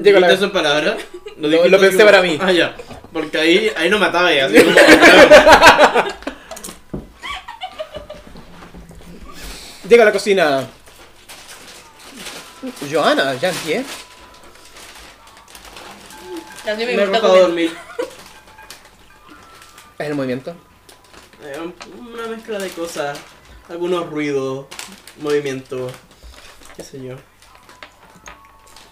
Llego 0.00 0.20
la... 0.20 0.32
eso 0.32 0.44
en 0.44 0.52
palabras? 0.52 0.96
Lo- 1.38 1.80
pensé 1.80 2.04
para 2.04 2.22
mí. 2.22 2.38
Ah, 2.40 2.52
ya. 2.52 2.76
Porque 3.12 3.38
ahí, 3.38 3.72
ahí 3.76 3.88
no 3.90 3.98
mataba 3.98 4.32
ya, 4.32 4.46
así 4.46 4.62
como. 4.62 4.76
Llego 9.92 10.04
a 10.04 10.06
la 10.06 10.12
cocina. 10.12 10.66
Joana, 12.90 13.34
ya 13.34 13.50
entiendo. 13.50 13.86
También 16.64 16.88
Me 16.88 16.94
he 16.94 17.06
gusta 17.06 17.18
acostado 17.18 17.34
a 17.44 17.48
comer. 17.48 17.68
dormir. 17.68 17.78
Es 19.98 20.06
el 20.08 20.14
movimiento. 20.14 20.56
Eh, 21.44 21.72
Una 21.98 22.26
mezcla 22.26 22.58
de 22.58 22.70
cosas. 22.70 23.18
Algunos 23.68 24.08
ruidos, 24.08 24.64
movimientos, 25.20 25.92
qué 26.74 26.84
sé 26.84 27.04
yo. 27.04 27.16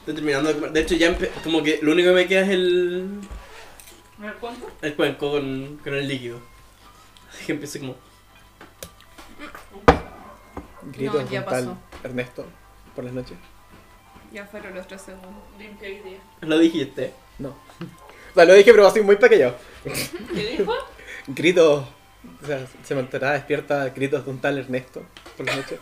Estoy 0.01 0.15
terminando 0.17 0.51
de 0.51 0.55
comer. 0.57 0.73
De 0.73 0.81
hecho, 0.83 0.97
ya 0.97 1.17
como 1.43 1.63
que 1.63 1.79
lo 1.81 1.93
único 1.93 2.11
que 2.11 2.15
me 2.15 2.27
queda 2.29 2.43
es 2.43 2.51
el, 2.51 3.21
¿Me 4.19 4.31
cuento? 4.35 4.71
el 4.83 4.95
cuenco 4.97 5.31
con, 5.31 5.81
con 5.83 5.95
el 5.95 6.07
líquido. 6.07 6.41
Así 7.33 7.47
que 7.47 7.53
empiezo 7.53 7.79
como. 7.79 8.10
Gritos 10.93 11.25
No, 11.25 11.31
ya 11.31 11.31
de 11.31 11.39
un 11.39 11.45
tal 11.45 11.65
pasó. 11.65 11.79
Ernesto 12.05 12.47
por 12.95 13.05
las 13.05 13.13
noches. 13.13 13.37
Ya 14.33 14.47
fueron 14.47 14.75
los 14.75 14.87
tres 14.87 15.03
segundos. 15.03 15.43
Limpio 15.59 15.89
hoy 15.89 15.99
día. 16.01 16.19
Lo 16.41 16.59
dijiste. 16.59 17.13
No. 17.39 17.55
O 18.31 18.35
sea, 18.35 18.45
lo 18.45 18.55
dije, 18.55 18.71
pero 18.71 18.87
así 18.87 19.01
muy 19.01 19.17
pequeño. 19.17 19.53
¿Qué 19.83 20.57
dijo? 20.57 20.73
Gritos. 21.27 21.85
O 22.41 22.47
sea, 22.47 22.65
se 22.85 22.95
mantendrá 22.95 23.33
despierta 23.33 23.89
gritos 23.89 24.25
de 24.25 24.31
un 24.31 24.41
tal 24.41 24.57
Ernesto 24.57 25.03
por 25.37 25.47
las 25.47 25.57
noches. 25.57 25.81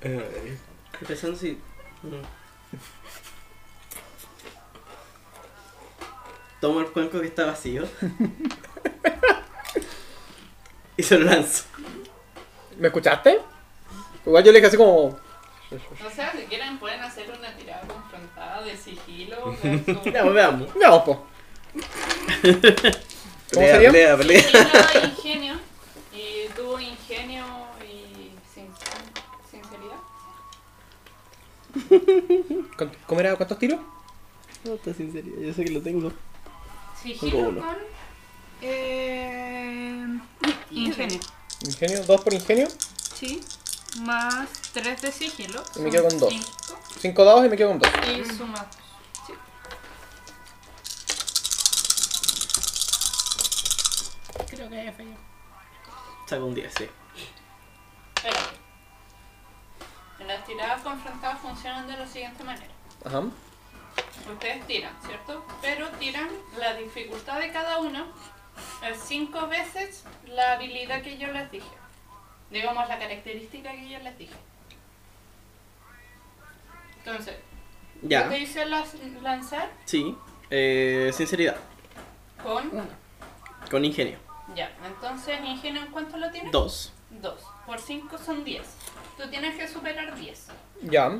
Estoy 0.00 1.08
pensando 1.08 1.36
si. 1.36 1.58
no. 2.04 2.18
Tomo 6.60 6.80
el 6.80 6.86
cuenco 6.88 7.20
que 7.20 7.26
está 7.26 7.46
vacío. 7.46 7.84
Y 10.96 11.02
se 11.02 11.18
lo 11.18 11.24
lanzo. 11.30 11.64
¿Me 12.78 12.88
escuchaste? 12.88 13.40
Igual 14.26 14.44
yo 14.44 14.52
le 14.52 14.58
dije 14.58 14.68
así 14.68 14.76
como. 14.76 15.06
O 15.06 15.18
sea, 16.14 16.32
si 16.32 16.38
quieren 16.46 16.78
pueden 16.78 17.00
hacer 17.00 17.30
una 17.30 17.54
tirada 17.56 17.82
confrontada 17.86 18.62
de 18.62 18.76
sigilo 18.76 19.56
versus 19.62 20.04
Veamos, 20.04 20.34
veamos. 20.34 20.74
Veamos, 20.74 21.02
po. 21.04 21.26
¿Cómo 22.42 23.66
pelea, 23.66 23.74
sería? 23.74 23.90
pelea, 23.92 24.16
pelea. 24.16 24.42
sigilo 24.42 25.06
ingenio. 25.06 25.54
Y 26.12 26.48
tú 26.56 26.78
ingenio 26.78 27.44
y 27.84 28.32
sin- 28.52 28.72
sinceridad. 29.50 29.96
¿Cuánto- 32.76 32.98
¿Cómo 33.06 33.20
era? 33.20 33.36
¿Cuántos 33.36 33.58
tiros? 33.58 33.80
No, 34.64 34.74
está 34.74 34.92
sinceridad, 34.92 35.38
yo 35.40 35.52
sé 35.54 35.64
que 35.64 35.70
lo 35.70 35.80
tengo. 35.80 36.12
Sigilo 37.00 37.44
con 37.46 37.56
eh, 38.62 40.06
ingenio. 40.70 41.20
Ingenio, 41.62 42.04
dos 42.04 42.20
por 42.22 42.32
ingenio. 42.32 42.68
Sí. 43.14 43.42
Más 43.98 44.48
3 44.72 45.02
de 45.02 45.12
sigilo. 45.12 45.62
Y 45.76 45.80
me 45.80 45.90
quedo 45.90 46.08
con 46.08 46.18
dos. 46.18 46.30
cinco, 46.30 46.80
Cinco 47.00 47.24
dados 47.24 47.44
y 47.44 47.48
me 47.48 47.56
quedo 47.56 47.70
con 47.70 47.78
dos. 47.80 47.90
Y 48.08 48.24
suma. 48.24 48.66
Sí. 49.26 49.34
Creo 54.48 54.68
que 54.68 54.80
haya 54.80 54.92
fallado. 54.92 55.16
Saco 56.26 56.44
un 56.46 56.54
10, 56.54 56.72
sí. 56.74 56.88
Espera. 58.16 58.38
las 60.26 60.46
tiradas 60.46 60.82
confrontadas 60.82 61.40
funcionan 61.40 61.86
de 61.88 61.96
la 61.96 62.06
siguiente 62.06 62.44
manera. 62.44 62.72
Ajá. 63.04 63.22
Ustedes 64.32 64.66
tiran, 64.66 64.96
¿cierto? 65.04 65.44
Pero 65.60 65.88
tiran 65.98 66.28
la 66.58 66.74
dificultad 66.74 67.40
de 67.40 67.50
cada 67.50 67.78
uno 67.78 68.06
cinco 69.06 69.46
veces 69.48 70.04
la 70.26 70.52
habilidad 70.52 71.02
que 71.02 71.18
yo 71.18 71.28
les 71.32 71.50
dije. 71.50 71.66
Digamos 72.50 72.88
la 72.88 72.98
característica 72.98 73.70
que 73.72 73.88
yo 73.88 73.98
les 74.00 74.18
dije. 74.18 74.34
Entonces, 76.98 77.36
Ya, 78.02 78.28
te 78.28 78.38
hice 78.38 78.66
lanzar 78.66 79.70
sí. 79.84 80.16
Eh, 80.50 81.10
sinceridad, 81.14 81.56
con... 82.42 82.70
con 83.70 83.84
ingenio. 83.84 84.18
Ya, 84.54 84.70
entonces 84.84 85.38
ingenio 85.44 85.82
en 85.82 85.92
cuánto 85.92 86.16
lo 86.16 86.30
tienes? 86.30 86.50
Dos. 86.50 86.92
Dos. 87.10 87.40
Por 87.66 87.78
cinco 87.78 88.18
son 88.18 88.42
diez. 88.44 88.66
Tú 89.16 89.28
tienes 89.30 89.56
que 89.56 89.68
superar 89.68 90.14
diez. 90.16 90.48
Ya. 90.82 91.18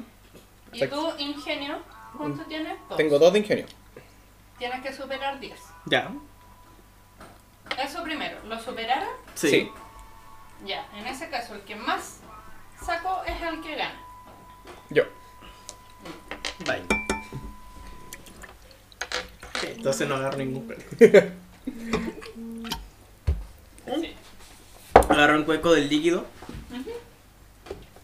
Y 0.72 0.86
tú, 0.86 1.12
ingenio, 1.18 1.80
¿cuánto 2.16 2.42
tienes? 2.44 2.76
Dos. 2.88 2.96
Tengo 2.96 3.18
dos 3.18 3.32
de 3.32 3.38
ingenio. 3.40 3.66
Tienes 4.58 4.82
que 4.82 4.92
superar 4.92 5.38
diez. 5.38 5.60
Ya. 5.86 6.10
Eso 7.78 8.02
primero. 8.02 8.38
¿Lo 8.46 8.58
superaron? 8.58 9.08
Sí. 9.34 9.48
Sí. 9.48 9.72
Ya, 10.66 10.86
en 10.94 11.06
ese 11.06 11.28
caso 11.30 11.54
el 11.54 11.62
que 11.62 11.74
más 11.74 12.18
sacó 12.84 13.22
es 13.26 13.40
el 13.40 13.62
que 13.62 13.76
gana. 13.76 14.00
Yo. 14.90 15.04
Bye. 16.66 16.82
Entonces 19.62 20.08
no 20.08 20.16
agarro 20.16 20.38
ningún 20.38 20.66
premio. 20.66 21.30
Sí. 24.00 24.14
Agarro 25.08 25.36
un 25.36 25.44
cuenco 25.44 25.72
del 25.72 25.88
líquido. 25.88 26.24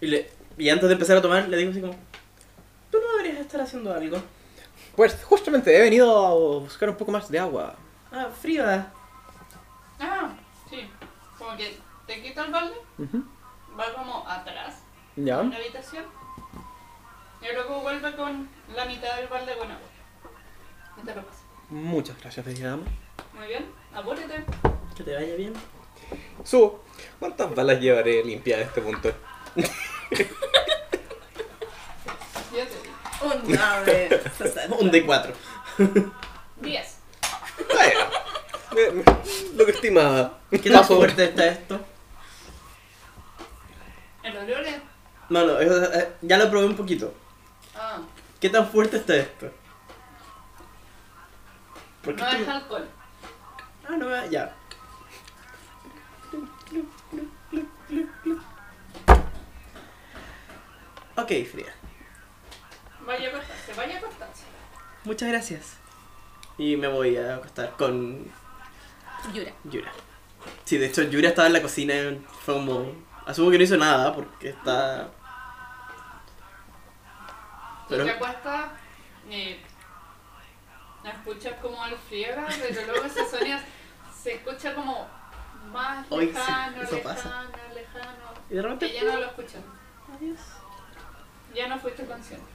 Y, 0.01 0.07
le, 0.09 0.31
y 0.59 0.69
antes 0.69 0.89
de 0.89 0.95
empezar 0.95 1.17
a 1.17 1.23
tomar, 1.23 1.49
le 1.49 1.57
digo 1.57 1.71
así 1.71 1.81
como: 1.81 1.95
Tú 2.91 2.99
no 2.99 3.17
deberías 3.17 3.41
estar 3.41 3.61
haciendo 3.61 3.95
algo. 3.95 4.21
Pues 4.97 5.17
justamente 5.23 5.77
he 5.77 5.81
venido 5.81 6.27
a 6.27 6.35
buscar 6.61 6.89
un 6.91 6.97
poco 6.97 7.13
más 7.13 7.31
de 7.31 7.39
agua. 7.39 7.77
Ah, 8.11 8.29
Frida. 8.41 8.93
Como 11.47 11.57
que 11.59 11.79
te 12.09 12.23
quita 12.23 12.45
el 12.45 12.51
balde, 12.51 12.75
Ujú. 12.99 13.23
va 13.79 13.95
como 13.95 14.29
atrás 14.29 14.81
Ya. 15.15 15.39
en 15.43 15.51
la 15.51 15.57
habitación. 15.59 16.05
Y 17.41 17.55
luego 17.55 17.83
vuelve 17.83 18.17
con 18.17 18.49
la 18.75 18.85
mitad 18.85 19.15
del 19.15 19.29
balde 19.29 19.57
con 19.57 19.71
agua. 19.71 19.87
Y 21.01 21.07
te 21.07 21.15
lo 21.15 21.23
pasa. 21.25 21.39
Muchas 21.71 22.19
gracias, 22.21 22.45
bella 22.45 22.71
dama. 22.71 22.83
Muy 23.33 23.47
bien, 23.47 23.65
apúrate. 23.95 24.45
Que 24.97 25.05
te 25.05 25.15
vaya 25.15 25.37
bien. 25.37 25.53
Subo. 26.43 26.83
¿Cuántas 27.21 27.55
balas 27.55 27.79
llevaré 27.81 28.25
limpiadas 28.25 28.65
a 28.65 28.69
este 28.69 28.81
punto? 28.83 29.13
Ya 32.53 32.65
te 32.65 32.75
digo. 32.83 32.95
Un 33.23 34.39
60. 34.39 34.77
Un 34.81 34.91
D4. 34.91 35.35
Diez. 36.63 36.99
Vaya. 37.73 38.11
Lo 39.57 39.65
que 39.65 39.71
estimaba. 39.73 40.39
¿Qué 40.51 40.71
tan 40.71 40.85
fuerte 40.85 41.25
está 41.25 41.47
esto? 41.47 41.81
El 44.23 44.37
olor 44.37 44.61
es... 44.67 44.77
No, 45.29 45.45
no, 45.45 45.59
eso, 45.59 45.93
eh, 45.93 46.13
ya 46.23 46.37
lo 46.39 46.51
probé 46.51 46.67
un 46.67 46.77
poquito. 46.77 47.13
Ah, 47.75 47.99
¿Qué 48.41 48.49
tan 48.51 48.69
fuerte 48.69 48.97
está 48.99 49.17
esto? 49.17 49.51
¿Por 52.03 52.15
qué 52.17 52.23
no 52.23 52.29
es 52.29 52.49
alcohol. 52.49 52.89
Ah, 53.89 53.97
no, 53.97 54.07
me- 54.07 54.31
ya. 54.31 54.55
Ok, 61.17 61.29
Frida. 61.51 61.73
Vaya 63.07 63.29
a 63.29 63.31
acostarse, 63.31 63.75
vaya 63.75 63.95
a 63.97 63.99
acostarse. 63.99 64.43
Muchas 65.05 65.29
gracias. 65.29 65.75
Y 66.59 66.77
me 66.77 66.89
voy 66.89 67.17
a 67.17 67.37
acostar 67.37 67.73
con 67.77 68.27
Yura. 69.33 69.53
Yura. 69.65 69.93
Sí, 70.65 70.79
de 70.79 70.87
hecho 70.87 71.03
Yura 71.03 71.29
estaba 71.31 71.47
en 71.49 71.53
la 71.55 71.63
cocina, 71.63 71.95
fue 72.45 72.55
como... 72.55 72.93
Asumo 73.27 73.51
que 73.51 73.59
no 73.59 73.65
hizo 73.65 73.77
nada 73.77 74.15
porque 74.15 74.51
está... 74.51 75.09
Tú 77.89 77.91
Pero- 77.91 78.05
te 78.05 78.11
acuestas 78.11 78.71
y 79.31 79.57
escuchas 81.05 81.55
como 81.63 81.85
el 81.87 81.97
friega, 81.97 82.47
pero 82.61 82.87
luego 82.87 83.05
ese 83.07 83.29
sonido 83.29 83.59
se 84.23 84.35
escucha 84.35 84.75
como 84.75 85.07
más 85.73 86.07
sí, 86.09 86.17
lejano, 86.17 86.83
eso 86.83 86.97
lejano, 86.97 87.15
pasa. 87.15 87.45
lejano. 87.75 88.17
Y 88.51 88.55
de 88.55 88.63
Que 88.63 88.69
repente... 88.69 88.93
ya 88.95 89.05
no 89.05 89.17
lo 89.21 89.27
escuchas. 89.27 89.63
Adiós. 90.17 90.39
Ya 91.55 91.69
no 91.69 91.79
fuiste 91.79 92.05
consciente. 92.07 92.47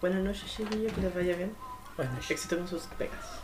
Buenas 0.00 0.22
noches, 0.22 0.44
chiquillos, 0.56 0.92
que 0.92 1.00
les 1.00 1.14
vaya 1.14 1.36
bien. 1.36 1.56
Bueno, 1.96 2.12
Éxito 2.28 2.56
con 2.58 2.68
sus 2.68 2.82
pegas. 2.98 3.40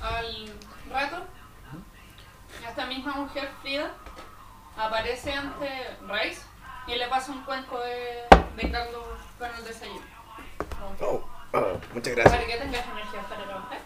Al 0.00 0.52
rato, 0.90 1.16
esta 2.68 2.86
misma 2.86 3.12
mujer, 3.14 3.48
Frida, 3.62 3.92
aparece 4.76 5.32
ante 5.32 5.68
Rice 6.08 6.42
y 6.88 6.94
le 6.96 7.06
pasa 7.08 7.32
un 7.32 7.44
cuenco 7.44 7.78
de, 7.80 8.22
de 8.56 8.70
caldo 8.72 9.16
con 9.38 9.48
el 9.54 9.64
desayuno. 9.64 10.00
Oh, 11.00 11.22
oh, 11.52 11.80
muchas 11.94 12.14
gracias. 12.14 12.34
Para 12.36 12.46
que 12.46 12.56
tengas 12.58 12.84
energía 12.86 13.22
para 13.28 13.44
trabajar. 13.44 13.78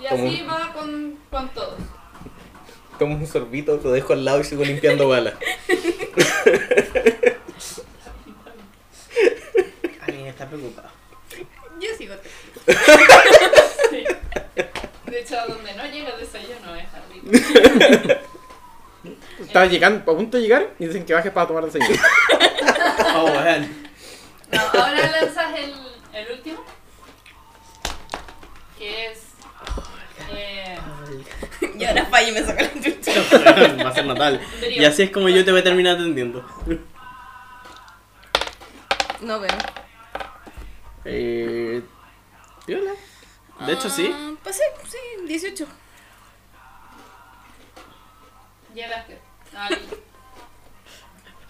Y 0.00 0.06
así 0.06 0.42
un- 0.42 0.48
va 0.48 0.72
con, 0.72 1.18
con 1.30 1.48
todos. 1.50 1.80
Tomo 2.98 3.16
un 3.16 3.26
sorbito, 3.26 3.78
lo 3.82 3.90
dejo 3.92 4.12
al 4.12 4.24
lado 4.24 4.40
y 4.40 4.44
sigo 4.44 4.64
limpiando 4.64 5.08
balas. 5.08 5.34
Alguien 10.02 10.26
está 10.26 10.46
preocupado. 10.46 10.88
Yo 11.80 11.88
sigo. 11.96 12.14
Sí. 12.68 14.04
De 15.06 15.20
hecho, 15.20 15.36
donde 15.48 15.74
no 15.74 15.86
llega 15.86 16.10
el 16.10 16.20
desayuno 16.20 16.74
es 16.74 16.86
arriba. 16.94 18.20
Estaba 19.40 19.66
llegando, 19.66 20.12
a 20.12 20.16
punto 20.16 20.36
de 20.36 20.42
llegar 20.42 20.70
y 20.78 20.86
dicen 20.86 21.06
que 21.06 21.14
bajes 21.14 21.32
para 21.32 21.46
tomar 21.46 21.64
desayuno. 21.64 22.00
Oh, 23.14 23.22
bueno. 23.22 23.66
No, 24.52 24.60
ahora 24.60 25.10
lanzas 25.10 25.54
el, 25.56 25.72
el 26.12 26.32
último. 26.32 26.62
Que 28.78 29.06
es. 29.06 29.18
Eh, 30.32 30.78
Y 31.78 31.84
ahora 31.84 32.04
falla 32.06 32.28
y 32.28 32.32
me 32.32 32.44
saca 32.44 32.62
la 32.62 32.72
chucha. 32.80 33.12
Va 33.84 33.90
a 33.90 33.94
ser 33.94 34.06
natal. 34.06 34.40
Y 34.70 34.84
así 34.84 35.02
es 35.04 35.10
como 35.10 35.28
yo 35.28 35.44
te 35.44 35.50
voy 35.50 35.60
a 35.60 35.64
terminar 35.64 35.96
atendiendo. 35.96 36.44
No 39.20 39.40
veo. 39.40 39.50
Eh... 41.04 41.82
Viola. 42.68 42.92
De 43.66 43.72
hecho, 43.72 43.88
sí. 43.88 44.10
Ah, 44.14 44.32
Pasé, 44.44 44.62
sí, 44.86 44.98
18. 45.26 45.66
llegaste. 48.74 49.18
al- 49.56 49.80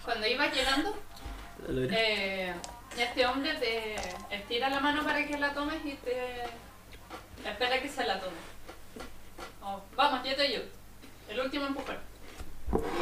Cuando 0.05 0.25
ibas 0.25 0.55
llegando, 0.55 0.95
eh, 1.67 2.53
este 2.97 3.25
hombre 3.27 3.53
te 3.55 3.95
estira 4.35 4.69
la 4.69 4.79
mano 4.79 5.03
para 5.03 5.27
que 5.27 5.37
la 5.37 5.53
tomes 5.53 5.85
y 5.85 5.93
te 5.95 6.43
espera 7.45 7.81
que 7.81 7.89
se 7.89 8.05
la 8.05 8.19
tome. 8.19 8.37
Oh, 9.61 9.81
vamos, 9.95 10.25
yo 10.27 10.35
te 10.37 10.41
ayudo. 10.43 10.63
El 11.29 11.41
último 11.41 11.65
empujón. 11.67 11.97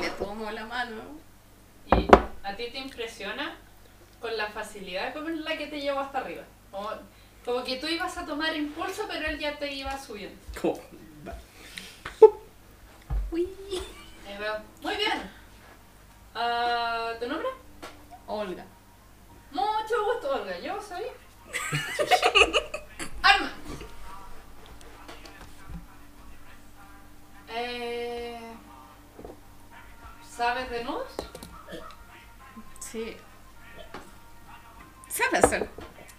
Le 0.02 0.10
tomo 0.12 0.50
la 0.52 0.66
mano. 0.66 1.02
Y 1.96 2.08
a 2.44 2.56
ti 2.56 2.70
te 2.72 2.80
impresiona 2.80 3.56
con 4.20 4.36
la 4.36 4.48
facilidad 4.48 5.14
con 5.14 5.44
la 5.46 5.56
que 5.56 5.68
te 5.68 5.80
llevó 5.80 6.00
hasta 6.00 6.18
arriba. 6.18 6.44
Como, 6.72 6.90
como 7.48 7.64
que 7.64 7.78
tú 7.78 7.88
ibas 7.88 8.18
a 8.18 8.26
tomar 8.26 8.54
impulso, 8.58 9.04
pero 9.08 9.26
él 9.26 9.40
ya 9.40 9.58
te 9.58 9.72
iba 9.72 9.98
subiendo. 9.98 10.38
Como-. 10.62 10.82
Uy. 13.32 13.48
Ahí 14.28 14.38
veo. 14.38 14.58
Muy 14.82 14.98
bien. 14.98 15.32
Ah, 16.36 17.14
¿Tu 17.18 17.26
nombre? 17.26 17.48
Olga. 18.28 18.66
Mucho 19.52 20.06
gusto, 20.12 20.36
Olga. 20.36 20.60
Yo 20.60 20.82
sabía. 20.82 21.14
Arma. 23.24 23.54
Eh, 27.48 28.42
¿Sabes 30.30 30.70
de 30.70 30.84
nudos? 30.84 31.14
Sí. 32.82 33.16
¿Sabe 35.08 35.38
hacer 35.38 35.70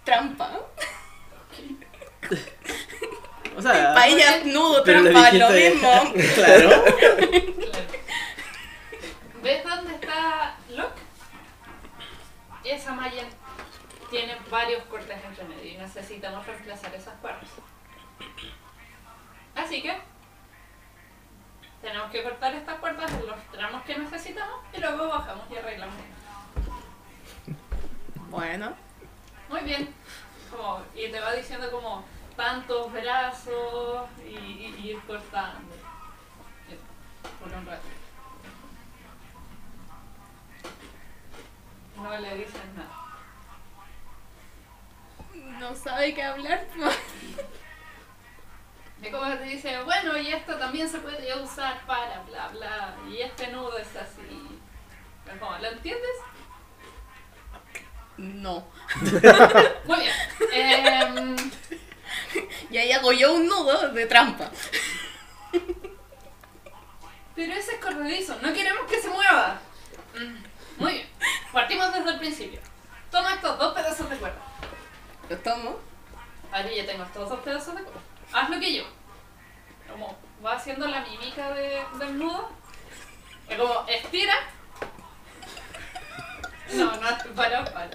trampa? 0.03 0.59
O 3.57 3.61
sea, 3.61 3.93
Para 3.93 4.07
ella, 4.07 4.41
nudo, 4.45 4.83
trampa, 4.83 5.31
lo 5.31 5.49
mismo. 5.49 6.13
claro. 6.35 6.69
Claro. 6.83 6.83
¿Ves 9.43 9.63
dónde 9.63 9.95
está 9.95 10.55
Locke? 10.69 11.01
Esa 12.63 12.93
malla 12.93 13.23
tiene 14.09 14.37
varios 14.49 14.83
cortes 14.83 15.17
entre 15.25 15.43
medio 15.45 15.71
y 15.71 15.77
necesitamos 15.77 16.45
reemplazar 16.45 16.93
esas 16.95 17.15
partes. 17.19 17.49
Así 19.55 19.81
que 19.81 19.97
tenemos 21.81 22.11
que 22.11 22.23
cortar 22.23 22.53
estas 22.53 22.79
cuerdas 22.79 23.11
en 23.13 23.25
los 23.27 23.37
tramos 23.51 23.83
que 23.83 23.97
necesitamos 23.97 24.59
y 24.73 24.79
luego 24.79 25.07
bajamos 25.07 25.45
y 25.51 25.55
arreglamos. 25.57 25.95
Bueno. 28.29 28.75
Muy 29.49 29.61
bien. 29.61 29.93
Como, 30.51 30.83
y 30.95 31.09
te 31.09 31.19
va 31.19 31.33
diciendo 31.33 31.71
como 31.71 32.03
tantos 32.39 32.89
brazos 32.93 34.07
y, 34.25 34.29
y- 34.29 34.75
y 34.79 34.89
ir 34.91 34.99
cortando. 35.01 35.75
Por 37.41 37.51
un 37.53 37.65
rato. 37.65 37.83
No 41.97 42.17
le 42.17 42.35
dices 42.37 42.61
nada. 42.77 42.95
No 45.59 45.75
sabe 45.75 46.13
qué 46.13 46.23
hablar. 46.23 46.65
Y 49.01 49.09
como 49.11 49.31
te 49.37 49.43
dice, 49.45 49.81
bueno, 49.83 50.17
y 50.17 50.27
esto 50.33 50.57
también 50.57 50.89
se 50.89 50.99
puede 50.99 51.33
usar 51.41 51.85
para 51.85 52.21
bla 52.23 52.49
bla, 52.49 52.95
y 53.09 53.21
este 53.21 53.47
nudo 53.47 53.77
es 53.77 53.95
así. 53.95 54.59
Pero 55.23 55.39
como, 55.39 55.57
¿Lo 55.57 55.67
entiendes? 55.69 56.11
No. 58.17 58.67
Muy 59.85 59.99
bien. 59.99 60.13
Em, 60.51 61.37
Y 62.71 62.77
ahí 62.77 62.91
hago 62.91 63.11
yo 63.11 63.33
un 63.33 63.47
nudo 63.47 63.89
de 63.89 64.05
trampa. 64.05 64.49
pero 67.35 67.53
ese 67.53 67.75
es 67.75 67.79
corredizo, 67.81 68.37
no 68.41 68.53
queremos 68.53 68.85
que 68.89 69.01
se 69.01 69.09
mueva. 69.09 69.59
Mm, 70.15 70.81
Muy 70.81 70.93
bien. 70.93 71.09
Partimos 71.51 71.93
desde 71.93 72.11
el 72.11 72.19
principio. 72.19 72.59
Toma 73.11 73.35
estos 73.35 73.57
dos 73.57 73.73
pedazos 73.73 74.09
de 74.09 74.17
cuerda. 74.17 74.41
Lo 75.29 75.37
tomo. 75.37 75.79
Vale, 76.51 76.75
ya 76.75 76.85
tengo 76.85 77.03
estos 77.03 77.29
dos 77.29 77.39
pedazos 77.39 77.75
de 77.75 77.83
cuerda. 77.83 78.01
Haz 78.33 78.49
lo 78.49 78.59
que 78.59 78.75
yo. 78.75 78.83
Como 79.89 80.17
va 80.45 80.53
haciendo 80.53 80.87
la 80.87 81.01
mímica 81.01 81.51
de, 81.53 81.81
del 81.97 82.19
nudo. 82.19 82.51
Es 83.47 83.57
como 83.57 83.85
estira. 83.87 84.33
No, 86.73 86.85
no, 86.85 87.35
para, 87.35 87.65
para. 87.65 87.89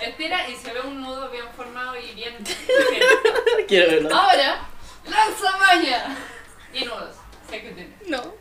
Estira 0.00 0.48
y 0.48 0.56
se 0.56 0.72
ve 0.72 0.80
un 0.80 1.00
nudo 1.00 1.30
bien 1.30 1.46
formado 1.56 1.96
y 1.96 2.12
bien. 2.14 2.36
bien. 2.42 3.02
Quiero 3.68 3.90
verlo. 3.90 4.14
Ahora, 4.14 4.60
lanza 5.04 5.56
maña. 5.58 6.16
Y 6.72 6.84
nudos. 6.84 7.16
Sé 7.48 7.62
que 7.62 7.70
tiene. 7.72 7.96
No. 8.06 8.22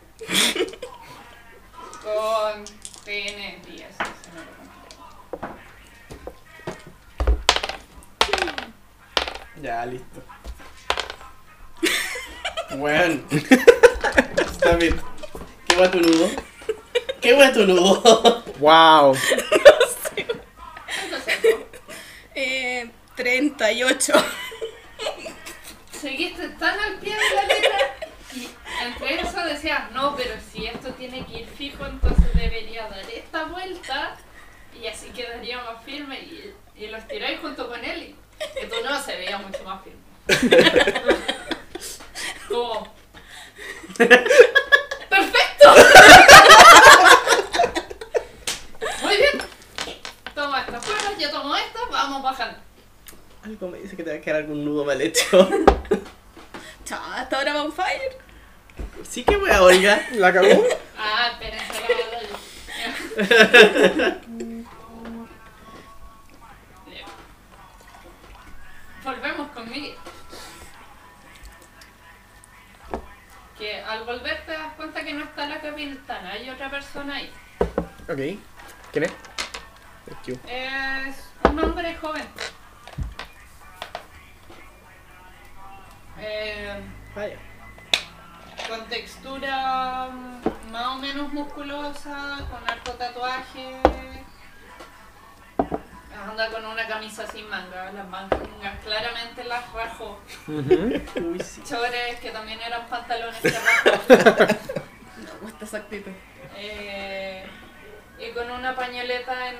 Con 2.03 2.63
TN 3.03 3.61
10. 3.61 3.89
ese 3.89 3.97
no 4.33 4.41
lo 4.43 4.51
conté. 4.55 4.89
Ya, 9.61 9.85
listo. 9.85 10.23
Weón. 12.77 13.25
Está 14.39 14.75
bien. 14.75 15.01
¿Qué 15.67 15.75
va 15.75 15.91
tu 15.91 15.99
nudo? 15.99 16.29
¿Qué 17.21 17.33
va 17.33 17.51
tu 17.51 17.65
nudo? 17.65 18.43
¡Wow! 18.59 19.15
Eh, 22.35 22.89
38. 23.15 24.13
Seguiste 25.91 26.47
tan 26.49 26.79
al 26.79 26.99
pie 26.99 27.13
de 27.13 27.35
la 27.35 27.43
letra 27.43 27.77
y 28.33 28.49
entre 28.83 29.19
eso 29.19 29.43
decías, 29.43 29.91
no, 29.91 30.15
pero 30.15 30.35
si 30.53 30.67
esto 30.67 30.93
tiene 30.93 31.25
que 31.25 31.39
ir 31.39 31.47
fijo, 31.47 31.85
entonces 31.85 32.33
debería 32.33 32.87
dar 32.87 33.03
esta 33.09 33.43
vuelta 33.45 34.15
y 34.79 34.87
así 34.87 35.09
quedaría 35.09 35.57
más 35.63 35.83
firme 35.83 36.19
y, 36.19 36.53
y 36.75 36.87
lo 36.87 36.97
estiráis 36.97 37.39
junto 37.41 37.67
con 37.67 37.83
él 37.83 38.03
y 38.03 38.15
que 38.59 38.67
tu 38.67 38.81
no 38.83 39.03
se 39.03 39.17
veía 39.17 39.37
mucho 39.39 39.63
más 39.63 39.81
firme. 39.83 39.99
Como... 42.47 42.93
¡Perfecto! 43.97 45.73
Muy 49.01 49.17
bien. 49.17 49.41
Toma 50.35 50.61
estas 50.61 50.85
cuerdas, 50.85 51.17
yo 51.19 51.31
tomo 51.31 51.55
estas, 51.55 51.88
vamos 52.03 52.23
bajando. 52.23 52.57
Algo 53.43 53.69
me 53.69 53.79
dice 53.79 53.95
que 53.95 54.03
te 54.03 54.11
va 54.11 54.17
a 54.17 54.21
quedar 54.21 54.41
algún 54.41 54.65
nudo 54.65 54.85
mal 54.85 55.01
hecho. 55.01 55.49
Chao, 56.85 57.13
hasta 57.13 57.37
ahora 57.37 57.53
va 57.53 57.63
on 57.63 57.71
fire. 57.73 58.17
Sí 59.07 59.23
que 59.23 59.37
wea, 59.37 59.61
Olga. 59.61 60.07
¿La 60.13 60.33
cagó? 60.33 60.63
Ah, 61.01 61.29
espérense, 61.31 61.81
la 61.95 62.07
doy. 62.19 62.27
Bien. 66.85 67.05
Volvemos 69.05 69.51
con 69.51 69.69
Miguel. 69.69 69.95
Que 73.57 73.81
al 73.81 74.03
volver 74.03 74.45
te 74.45 74.51
das 74.51 74.73
cuenta 74.75 75.05
que 75.05 75.13
no 75.13 75.23
está 75.23 75.47
la 75.47 75.61
capitana, 75.61 76.31
hay 76.31 76.49
otra 76.49 76.69
persona 76.69 77.15
ahí. 77.15 77.31
Ok. 78.09 78.37
¿Quién 78.91 79.05
es? 79.05 79.13
Thank 80.05 80.25
you. 80.25 80.37
Es 80.49 81.28
un 81.49 81.59
hombre 81.59 81.95
joven. 81.95 82.25
Eh, 86.19 86.81
Vaya. 87.15 87.37
con 88.67 88.85
textura 88.87 90.09
más 90.71 90.87
o 90.87 90.95
menos 90.97 91.31
musculosa, 91.33 92.45
con 92.51 92.69
harto 92.69 92.91
tatuaje. 92.93 93.81
Anda 96.29 96.49
con 96.51 96.65
una 96.65 96.85
camisa 96.85 97.25
sin 97.27 97.49
manga, 97.49 97.91
las 97.93 98.07
mangas 98.07 98.41
claramente 98.83 99.43
las 99.45 99.71
rajó. 99.71 100.19
Ujú. 100.47 101.01
Uy, 101.15 101.39
sí. 101.39 101.63
Chores 101.63 102.19
que 102.19 102.31
también 102.31 102.59
eran 102.61 102.85
pantalones 102.87 103.39
que 103.41 103.49
rajó. 103.49 104.03
Me 105.17 105.31
gusta 105.41 105.65
esa 105.65 105.77
actitud. 105.77 106.11
Eh, 106.57 107.45
y 108.19 108.31
con 108.31 108.51
una 108.51 108.75
pañoleta 108.75 109.49
en, 109.49 109.55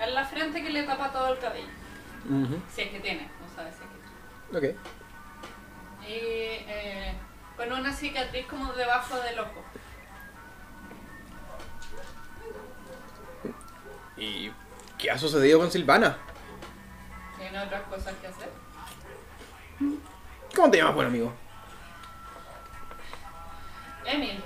en 0.00 0.14
la 0.14 0.24
frente 0.24 0.62
que 0.62 0.70
le 0.70 0.82
tapa 0.84 1.12
todo 1.12 1.32
el 1.32 1.38
cabello. 1.38 1.68
Ujú. 2.24 2.60
Si 2.72 2.82
es 2.82 2.90
que 2.90 3.00
tiene, 3.00 3.28
no 3.40 3.54
sabes 3.54 3.74
si 3.76 3.82
es 3.82 3.90
que 3.90 4.60
tiene. 4.60 4.74
Ok. 4.74 4.78
Y 6.06 6.12
eh, 6.12 7.14
con 7.56 7.72
una 7.72 7.92
cicatriz 7.92 8.46
como 8.46 8.72
debajo 8.72 9.16
del 9.20 9.38
ojo. 9.38 9.64
¿Y 14.16 14.52
qué 14.98 15.10
ha 15.10 15.18
sucedido 15.18 15.58
con 15.58 15.70
Silvana? 15.70 16.16
Tiene 17.38 17.58
otras 17.58 17.82
cosas 17.82 18.14
que 18.20 18.26
hacer. 18.28 18.50
¿Cómo 20.54 20.70
te 20.70 20.78
llamas, 20.78 20.94
buen 20.94 21.08
amigo? 21.08 21.32
Emil, 24.04 24.42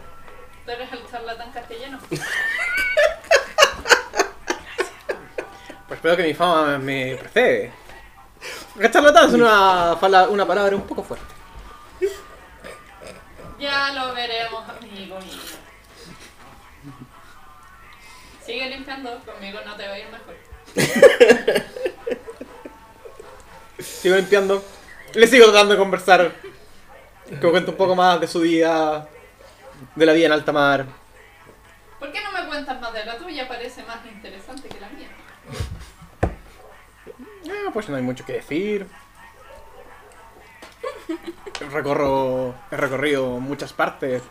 tú 0.64 0.70
eres 0.70 0.92
el 0.92 1.10
charlatán 1.10 1.52
castellano. 1.52 1.98
Pues 5.88 5.98
espero 5.98 6.16
que 6.18 6.24
mi 6.24 6.34
fama 6.34 6.78
me 6.78 7.16
precede. 7.16 7.72
Charlatán 8.90 9.28
es 9.28 9.34
una, 9.34 9.94
una 10.28 10.46
palabra 10.46 10.76
un 10.76 10.86
poco 10.86 11.02
fuerte. 11.02 11.34
Ya 13.58 13.92
lo 13.92 14.14
veremos, 14.14 14.68
amigo 14.68 15.18
mío. 15.18 15.38
Sigue 18.44 18.68
limpiando, 18.68 19.18
conmigo 19.24 19.60
no 19.64 19.76
te 19.76 19.88
va 19.88 19.94
a 19.94 19.98
ir 19.98 20.06
mejor. 20.10 20.36
Sigo 23.78 24.16
limpiando. 24.16 24.62
Le 25.14 25.26
sigo 25.26 25.46
tratando 25.46 25.72
de 25.72 25.78
conversar. 25.78 26.32
Que 27.28 27.34
me 27.34 27.50
cuente 27.50 27.70
un 27.70 27.76
poco 27.76 27.96
más 27.96 28.20
de 28.20 28.28
su 28.28 28.40
vida. 28.40 29.08
De 29.94 30.06
la 30.06 30.12
vida 30.12 30.26
en 30.26 30.32
alta 30.32 30.52
mar. 30.52 30.86
¿Por 31.98 32.12
qué 32.12 32.22
no 32.22 32.30
me 32.32 32.46
cuentas 32.46 32.78
más 32.80 32.92
de 32.92 33.04
la 33.04 33.16
tuya? 33.16 33.48
Parece 33.48 33.82
más 33.84 34.04
interesante 34.06 34.68
que 34.68 34.80
la 34.80 34.88
mía. 34.90 35.08
Ah, 37.68 37.70
pues 37.70 37.86
no 37.90 37.96
hay 37.96 38.02
mucho 38.02 38.24
que 38.24 38.32
decir. 38.32 38.86
Recorro, 41.70 42.54
he 42.70 42.76
recorrido 42.78 43.40
muchas 43.40 43.74
partes. 43.74 44.22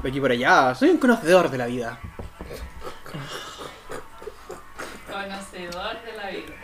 De 0.00 0.08
aquí 0.08 0.20
por 0.20 0.30
allá. 0.30 0.72
Soy 0.76 0.90
un 0.90 0.98
conocedor 0.98 1.50
de 1.50 1.58
la 1.58 1.66
vida. 1.66 1.98
Conocedor 5.10 6.00
de 6.04 6.12
la 6.12 6.30
vida. 6.30 6.54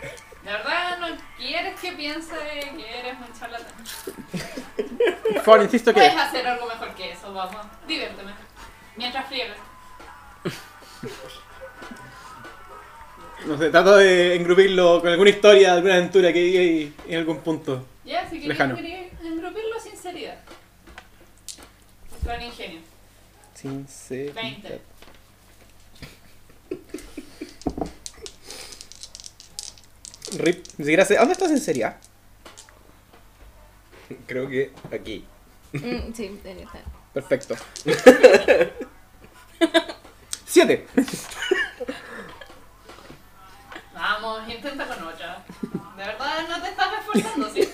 ¿De 0.43 0.51
verdad 0.51 0.97
no 0.99 1.07
quieres 1.37 1.77
que 1.77 1.91
piense 1.91 2.35
que 2.77 2.99
eres 2.99 3.17
un 3.19 3.37
charlatán? 3.37 3.83
Por 5.33 5.43
favor, 5.43 5.61
insisto 5.63 5.93
que... 5.93 5.99
Puedes 5.99 6.15
hacer 6.15 6.47
algo 6.47 6.67
mejor 6.67 6.95
que 6.95 7.11
eso, 7.11 7.33
vamos. 7.33 7.65
Diviérteme. 7.85 8.31
Mientras 8.95 9.27
friegas. 9.27 9.57
No 13.49 13.57
sé, 13.57 13.71
trato 13.71 13.97
de 13.97 14.35
engrupirlo 14.35 15.01
con 15.01 15.09
alguna 15.09 15.31
historia, 15.31 15.73
alguna 15.73 15.95
aventura 15.95 16.31
que 16.31 16.37
hay 16.37 16.93
en 17.07 17.17
algún 17.17 17.39
punto. 17.39 17.83
Ya, 18.05 18.23
si 18.25 18.39
querías 18.39 18.49
Lejano. 18.49 18.77
engrupirlo, 18.77 19.79
sinceridad. 19.81 20.37
Con 22.23 22.41
ingenio. 22.43 22.81
Sinceridad. 23.55 24.35
20. 24.35 24.81
Rip, 30.37 30.65
ni 30.77 30.85
siquiera 30.85 31.03
sé. 31.05 31.15
¿Dónde 31.15 31.33
está 31.33 31.47
sinceridad? 31.47 31.97
Creo 34.27 34.47
que 34.47 34.71
aquí. 34.91 35.25
Mm, 35.73 36.13
sí, 36.13 36.39
debería 36.43 36.65
estar. 36.65 36.83
Perfecto. 37.15 37.55
Siete. 40.45 40.85
Vamos, 44.29 44.47
intenta 44.47 44.85
con 44.85 45.07
otra. 45.07 45.43
De 45.97 46.03
verdad 46.03 46.47
no 46.47 46.61
te 46.61 46.69
estás 46.69 46.89
esforzando, 46.99 47.49
¿sí? 47.49 47.61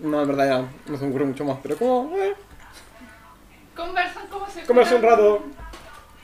No, 0.00 0.22
en 0.22 0.28
verdad 0.28 0.46
ya 0.46 0.92
no 0.92 0.96
se 0.96 1.04
me 1.04 1.10
ocurre 1.10 1.24
mucho 1.24 1.44
más, 1.44 1.58
pero 1.60 1.76
como... 1.76 2.16
Eh, 2.16 2.32
Conversan 3.74 4.28
como 4.28 4.48
se 4.48 4.64
conversé 4.64 4.94
un 4.94 5.02
rato. 5.02 5.44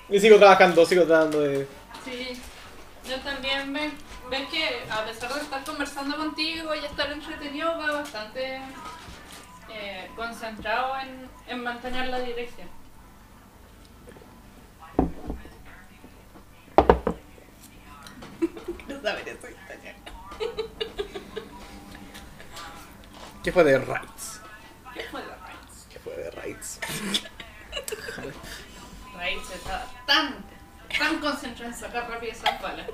Y 0.08 0.20
sigo 0.20 0.38
trabajando, 0.38 0.86
sigo 0.86 1.04
tratando 1.04 1.40
de... 1.40 1.66
Sí, 2.04 2.40
yo 3.08 3.18
también 3.20 3.72
ves, 3.72 3.92
ves 4.30 4.48
que 4.48 4.84
a 4.88 5.04
pesar 5.04 5.34
de 5.34 5.40
estar 5.40 5.64
conversando 5.64 6.16
contigo 6.16 6.72
y 6.74 6.84
estar 6.84 7.10
entretenido, 7.10 7.76
va 7.76 7.94
bastante 7.94 8.60
eh, 9.70 10.08
concentrado 10.14 10.96
en, 11.00 11.28
en 11.48 11.64
mantener 11.64 12.06
la 12.08 12.20
dirección. 12.20 12.68
Saber 19.04 19.28
esa 19.28 19.50
historia. 19.50 19.94
¿Qué 23.42 23.52
fue 23.52 23.64
de 23.64 23.78
Rights? 23.78 24.40
¿Qué 24.94 25.02
fue 25.10 25.20
la 25.20 25.36
Raids? 25.36 25.86
Que 25.90 25.98
fue 25.98 26.16
de 26.16 26.30
Raids. 26.30 26.80
Raids 29.14 29.50
estaba 29.50 29.84
tan, 30.06 30.44
tan 30.98 31.18
concentrado 31.18 31.70
en 31.70 31.78
sacar 31.78 32.08
rápido 32.08 32.32
esas 32.32 32.62
balas 32.62 32.86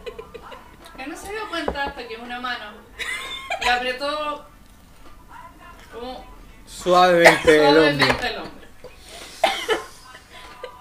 que 0.97 1.07
no 1.07 1.17
se 1.17 1.31
dio 1.31 1.49
cuenta 1.49 1.85
hasta 1.85 2.09
que 2.09 2.17
una 2.17 2.41
mano 2.41 2.73
le 3.63 3.71
apretó 3.71 4.47
como 5.93 6.25
Suavemente 6.67 7.69
el 7.69 7.77
hombre. 7.79 8.07
suavemente 8.07 8.27
el 8.27 8.39
hombro. 8.39 8.67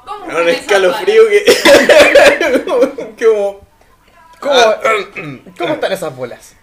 ¿Cómo 0.05 0.25
Un 0.25 0.49
escalofrío 0.49 1.21
que. 1.29 3.15
como. 3.25 3.68
¿Cómo, 4.39 4.53
Ah, 4.53 4.79
¿Cómo 5.57 5.73
están 5.73 5.91
esas 5.91 6.15
bolas? 6.15 6.55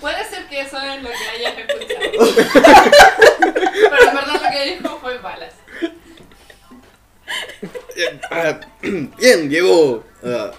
Puede 0.00 0.24
ser 0.28 0.46
que 0.48 0.60
eso 0.60 0.78
es 0.80 1.02
lo 1.02 1.08
que 1.08 1.28
hayas 1.28 1.58
escuchado. 1.58 2.10
Pero 3.40 4.08
en 4.08 4.14
verdad 4.14 4.40
lo 4.42 4.50
que 4.50 4.76
dijo 4.78 4.98
fue 5.00 5.18
balas. 5.18 5.54
ah, 8.30 8.60
Bien, 8.82 9.48
llegó. 9.48 10.04
ah, 10.24 10.50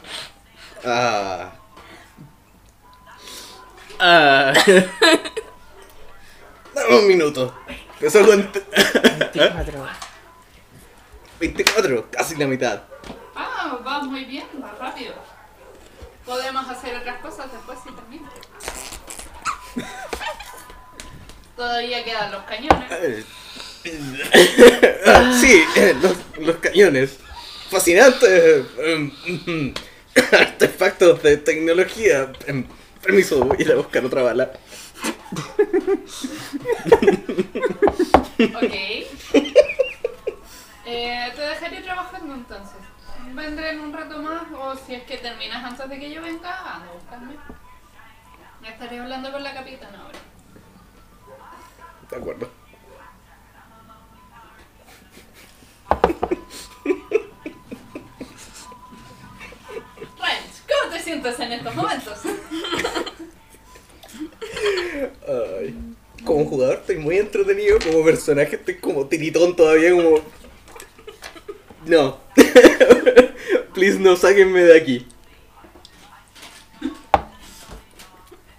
ah, 0.86 1.52
ah. 4.00 4.54
Dame 6.74 6.98
un 7.00 7.08
minuto. 7.08 7.56
Que 8.00 8.10
solo 8.10 8.34
ent- 8.34 8.64
24, 11.40 12.10
casi 12.12 12.36
la 12.36 12.48
mitad. 12.48 12.82
Ah, 13.36 13.78
va 13.86 14.00
muy 14.04 14.26
bien, 14.26 14.48
va 14.64 14.72
rápido. 14.80 15.14
Podemos 16.26 16.68
hacer 16.70 16.96
otras 16.98 17.20
cosas 17.22 17.52
después 17.52 17.78
si 17.84 17.92
termina. 17.92 18.30
Todavía 21.56 22.04
quedan 22.04 22.32
los 22.32 22.44
cañones. 22.44 23.26
Sí, 25.40 25.64
los, 26.02 26.18
los 26.40 26.56
cañones. 26.56 27.18
Fascinante. 27.70 28.26
eh, 28.80 29.12
mm, 29.46 29.74
Artefactos 30.36 31.22
de 31.22 31.38
tecnología. 31.38 32.32
Em, 32.48 32.66
Permiso, 33.04 33.46
voy 33.46 33.58
a 33.60 33.62
ir 33.62 33.72
a 33.72 33.76
buscar 33.76 34.04
otra 34.04 34.24
bala. 34.24 34.52
Ok. 38.56 38.74
Eh, 40.88 41.32
te 41.36 41.42
dejaré 41.42 41.82
trabajando 41.82 42.36
entonces. 42.36 42.78
Vendré 43.36 43.72
en 43.72 43.82
un 43.82 43.92
rato 43.92 44.18
más 44.22 44.44
o 44.54 44.76
si 44.78 44.96
es 44.96 45.04
que 45.04 45.18
terminas 45.18 45.62
antes 45.62 45.90
de 45.90 46.00
que 46.00 46.10
yo 46.10 46.22
venga, 46.22 46.76
anda 46.76 46.90
a 46.90 46.94
buscarme. 46.94 47.36
Estaré 48.66 49.00
hablando 49.00 49.30
con 49.30 49.44
la 49.44 49.54
capitana 49.54 50.02
ahora. 50.02 50.20
De 52.10 52.16
acuerdo. 52.16 52.50
Ranch, 60.18 60.56
¿cómo 60.66 60.94
te 60.94 61.00
sientes 61.02 61.40
en 61.40 61.52
estos 61.52 61.76
momentos? 61.76 62.20
Ay. 65.28 65.76
Como 66.24 66.46
jugador 66.46 66.76
estoy 66.78 66.98
muy 66.98 67.18
entretenido, 67.18 67.80
como 67.80 68.06
personaje 68.06 68.56
estoy 68.56 68.78
como 68.80 69.08
tiritón 69.08 69.56
todavía, 69.58 69.92
como... 69.92 70.22
No. 71.86 72.18
Please 73.74 74.00
no 74.00 74.16
sáquenme 74.16 74.62
de 74.62 74.78
aquí. 74.78 75.08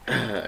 Ah. 0.07 0.45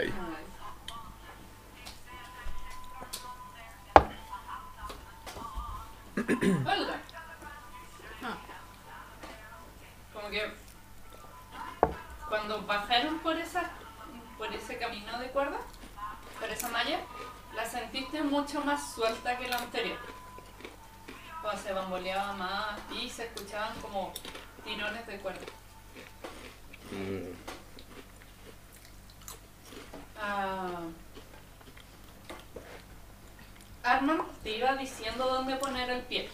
Como 10.12 10.30
que 10.30 10.42
cuando 12.28 12.62
bajaron 12.62 13.18
por 13.20 13.36
esa 13.36 13.70
por 14.36 14.54
ese 14.54 14.78
camino 14.78 15.18
de 15.18 15.28
cuerda, 15.30 15.58
por 16.38 16.48
esa 16.48 16.68
malla, 16.68 17.00
la 17.56 17.64
sentiste 17.64 18.22
mucho 18.22 18.60
más 18.60 18.94
suelta 18.94 19.36
que 19.36 19.48
la 19.48 19.56
anterior. 19.56 19.97
Bamboleaba 21.78 22.32
más 22.34 22.78
y 22.92 23.08
se 23.08 23.26
escuchaban 23.26 23.74
como 23.80 24.12
tirones 24.64 25.06
de 25.06 25.18
cuerda. 25.18 25.46
Mm, 26.90 27.32
Ah. 30.20 30.80
Arman 33.84 34.22
te 34.42 34.56
iba 34.56 34.74
diciendo 34.74 35.24
dónde 35.26 35.54
poner 35.56 35.88
el 35.90 36.02
pie 36.02 36.28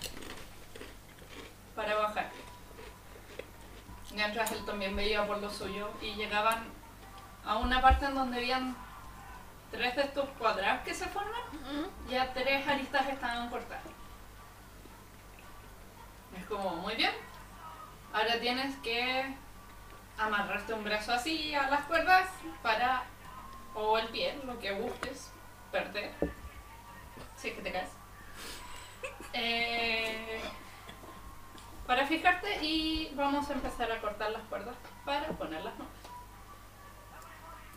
para 1.77 1.95
bajar. 1.95 2.31
Mientras 4.15 4.51
él 4.53 4.65
también 4.65 4.97
veía 4.97 5.27
por 5.27 5.39
lo 5.39 5.51
suyo 5.51 5.91
y 6.01 6.15
llegaban 6.15 6.65
a 7.45 7.57
una 7.59 7.83
parte 7.83 8.07
en 8.07 8.15
donde 8.15 8.39
habían 8.39 8.75
tres 9.71 9.95
de 9.97 10.03
estos 10.03 10.29
cuadrados 10.39 10.83
que 10.83 10.95
se 10.95 11.07
forman, 11.09 11.43
ya 12.09 12.33
tres 12.33 12.67
aristas 12.67 13.07
estaban 13.09 13.51
cortadas. 13.51 13.85
Es 16.45 16.51
como, 16.51 16.77
muy 16.77 16.95
bien. 16.95 17.13
Ahora 18.13 18.39
tienes 18.39 18.77
que 18.83 19.35
amarrarte 20.19 20.75
un 20.75 20.85
brazo 20.85 21.13
así 21.13 21.55
a 21.55 21.71
las 21.71 21.87
cuerdas 21.87 22.29
para 22.63 23.05
o 23.75 23.97
el 23.97 24.09
pie, 24.09 24.39
lo 24.45 24.59
que 24.59 24.73
busques, 24.73 25.31
perder. 25.73 26.13
Si 27.35 27.49
es 27.49 27.55
que 27.55 27.63
te 27.63 27.73
caes. 27.73 27.89
Eh, 29.33 30.43
para 31.87 32.07
fijarte 32.07 32.63
y 32.63 33.11
vamos 33.15 33.49
a 33.49 33.55
empezar 33.55 33.91
a 33.91 34.03
cortar 34.03 34.31
las 34.31 34.43
cuerdas 34.43 34.77
para 35.07 35.29
ponerlas 35.29 35.73
nuevas. 35.79 35.97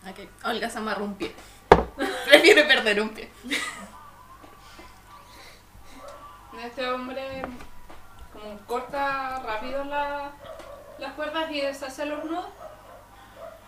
Ok, 0.09 0.45
Olga 0.45 0.70
se 0.70 0.78
amarra 0.78 1.03
un 1.03 1.15
pie. 1.15 1.34
Prefiere 2.26 2.65
perder 2.65 2.99
un 2.99 3.09
pie. 3.11 3.32
Este 6.61 6.86
hombre 6.89 7.43
como 8.42 8.58
corta 8.68 9.40
rápido 9.46 9.84
la- 9.86 10.32
las 11.00 11.14
cuerdas 11.14 11.50
y 11.52 11.62
deshace 11.62 12.06
los 12.06 12.24
nudos. 12.24 12.46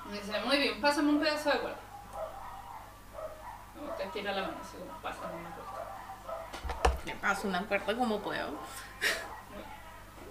Y 0.10 0.14
dice, 0.14 0.40
muy 0.42 0.58
bien, 0.58 0.82
pásame 0.82 1.10
un 1.10 1.20
pedazo 1.20 1.52
de 1.52 1.60
cuerda. 1.60 1.78
Como 3.78 3.92
te 3.94 4.04
estira 4.04 4.32
la 4.34 4.42
mano, 4.42 4.58
así 4.62 4.78
como 4.78 4.92
pásame 5.02 5.36
una 5.36 5.50
cuerda. 5.52 5.70
Le 7.06 7.16
paso 7.16 7.48
una 7.48 7.64
cuerda 7.66 7.96
como 7.96 8.20
puedo. 8.20 8.52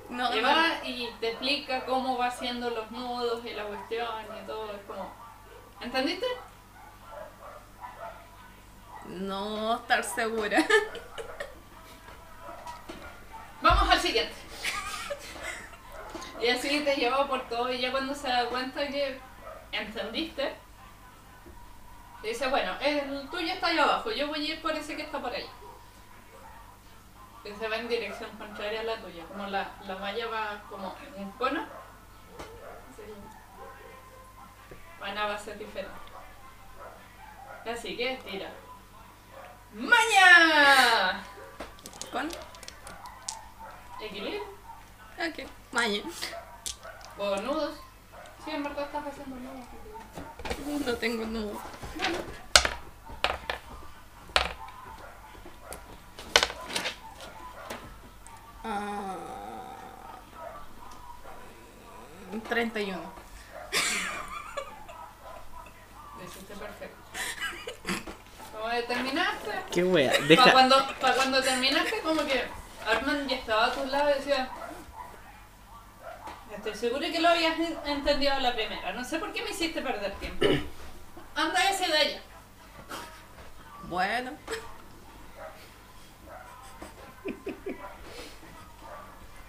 No, 0.08 0.34
Y 0.34 0.40
no, 0.40 0.48
va 0.48 0.84
y 0.84 1.10
te 1.20 1.30
explica 1.32 1.84
cómo 1.84 2.16
va 2.16 2.26
haciendo 2.28 2.70
los 2.70 2.90
nudos 2.90 3.44
y 3.44 3.52
la 3.52 3.64
cuestión 3.64 4.08
y 4.42 4.46
todo. 4.46 4.72
Es 4.72 4.80
como. 4.86 5.10
¿Entendiste? 5.80 6.26
no 9.06 9.76
estar 9.76 10.04
segura. 10.04 10.58
Vamos 13.62 13.90
al 13.90 14.00
siguiente. 14.00 14.34
Y 16.40 16.48
así 16.48 16.80
te 16.84 16.94
lleva 16.94 17.26
por 17.26 17.48
todo 17.48 17.72
y 17.72 17.80
ya 17.80 17.90
cuando 17.90 18.14
se 18.14 18.28
da 18.28 18.48
cuenta 18.48 18.86
que 18.86 19.18
entendiste, 19.72 20.54
te 22.22 22.28
dice, 22.28 22.46
bueno, 22.46 22.76
el 22.80 23.28
tuyo 23.28 23.52
está 23.52 23.66
ahí 23.66 23.78
abajo, 23.78 24.12
yo 24.12 24.28
voy 24.28 24.46
a 24.46 24.54
ir 24.54 24.62
por 24.62 24.70
ese 24.70 24.94
que 24.94 25.02
está 25.02 25.20
por 25.20 25.32
ahí. 25.32 25.46
Y 27.44 27.50
se 27.58 27.68
va 27.68 27.76
en 27.76 27.88
dirección 27.88 28.30
contraria 28.38 28.82
a 28.82 28.84
la 28.84 29.00
tuya, 29.00 29.24
como 29.24 29.48
la, 29.48 29.68
la 29.84 29.96
malla 29.96 30.28
va 30.28 30.62
como 30.70 30.94
en 31.04 31.24
un 31.24 31.32
cono, 31.32 31.66
Ana 35.00 35.26
va 35.26 35.34
a 35.34 35.38
ser 35.38 35.58
diferente. 35.58 35.92
Así 37.66 37.96
que 37.96 38.18
tira. 38.24 38.50
¡Maña! 39.72 41.22
¿Con? 42.10 42.28
Equilibrio. 44.00 44.42
Ok. 45.18 45.48
Maña. 45.72 46.02
O 47.18 47.36
nudos. 47.36 47.78
Sí, 48.44 48.50
en 48.52 48.62
verdad 48.62 48.84
estás 48.84 49.04
haciendo 49.06 49.36
nudos. 49.36 50.86
No 50.86 50.94
tengo 50.96 51.26
nudo. 51.26 51.60
Ah, 58.64 59.16
31. 62.48 62.98
Lo 66.18 66.24
hiciste 66.24 66.54
perfecto. 66.54 66.96
Que 68.78 68.82
terminaste. 68.82 69.50
Qué 69.72 69.82
wea. 69.84 70.12
Para 70.12 70.24
Deja. 70.26 70.52
cuando, 70.52 70.76
pa' 71.00 71.14
cuando 71.14 71.42
terminaste, 71.42 72.00
como 72.00 72.24
que 72.24 72.44
Arman 72.88 73.28
ya 73.28 73.36
estaba 73.36 73.66
a 73.66 73.72
tu 73.72 73.84
lado 73.86 74.10
y 74.10 74.14
decía. 74.14 74.48
Estoy 76.56 76.74
seguro 76.74 77.00
que 77.00 77.20
lo 77.20 77.28
habías 77.28 77.58
en- 77.58 77.78
entendido 77.86 78.32
a 78.34 78.40
la 78.40 78.54
primera. 78.54 78.92
No 78.92 79.04
sé 79.04 79.18
por 79.18 79.32
qué 79.32 79.42
me 79.42 79.50
hiciste 79.50 79.80
perder 79.82 80.12
tiempo. 80.14 80.46
Anda 81.36 81.70
ese 81.70 81.86
de 81.86 81.98
allá. 81.98 82.20
Bueno. 83.84 84.32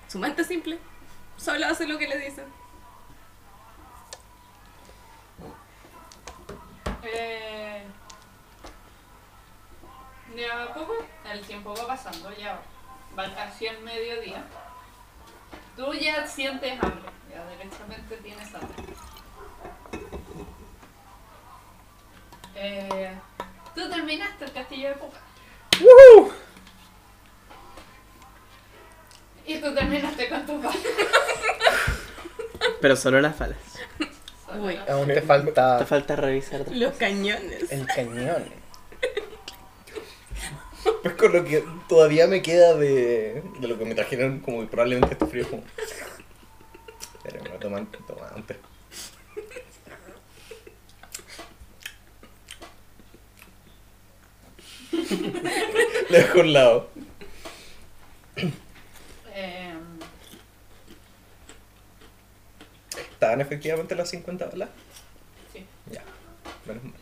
Su 0.08 0.20
mente 0.20 0.44
simple. 0.44 0.80
Solo 1.38 1.66
hace 1.68 1.88
lo 1.88 1.98
que 1.98 2.08
le 2.08 2.18
dicen. 2.18 2.46
Eh, 7.04 7.84
de 10.36 10.52
a 10.52 10.74
poco 10.74 10.94
el 11.32 11.42
tiempo 11.42 11.74
va 11.76 11.88
pasando, 11.88 12.32
ya 12.36 12.60
va 13.18 13.34
casi 13.36 13.68
el 13.68 13.80
mediodía. 13.82 14.44
Tú 15.76 15.94
ya 15.94 16.26
sientes 16.28 16.74
hambre, 16.82 17.10
ya 17.32 17.46
derechamente 17.46 18.18
tienes 18.18 18.54
hambre. 18.54 18.84
Eh, 22.56 23.12
tú 23.76 23.90
terminaste 23.90 24.46
el 24.46 24.52
castillo 24.52 24.90
de 24.90 24.96
Pupa. 24.96 25.18
Y 29.46 29.58
tú 29.60 29.74
terminaste 29.74 30.30
con 30.30 30.46
tu 30.46 30.62
padre. 30.62 30.80
Pero 32.82 32.96
solo 32.96 33.22
las 33.22 33.38
balas. 33.40 33.58
Uy. 34.60 34.80
Aún 34.90 35.08
te 35.08 35.22
falta 35.22 35.78
Te 35.78 35.86
falta 35.86 36.16
revisar 36.16 36.62
Los 36.72 36.94
cosas. 36.94 36.98
cañones. 36.98 37.72
el 37.72 37.86
cañón. 37.88 38.59
Pues 41.04 41.16
con 41.18 41.34
lo 41.34 41.44
que 41.44 41.64
todavía 41.88 42.28
me 42.28 42.42
queda 42.42 42.76
de, 42.76 43.42
de 43.60 43.68
lo 43.68 43.78
que 43.78 43.86
me 43.86 43.96
trajeron, 43.96 44.40
como 44.40 44.62
que 44.62 44.68
probablemente 44.68 45.14
esté 45.14 45.26
frío. 45.26 45.50
Como... 45.50 45.64
Pero 47.24 47.44
me 47.44 47.50
voy 47.50 47.58
a 47.58 47.60
tomar, 47.60 47.86
tomar 48.08 48.34
antes. 48.36 48.58
Lo 56.10 56.18
dejo 56.18 56.40
un 56.42 56.54
lado. 56.54 56.90
Eh, 59.34 59.74
¿Estaban 63.12 63.42
efectivamente 63.42 63.96
las 63.96 64.10
50 64.10 64.46
balas? 64.48 64.70
sí, 65.54 65.66
Ya, 65.92 66.04
menos 66.66 66.84
mal. 66.84 66.94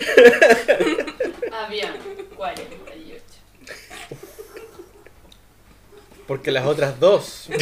había 1.52 1.94
48. 2.36 3.24
Porque 6.26 6.50
las 6.50 6.66
otras 6.66 6.98
dos. 7.00 7.48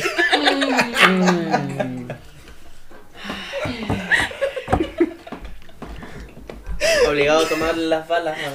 Obligado 7.08 7.46
a 7.46 7.48
tomar 7.48 7.76
las 7.76 8.06
balas. 8.06 8.38
¿no? 8.38 8.46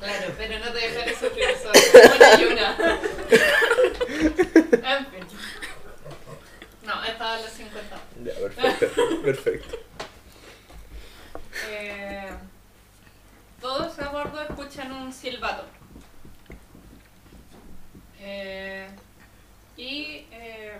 Claro, 0.00 0.34
pero 0.36 0.58
no 0.58 0.72
te 0.72 0.78
dejaré 0.78 1.14
sufrir 1.14 1.56
solo. 1.62 1.78
Una 2.16 2.40
y 2.40 2.44
una. 2.46 2.98
En 4.72 5.06
fin. 5.06 5.24
No, 6.84 7.04
estaba 7.04 7.36
en 7.36 7.42
los 7.44 7.52
50. 7.52 7.96
Ya, 8.24 8.34
perfecto. 8.34 9.22
Perfecto. 9.22 9.91
Eh, 11.68 12.30
todos 13.60 13.98
a 13.98 14.08
bordo 14.08 14.42
escuchan 14.42 14.92
un 14.92 15.12
silbato. 15.12 15.64
Eh, 18.20 18.88
y 19.76 20.26
eh, 20.30 20.78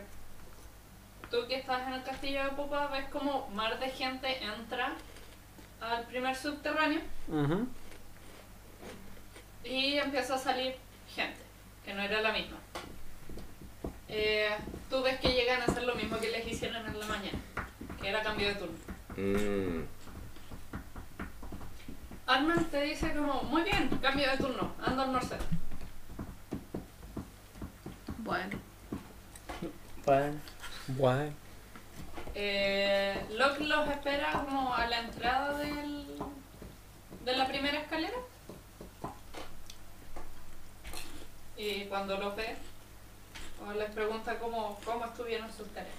tú 1.30 1.46
que 1.48 1.56
estás 1.56 1.86
en 1.86 1.94
el 1.94 2.02
castillo 2.02 2.44
de 2.44 2.50
Pupa 2.50 2.86
ves 2.88 3.08
como 3.08 3.48
mar 3.50 3.78
de 3.78 3.88
gente 3.88 4.42
entra 4.44 4.92
al 5.80 6.04
primer 6.04 6.36
subterráneo 6.36 7.00
y 9.64 9.98
empieza 9.98 10.34
a 10.34 10.38
salir 10.38 10.76
gente, 11.14 11.40
que 11.84 11.94
no 11.94 12.02
era 12.02 12.20
la 12.20 12.32
misma. 12.32 12.58
Eh, 14.08 14.50
tú 14.90 15.02
ves 15.02 15.18
que 15.20 15.32
llegan 15.32 15.62
a 15.62 15.64
hacer 15.64 15.84
lo 15.84 15.94
mismo 15.94 16.18
que 16.18 16.30
les 16.30 16.46
hicieron 16.46 16.86
en 16.86 16.98
la 16.98 17.06
mañana, 17.06 17.38
que 18.00 18.08
era 18.08 18.22
cambio 18.22 18.48
de 18.48 18.54
turno. 18.54 18.78
Mm. 19.16 20.01
Arman 22.32 22.64
te 22.70 22.80
dice 22.80 23.14
como, 23.14 23.42
muy 23.42 23.62
bien, 23.62 23.88
cambio 24.00 24.30
de 24.30 24.38
turno, 24.38 24.72
ando 24.82 25.02
a 25.02 25.04
almorzar. 25.04 25.38
Bueno. 28.18 28.58
Bueno. 30.06 30.40
Guay. 30.88 31.32
Eh, 32.34 33.26
Locke 33.32 33.60
los 33.60 33.86
espera 33.88 34.32
como 34.32 34.74
a 34.74 34.86
la 34.86 35.00
entrada 35.00 35.58
del, 35.58 36.06
de 37.22 37.36
la 37.36 37.46
primera 37.46 37.80
escalera. 37.80 38.16
Y 41.58 41.84
cuando 41.84 42.16
los 42.16 42.34
ve, 42.34 42.56
o 43.66 43.72
les 43.74 43.90
pregunta 43.90 44.38
cómo, 44.38 44.80
cómo 44.86 45.04
estuvieron 45.04 45.52
sus 45.52 45.68
tareas. 45.68 45.94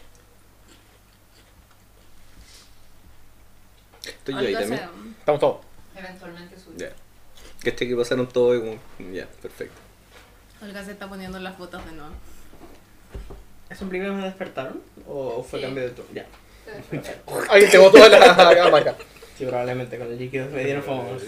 Estoy 4.04 4.34
yo 4.34 4.40
ahí 4.40 4.54
también. 4.54 5.16
Estamos 5.20 5.40
todos. 5.40 5.73
Eventualmente 5.96 6.60
su 6.60 6.76
Ya. 6.76 6.90
Que 7.62 7.70
este 7.70 7.88
que 7.88 7.96
pasaron 7.96 8.28
todo 8.28 8.56
y 8.56 8.60
como. 8.60 9.12
Ya, 9.14 9.28
perfecto. 9.42 9.76
Olga 10.62 10.84
se 10.84 10.92
está 10.92 11.08
poniendo 11.10 11.40
las 11.40 11.58
botas 11.58 11.86
de 11.86 11.92
nuevo. 11.94 12.14
¿Eso 13.70 13.84
implica 13.86 14.06
que 14.06 14.12
me 14.12 14.24
despertaron? 14.24 14.82
¿O 15.08 15.44
fue 15.44 15.60
Sí. 15.60 15.66
cambio 15.66 15.84
de 15.84 15.90
turno? 15.92 16.12
Ya. 16.14 16.26
Alguien 17.50 17.72
te 17.72 17.78
botó 17.78 18.08
la 18.08 18.36
cámara. 18.36 18.96
Sí, 19.38 19.46
probablemente 19.46 19.98
con 19.98 20.08
el 20.08 20.18
líquido 20.18 20.48
me 20.50 20.64
dieron 20.64 20.84
famoso. 20.84 21.26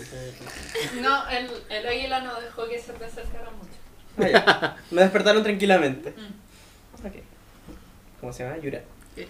No, 1.01 1.27
el, 1.29 1.49
el 1.69 1.87
águila 1.87 2.21
no 2.21 2.39
dejó 2.39 2.67
que 2.67 2.79
se 2.79 2.93
te 2.93 3.05
acercara 3.05 3.49
mucho. 3.51 3.71
Ah, 4.17 4.27
ya. 4.29 4.77
Me 4.91 5.01
despertaron 5.01 5.43
tranquilamente. 5.43 6.11
Mm. 6.11 7.05
Ok. 7.07 7.13
¿Cómo 8.21 8.31
se 8.31 8.43
llama? 8.43 8.57
Yura. 8.59 8.81
Sí. 9.15 9.27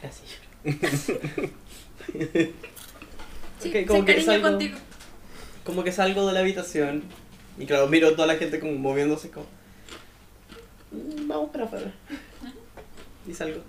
Gracias, 0.00 0.38
Yura. 0.64 1.50
Sí, 3.72 3.84
como 3.86 4.00
se 4.00 4.06
que 4.14 4.22
salgo- 4.22 4.42
contigo. 4.50 4.78
Como 5.64 5.82
que 5.84 5.92
salgo 5.92 6.26
de 6.26 6.32
la 6.34 6.40
habitación 6.40 7.02
y 7.58 7.66
claro, 7.66 7.86
miro 7.88 8.08
a 8.08 8.12
toda 8.16 8.26
la 8.26 8.36
gente 8.36 8.60
como 8.60 8.72
moviéndose 8.74 9.30
como... 9.30 9.46
"Mm, 10.92 11.26
Vamos 11.28 11.50
para 11.50 11.64
afuera. 11.64 11.92
Y 13.26 13.32
salgo. 13.34 13.60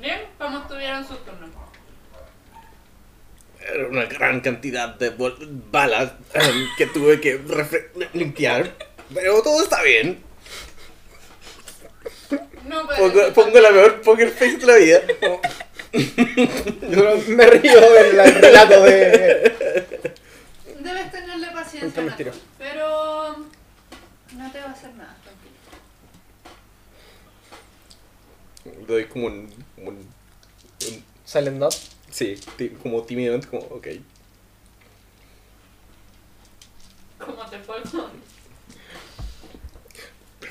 Bien, 0.00 0.20
¿cómo 0.38 0.58
estuvieron 0.58 1.06
sus 1.06 1.24
turnos? 1.24 1.50
Era 3.60 3.88
una 3.88 4.04
gran 4.04 4.40
cantidad 4.40 4.94
de 4.96 5.10
balas 5.70 6.12
em, 6.34 6.66
que 6.76 6.86
tuve 6.86 7.20
que 7.20 7.40
limpiar. 8.12 8.74
Pero 9.14 9.42
todo 9.42 9.62
está 9.62 9.82
bien. 9.82 10.22
No, 12.66 12.86
pero 12.88 12.98
Pongo, 13.12 13.32
pongo 13.34 13.60
la 13.60 13.70
mejor 13.70 14.00
poker 14.02 14.30
face 14.30 14.56
de 14.56 14.66
la 14.66 14.76
vida. 14.76 15.00
Yo 15.92 17.18
me 17.28 17.46
río 17.46 17.80
del 17.80 18.34
relato 18.40 18.82
de. 18.84 19.84
Debes 20.80 21.10
tenerle 21.12 21.46
paciencia, 21.52 22.16
pero 22.58 23.36
no 24.32 24.52
te 24.52 24.60
va 24.60 24.66
a 24.66 24.72
hacer 24.72 24.94
nada, 24.94 25.16
tranquilo. 25.22 25.54
Le 28.80 28.86
doy 28.86 29.04
como 29.06 29.26
un. 29.26 29.50
como 29.76 29.88
un- 29.90 29.96
un- 29.98 31.04
Silent 31.24 31.58
Not. 31.58 31.74
sí, 32.10 32.36
como 32.82 33.02
tímidamente, 33.02 33.46
como, 33.48 33.62
ok. 33.64 33.86
¿Cómo 37.18 37.46
te 37.46 37.58
fue 37.60 37.80
con? 37.82 38.10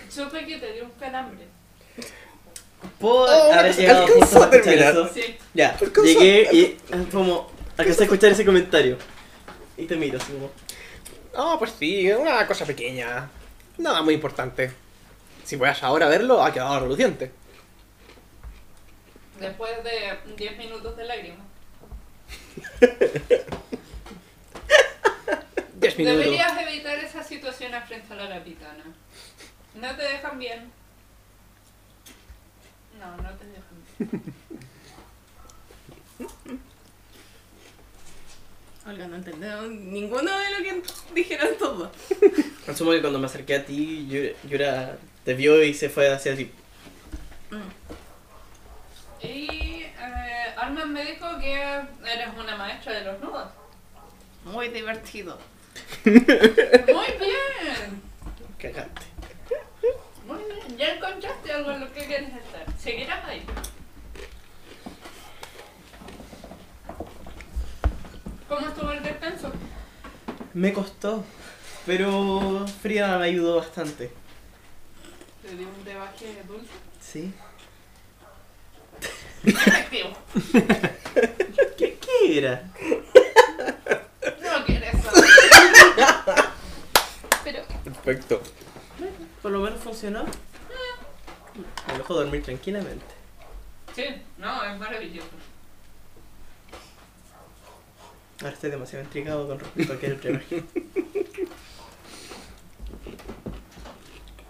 Supe 0.10 0.46
que 0.46 0.58
te 0.58 0.74
dio 0.74 0.86
un 0.86 0.92
calambre. 0.92 1.46
Puedo 3.00 3.24
Oh, 3.26 3.54
haber 3.54 3.76
llegado 3.76 4.04
a 4.06 4.08
justo 4.08 4.50
terminar. 4.50 4.92
eso. 4.94 5.10
Sí. 5.14 5.38
Ya, 5.54 5.78
Alcanzó- 5.80 6.04
llegué 6.04 6.50
y 6.52 6.78
ah, 6.92 7.04
como 7.12 7.52
alcancé 7.78 8.02
a 8.02 8.06
escuchar 8.06 8.32
ese 8.32 8.46
comentario. 8.46 8.98
Y 9.78 9.86
te 9.86 9.96
miro 9.96 10.18
así 10.18 10.32
como. 10.34 10.52
No, 11.36 11.58
pues 11.60 11.74
sí, 11.80 12.12
una 12.12 12.46
cosa 12.46 12.66
pequeña. 12.66 13.30
Nada 13.78 14.02
muy 14.02 14.14
importante. 14.16 14.72
Si 15.44 15.58
puedes 15.58 15.82
ahora 15.84 16.08
verlo, 16.08 16.44
ha 16.44 16.54
quedado 16.54 16.80
reluciente. 16.82 17.32
Después 19.40 19.72
de 19.84 20.18
10 20.38 20.58
minutos 20.58 20.96
de 20.96 21.04
lágrimas. 21.06 21.46
10 25.76 25.98
minutos. 25.98 26.18
Deberías 26.20 26.58
evitar 26.62 26.98
esas 27.00 27.28
situaciones 27.28 27.84
frente 27.88 28.14
a 28.14 28.16
la 28.18 28.30
capitana. 28.30 28.84
No 29.76 29.96
te 29.96 30.04
dejan 30.04 30.40
bien. 30.40 30.72
No, 33.04 33.18
no 33.22 33.30
te 33.36 33.46
bien. 33.46 33.62
Olga, 38.86 39.08
no 39.08 39.16
entendieron 39.16 39.94
ninguno 39.94 40.38
de 40.38 40.52
lo 40.52 40.58
que 40.64 40.84
dijeron 41.14 41.58
todos. 41.58 41.90
Asumo 42.68 42.92
que 42.92 43.00
cuando 43.02 43.18
me 43.20 43.28
acerqué 43.28 43.56
a 43.56 43.66
ti, 43.66 44.08
Yura, 44.10 44.34
Yura 44.44 44.98
te 45.24 45.34
vio 45.34 45.64
y 45.64 45.74
se 45.74 45.88
fue 45.90 46.12
hacia 46.12 46.36
ti. 46.36 46.52
Y 49.22 49.84
eh, 49.84 50.54
Arman 50.58 50.92
me 50.92 51.06
dijo 51.06 51.40
que 51.40 51.54
eres 51.54 52.28
una 52.38 52.58
maestra 52.58 52.92
de 52.94 53.06
los 53.06 53.22
nudos. 53.22 53.48
Muy 54.44 54.68
divertido. 54.68 55.40
Muy 56.06 57.06
bien. 57.20 58.02
Cagaste. 58.60 59.13
Ya 60.84 60.96
encontraste 60.96 61.50
algo 61.50 61.72
en 61.72 61.80
lo 61.80 61.94
que 61.94 62.06
quieres 62.06 62.34
estar. 62.34 62.66
Seguirás 62.78 63.24
ahí. 63.24 63.42
¿Cómo 68.50 68.68
estuvo 68.68 68.92
el 68.92 69.02
descanso? 69.02 69.54
Me 70.54 70.74
costó, 70.74 71.24
pero 71.86 72.66
Frida 72.82 73.18
me 73.18 73.28
ayudó 73.28 73.60
bastante. 73.62 74.12
Te 75.42 75.56
dio 75.56 75.70
un 75.70 75.86
debaje 75.86 76.44
dulce. 76.46 76.74
Sí. 77.00 77.34
Efectivo. 79.46 80.10
¿Qué, 81.78 81.98
qué 81.98 82.38
era? 82.40 82.70
No 84.42 84.66
quieres 84.66 85.02
saber. 85.02 85.30
Pero 87.46 87.64
Perfecto. 87.86 88.42
Por 89.42 89.52
lo 89.54 89.62
menos 89.62 89.80
funcionó. 89.80 90.26
Me 91.88 91.98
dejó 91.98 92.14
dormir 92.16 92.44
tranquilamente. 92.44 93.06
sí, 93.94 94.06
no, 94.38 94.64
es 94.64 94.80
maravilloso. 94.80 95.30
Ahora 98.42 98.54
estoy 98.54 98.72
demasiado 98.72 99.06
intrigado 99.06 99.48
con 99.48 99.60
respecto 99.60 99.94
a 99.94 99.96
aquel 99.96 100.16
primer. 100.18 100.44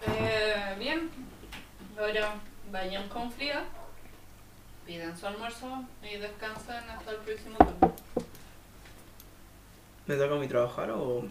Eh, 0.06 0.76
bien, 0.78 1.10
ahora 1.98 2.34
vayan 2.70 3.08
con 3.08 3.32
fría, 3.32 3.64
pidan 4.86 5.16
su 5.16 5.26
almuerzo 5.26 5.84
y 6.02 6.18
descansen 6.18 6.88
hasta 6.90 7.10
el 7.10 7.16
próximo 7.18 7.56
turno. 7.56 7.94
¿Me 10.06 10.16
toca 10.16 10.34
mí 10.34 10.46
trabajar 10.46 10.90
o.? 10.90 11.24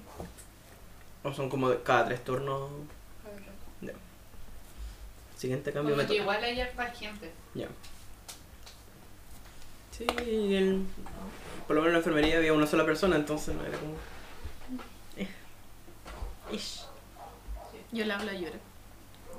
¿O 1.24 1.34
son 1.34 1.50
como 1.50 1.72
cada 1.84 2.08
tres 2.08 2.24
turnos? 2.24 2.72
Siguiente 5.44 5.74
cambio 5.74 5.94
Como 5.94 6.04
me 6.04 6.08
que 6.08 6.14
toca. 6.14 6.22
igual 6.22 6.42
hay 6.46 6.62
harta 6.62 6.90
gente. 6.92 7.30
Ya. 7.54 7.68
Sí, 9.92 10.06
el- 10.56 10.86
por 11.68 11.76
lo 11.76 11.82
menos 11.82 11.88
en 11.88 11.92
la 11.92 11.98
enfermería 11.98 12.38
había 12.38 12.54
una 12.54 12.66
sola 12.66 12.86
persona, 12.86 13.18
entonces 13.18 13.54
no 13.54 13.62
era 13.66 13.78
como. 13.78 13.96
Eh. 15.18 15.28
Ish. 16.54 16.86
Yo 17.92 18.06
le 18.06 18.14
hablo 18.14 18.32
a 18.32 18.36
Yura. 18.36 18.54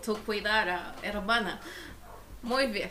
Tu 0.05 0.15
cuidara, 0.25 0.95
hermana. 1.03 1.59
Muy 2.43 2.67
bien. 2.67 2.91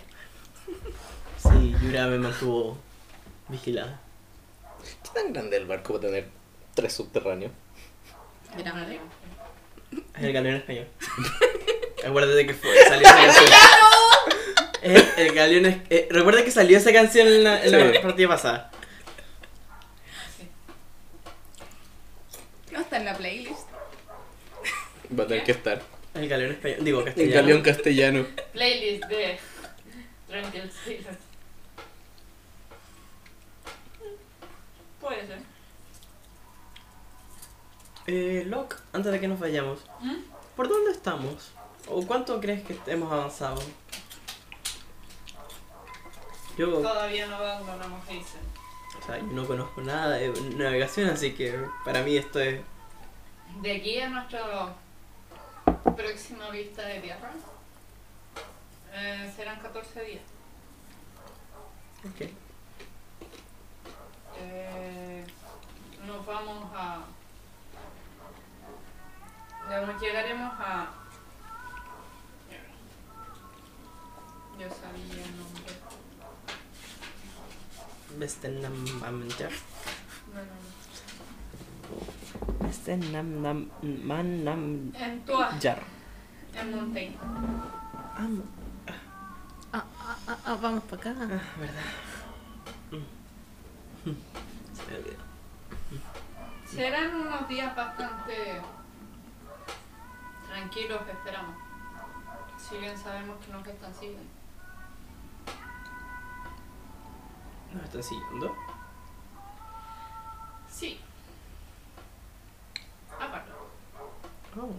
Sí, 1.37 1.75
Yura 1.83 2.07
me 2.07 2.17
mantuvo 2.17 2.79
vigilada. 3.47 3.99
¿Qué 5.03 5.09
tan 5.13 5.33
grande 5.33 5.57
el 5.57 5.67
barco 5.67 5.93
para 5.93 6.07
tener 6.07 6.29
tres 6.73 6.93
subterráneos? 6.93 7.51
Grande. 8.57 8.99
Es 10.15 10.23
el 10.23 10.33
galeón 10.33 10.55
español. 10.55 10.87
Acuérdate 12.05 12.45
que 12.47 12.53
fue, 12.53 12.75
salió 12.87 13.07
esa 13.07 13.15
canción. 13.25 13.49
Eh, 14.81 15.11
el 15.17 15.33
galeón 15.33 15.65
es, 15.65 15.77
eh, 15.89 16.07
recuerda 16.11 16.43
que 16.43 16.51
salió 16.51 16.77
esa 16.77 16.91
canción 16.91 17.27
en 17.27 17.43
la, 17.43 17.63
en 17.63 17.71
la 17.71 17.93
Sí. 17.93 17.99
partida 17.99 18.27
pasada. 18.27 18.71
No 22.71 22.79
está 22.81 22.97
en 22.97 23.05
la 23.05 23.15
playlist. 23.15 23.67
Va 25.17 25.23
a 25.23 25.27
tener 25.27 25.43
que 25.43 25.51
estar. 25.53 25.81
El 26.15 26.27
galeón 26.27 26.51
español, 26.51 26.77
digo 26.83 26.99
El 26.99 27.05
castellano. 27.05 27.35
galeón 27.35 27.61
castellano. 27.61 28.27
Playlist 28.51 29.05
de 29.05 29.39
Tranquil 30.27 30.71
Season. 30.85 31.17
Puede 34.99 35.27
ser. 35.27 35.39
Eh, 38.07 38.43
Locke, 38.47 38.75
antes 38.91 39.11
de 39.11 39.19
que 39.19 39.27
nos 39.27 39.39
vayamos, 39.39 39.79
¿Mm? 40.01 40.15
¿por 40.57 40.67
dónde 40.67 40.91
estamos? 40.91 41.51
¿O 41.87 42.05
cuánto 42.05 42.39
crees 42.39 42.63
que 42.63 42.77
hemos 42.87 43.11
avanzado? 43.11 43.61
Yo, 46.57 46.77
Todavía 46.81 47.27
no 47.27 47.35
abandonamos 47.35 48.03
Hazen. 48.03 48.41
o 49.01 49.05
sea, 49.05 49.17
yo 49.17 49.25
no 49.25 49.45
conozco 49.47 49.81
nada 49.81 50.15
de 50.17 50.29
navegación, 50.55 51.09
así 51.09 51.33
que 51.33 51.59
para 51.83 52.03
mí 52.03 52.15
esto 52.15 52.39
es... 52.39 52.61
De 53.61 53.75
aquí 53.75 53.99
a 53.99 54.09
nuestra 54.09 54.75
próxima 55.95 56.49
vista 56.49 56.83
de 56.83 56.99
tierra 56.99 57.31
eh, 58.93 59.33
serán 59.35 59.59
14 59.59 60.03
días. 60.03 60.21
Ok. 62.05 62.29
Eh, 64.37 65.25
nos 66.05 66.25
vamos 66.25 66.69
a. 66.75 67.05
Digamos, 69.67 70.01
llegaremos 70.01 70.53
a. 70.59 71.02
Yo 74.59 74.67
sabía 74.69 75.23
el 75.25 75.37
nombre. 75.37 75.73
Vestenamamjar. 78.17 79.51
No, 80.33 80.41
no, 80.41 80.55
Vestenamamjar. 82.67 83.55
no. 83.83 84.51
En 84.95 85.25
Tua, 85.25 85.49
en 86.55 86.75
Montaigne. 86.75 87.17
Ah, 88.15 88.27
Ah, 89.75 89.83
ah, 89.99 90.17
ah, 90.27 90.37
ah, 90.45 90.57
vamos 90.61 90.83
para 90.83 91.01
acá. 91.01 91.15
ah, 91.19 91.41
verdad. 91.59 91.89
Mm. 92.91 94.15
Se 94.75 94.81
me 94.91 94.97
olvidó. 94.97 95.23
Serán 96.67 97.15
unos 97.15 97.47
días 97.47 97.75
bastante 97.75 98.61
tranquilos, 100.47 101.01
esperamos. 101.09 101.55
Si 102.57 102.77
bien 102.77 102.95
sabemos 102.97 103.43
que 103.43 103.51
nos 103.51 103.65
están 103.67 103.93
siguiendo. 103.95 104.29
¿Nos 107.73 107.83
están 107.85 108.03
siguiendo? 108.03 108.55
Sí. 110.69 110.99
Aparte. 113.19 113.51
Oh. 114.55 114.69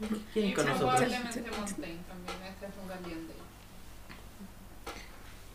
¿Qué 0.00 0.08
quieren 0.32 0.50
Y 0.50 0.54
con 0.54 0.66
nosotros? 0.66 0.94
probablemente 0.94 1.50
Montaigne 1.50 2.02
también. 2.08 2.42
Este 2.44 2.66
es 2.66 2.72
un 2.82 3.10
ellos. 3.10 3.36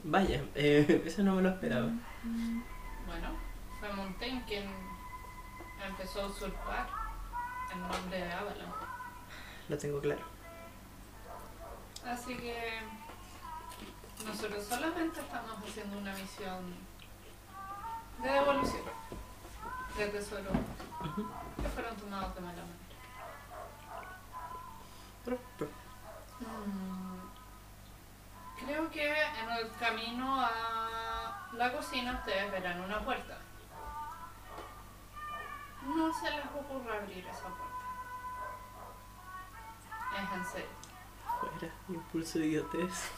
Vaya, 0.04 0.44
eh, 0.56 1.04
eso 1.06 1.24
no 1.24 1.36
me 1.36 1.42
lo 1.42 1.50
esperaba. 1.50 1.90
Bueno, 3.06 3.30
fue 3.80 3.94
Montaigne 3.94 4.44
quien 4.48 4.66
empezó 5.86 6.22
a 6.22 6.26
usurpar 6.28 6.88
el 7.74 7.82
nombre 7.82 8.18
de 8.18 8.32
Avalon. 8.32 8.74
Lo 9.70 9.78
tengo 9.78 10.00
claro. 10.00 10.22
Así 12.06 12.36
que 12.36 12.80
nosotros 14.26 14.64
solamente 14.66 15.20
estamos 15.22 15.52
haciendo 15.64 15.98
una 15.98 16.14
misión 16.14 16.76
de 18.22 18.30
devolución 18.30 18.82
de 19.98 20.08
tesoros 20.08 20.58
que 21.62 21.70
fueron 21.70 21.96
tomados 21.98 22.36
de 22.36 22.42
mala 22.42 22.62
manera. 22.62 22.78
Mm, 26.40 27.18
Creo 28.66 28.90
que 28.92 29.22
en 29.22 29.50
el 29.52 29.72
camino 29.80 30.42
a 30.42 31.48
la 31.54 31.72
cocina 31.74 32.14
ustedes 32.20 32.52
verán 32.52 32.82
una 32.82 33.00
puerta. 33.00 33.38
No 35.86 36.12
se 36.14 36.30
les 36.32 36.46
ocurra 36.46 36.98
abrir 36.98 37.26
esa 37.28 37.48
puerta. 37.48 37.66
Es 40.16 40.34
en 40.38 40.46
serio. 40.46 40.87
Fuera, 41.40 41.74
impulso 41.90 42.40
de 42.40 42.48
idiotez. 42.48 43.12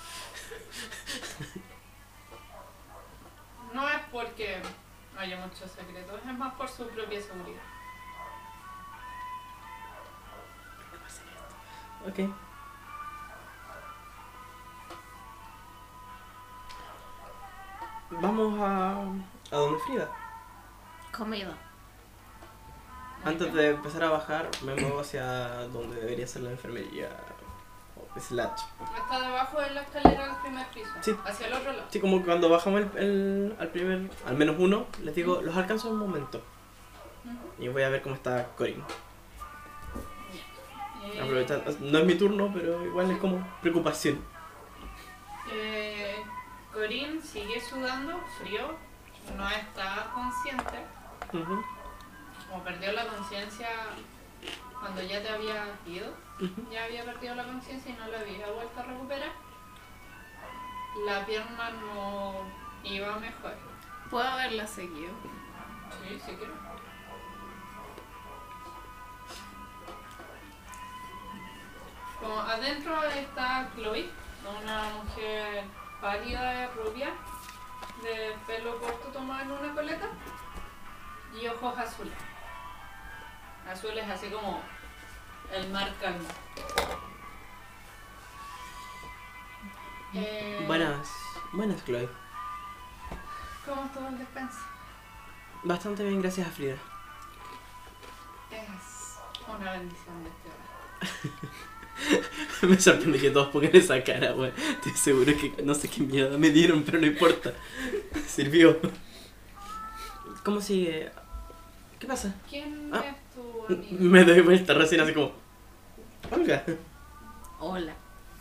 No 3.74 3.88
es 3.88 4.00
porque 4.12 4.62
haya 5.18 5.38
muchos 5.38 5.70
secretos, 5.72 6.20
es 6.20 6.38
más 6.38 6.54
por 6.56 6.68
su 6.68 6.88
propia 6.88 7.22
seguridad. 7.22 7.62
Ok. 12.08 12.20
Vamos 18.12 18.60
a. 18.60 19.02
a 19.52 19.56
donde 19.56 19.80
Frida. 19.82 20.10
Comida. 21.16 21.58
Antes 23.24 23.54
de 23.54 23.72
empezar 23.72 24.04
a 24.04 24.10
bajar, 24.10 24.50
me 24.64 24.74
muevo 24.76 25.02
hacia 25.02 25.68
donde 25.68 26.00
debería 26.00 26.26
ser 26.26 26.44
la 26.44 26.52
enfermería. 26.52 27.10
Slash. 28.18 28.62
Está 28.98 29.20
debajo 29.22 29.62
de 29.62 29.70
la 29.72 29.82
escalera 29.82 30.26
del 30.28 30.36
primer 30.38 30.68
piso. 30.70 30.90
Sí. 31.02 31.16
Hacia 31.26 31.48
el 31.48 31.54
otro 31.54 31.72
lado. 31.72 31.86
Sí, 31.90 32.00
como 32.00 32.24
cuando 32.24 32.50
bajamos 32.50 32.82
el, 32.82 32.98
el- 32.98 33.56
al 33.60 33.68
primer, 33.70 34.10
al 34.26 34.36
menos 34.36 34.56
uno, 34.60 34.88
les 35.04 35.14
digo, 35.16 35.42
los 35.42 35.56
alcanzo 35.56 35.88
en 35.90 35.94
un 35.94 36.00
momento. 36.00 36.42
Y 37.60 37.68
voy 37.68 37.84
a 37.84 37.90
ver 37.90 38.02
cómo 38.02 38.16
está 38.16 38.48
Corin. 38.58 38.84
Eh, 41.04 41.22
Aprovechar- 41.22 41.64
no 41.80 42.00
es 42.00 42.06
mi 42.06 42.16
turno, 42.16 42.52
pero 42.54 42.84
igual 42.86 43.10
es 43.12 43.18
como 43.20 43.46
preocupación. 43.62 44.20
Eh, 45.52 46.16
Corín 46.74 47.22
sigue 47.22 47.60
sudando, 47.62 48.20
frío, 48.42 48.76
no 49.38 49.50
está 49.50 50.12
consciente. 50.14 50.80
Ujú, 51.34 51.64
Como 52.50 52.64
perdió 52.64 52.92
la 52.94 53.06
conciencia 53.08 53.68
cuando 54.80 55.02
ya 55.04 55.22
te 55.22 55.30
había 55.30 55.66
ido. 55.86 56.08
Ya 56.72 56.86
había 56.86 57.04
perdido 57.04 57.36
la 57.36 57.44
conciencia 57.44 57.92
y 57.92 57.98
no 57.98 58.08
la 58.08 58.20
había 58.20 58.50
vuelto 58.52 58.80
a 58.80 58.84
recuperar. 58.84 59.32
La 61.06 61.26
pierna 61.26 61.72
no 61.72 62.34
iba 62.84 63.18
mejor. 63.18 63.56
Puedo 64.10 64.28
haberla 64.28 64.66
seguido. 64.66 65.12
Sí, 66.02 66.20
sí 66.26 66.36
quiero. 66.38 66.54
Como 72.20 72.40
adentro 72.42 73.04
está 73.04 73.70
Chloe, 73.76 74.10
una 74.62 74.90
mujer 74.90 75.64
pálida, 76.02 76.68
rubia, 76.68 77.12
de 78.04 78.36
pelo 78.46 78.78
corto 78.80 79.08
tomado 79.10 79.42
en 79.44 79.52
una 79.52 79.74
coleta 79.74 80.08
y 81.34 81.48
ojos 81.48 81.78
azules. 81.78 82.14
Azules 83.70 84.10
así 84.10 84.30
como 84.30 84.62
el 85.54 85.70
mar 85.70 85.94
calmo. 86.02 86.28
Eh, 90.14 90.64
Buenas, 90.68 91.08
buenas 91.54 91.84
Chloe. 91.86 92.10
¿Cómo 93.66 93.86
estuvo 93.86 94.08
el 94.08 94.18
descanso? 94.18 94.58
Bastante 95.64 96.04
bien, 96.04 96.22
gracias 96.22 96.48
a 96.48 96.52
Frida. 96.52 96.76
Es 98.52 99.18
una 99.48 99.72
bendición 99.74 100.24
de 100.24 100.30
este 100.30 100.50
me 102.68 102.80
sorprende 102.80 103.20
que 103.20 103.30
todos 103.30 103.50
pongan 103.50 103.76
esa 103.76 104.04
cara, 104.04 104.34
weón. 104.34 104.54
Estoy 104.58 104.92
seguro 104.94 105.32
que 105.38 105.62
no 105.64 105.74
sé 105.76 105.90
qué 105.90 106.02
mierda 106.02 106.38
me 106.38 106.50
dieron, 106.50 106.84
pero 106.84 107.00
no 107.00 107.06
importa. 107.08 107.54
Sirvió. 108.28 108.80
¿Cómo 110.44 110.60
sigue? 110.62 111.12
¿Qué 112.00 112.08
pasa? 112.08 112.34
¿Quién 112.50 112.90
Ah. 112.94 113.04
es? 113.06 113.16
Me 113.92 114.24
doy 114.24 114.42
vuelta 114.42 114.74
recién 114.74 115.02
así 115.02 115.14
como. 115.14 115.32
Olga. 116.32 116.64
Hola. 117.60 117.94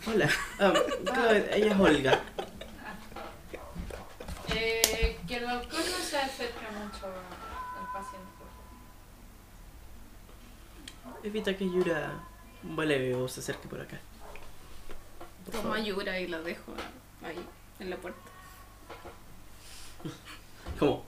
Hola. 0.07 0.29
Ah, 0.59 0.73
Chloe, 1.05 1.49
ella 1.53 1.73
es 1.75 1.81
Olga. 1.81 2.21
Eh, 4.55 5.19
que 5.27 5.37
el 5.37 5.47
alcohol 5.47 5.83
no 5.85 6.05
se 6.05 6.19
acerque 6.19 6.67
mucho 6.73 7.07
al 7.07 7.93
paciente. 7.93 8.29
por 8.39 8.49
favor. 11.05 11.27
Evita 11.27 11.57
que 11.57 11.65
Yura 11.71 12.13
vuele 12.63 13.15
o 13.15 13.29
se 13.29 13.41
acerque 13.41 13.69
por 13.69 13.81
acá. 13.81 13.99
Por 15.45 15.53
Tomo 15.53 15.63
favor. 15.65 15.79
a 15.79 15.81
Yura 15.83 16.19
y 16.21 16.27
la 16.29 16.41
dejo 16.41 16.73
ahí, 17.23 17.39
en 17.81 17.91
la 17.91 17.97
puerta. 17.97 18.19
Como, 20.79 21.05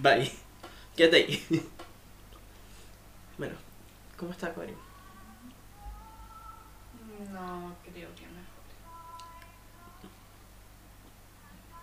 bye. 0.00 0.30
Quédate 0.96 1.16
ahí. 1.16 1.68
Bueno, 3.38 3.54
¿cómo 4.18 4.30
está 4.32 4.52
Cory? 4.52 4.76
No 7.32 7.74
creo 7.82 8.14
que 8.14 8.26
mejore. 8.26 8.52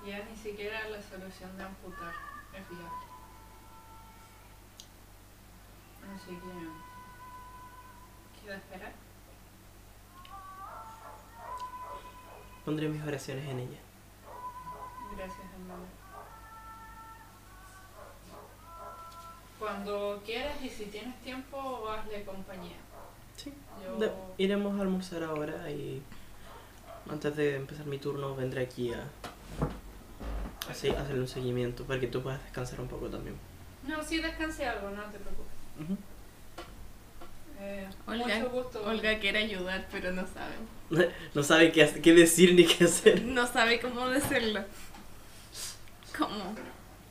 Ya 0.05 0.23
ni 0.25 0.35
siquiera 0.35 0.87
la 0.89 1.01
solución 1.01 1.57
de 1.57 1.63
amputar 1.63 2.13
es 2.53 2.69
viable. 2.69 3.05
Así 6.15 6.31
que... 6.31 6.69
¿Queda 8.41 8.55
esperar? 8.55 8.93
Pondré 12.63 12.87
mis 12.87 13.03
oraciones 13.03 13.49
en 13.49 13.59
ella. 13.59 13.79
Gracias, 15.15 15.47
hermano. 15.53 16.08
Cuando 19.59 20.21
quieras 20.25 20.55
y 20.63 20.69
si 20.69 20.85
tienes 20.85 21.19
tiempo, 21.21 21.87
hazle 21.89 22.23
compañía. 22.23 22.77
Sí. 23.35 23.53
Yo... 23.83 23.97
De- 23.97 24.11
iremos 24.37 24.77
a 24.79 24.81
almorzar 24.83 25.23
ahora 25.23 25.69
y 25.69 26.01
antes 27.09 27.35
de 27.35 27.55
empezar 27.57 27.85
mi 27.85 27.97
turno 27.97 28.35
vendré 28.35 28.63
aquí 28.63 28.93
a, 28.93 28.99
a 30.67 30.71
hacerle 30.71 31.19
un 31.21 31.27
seguimiento 31.27 31.83
para 31.85 31.99
que 31.99 32.07
tú 32.07 32.21
puedas 32.21 32.41
descansar 32.43 32.79
un 32.81 32.87
poco 32.87 33.07
también. 33.07 33.35
No, 33.87 34.03
sí 34.03 34.19
descansé 34.21 34.65
algo, 34.65 34.89
no 34.91 35.03
te 35.05 35.17
preocupes. 35.19 35.53
Ujú. 35.83 35.97
Eh, 37.61 37.87
Olga, 38.07 38.35
mucho 38.37 38.49
gusto. 38.51 38.83
Olga 38.85 39.19
quiere 39.19 39.39
ayudar, 39.39 39.85
pero 39.91 40.11
no 40.13 40.25
sabe. 40.27 40.55
No 41.33 41.43
sabe 41.43 41.71
qué, 41.71 41.83
hace- 41.83 42.01
qué 42.01 42.13
decir 42.13 42.53
ni 42.55 42.65
qué 42.65 42.85
hacer. 42.85 43.23
No 43.23 43.45
sabe 43.45 43.79
cómo 43.79 44.07
decirlo. 44.07 44.61
¿Cómo? 46.17 46.55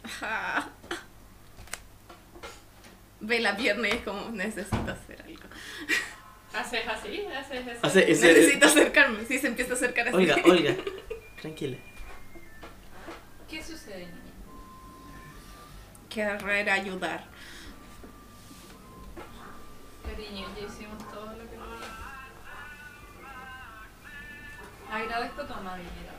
Ajá. 0.02 0.68
Ve 3.20 3.40
la 3.40 3.56
pierna 3.56 3.88
y 3.88 3.92
es 3.92 4.02
como, 4.02 4.30
necesito 4.30 4.90
hacer 4.92 5.22
algo. 5.22 5.42
¿Haces 6.54 6.86
así? 6.88 7.26
¿Haces? 7.26 7.78
Hace 7.82 8.10
ese- 8.10 8.32
Necesito 8.32 8.66
acercarme. 8.66 9.24
Sí, 9.26 9.38
se 9.38 9.48
empieza 9.48 9.72
a 9.72 9.76
acercar 9.76 10.08
así. 10.08 10.16
Olga, 10.16 10.36
Olga, 10.44 10.74
tranquila. 11.40 11.76
¿Qué 13.50 13.62
sucede, 13.62 13.98
niña? 14.06 14.12
Querer 16.08 16.70
ayudar. 16.70 17.24
Cariño, 20.04 20.46
ya 20.58 20.66
hicimos 20.66 20.98
todo 21.12 21.26
lo 21.26 21.38
que 21.38 21.56
podíamos. 21.56 21.86
Agradezco 24.90 25.42
tu 25.44 25.52
amabilidad. 25.52 26.14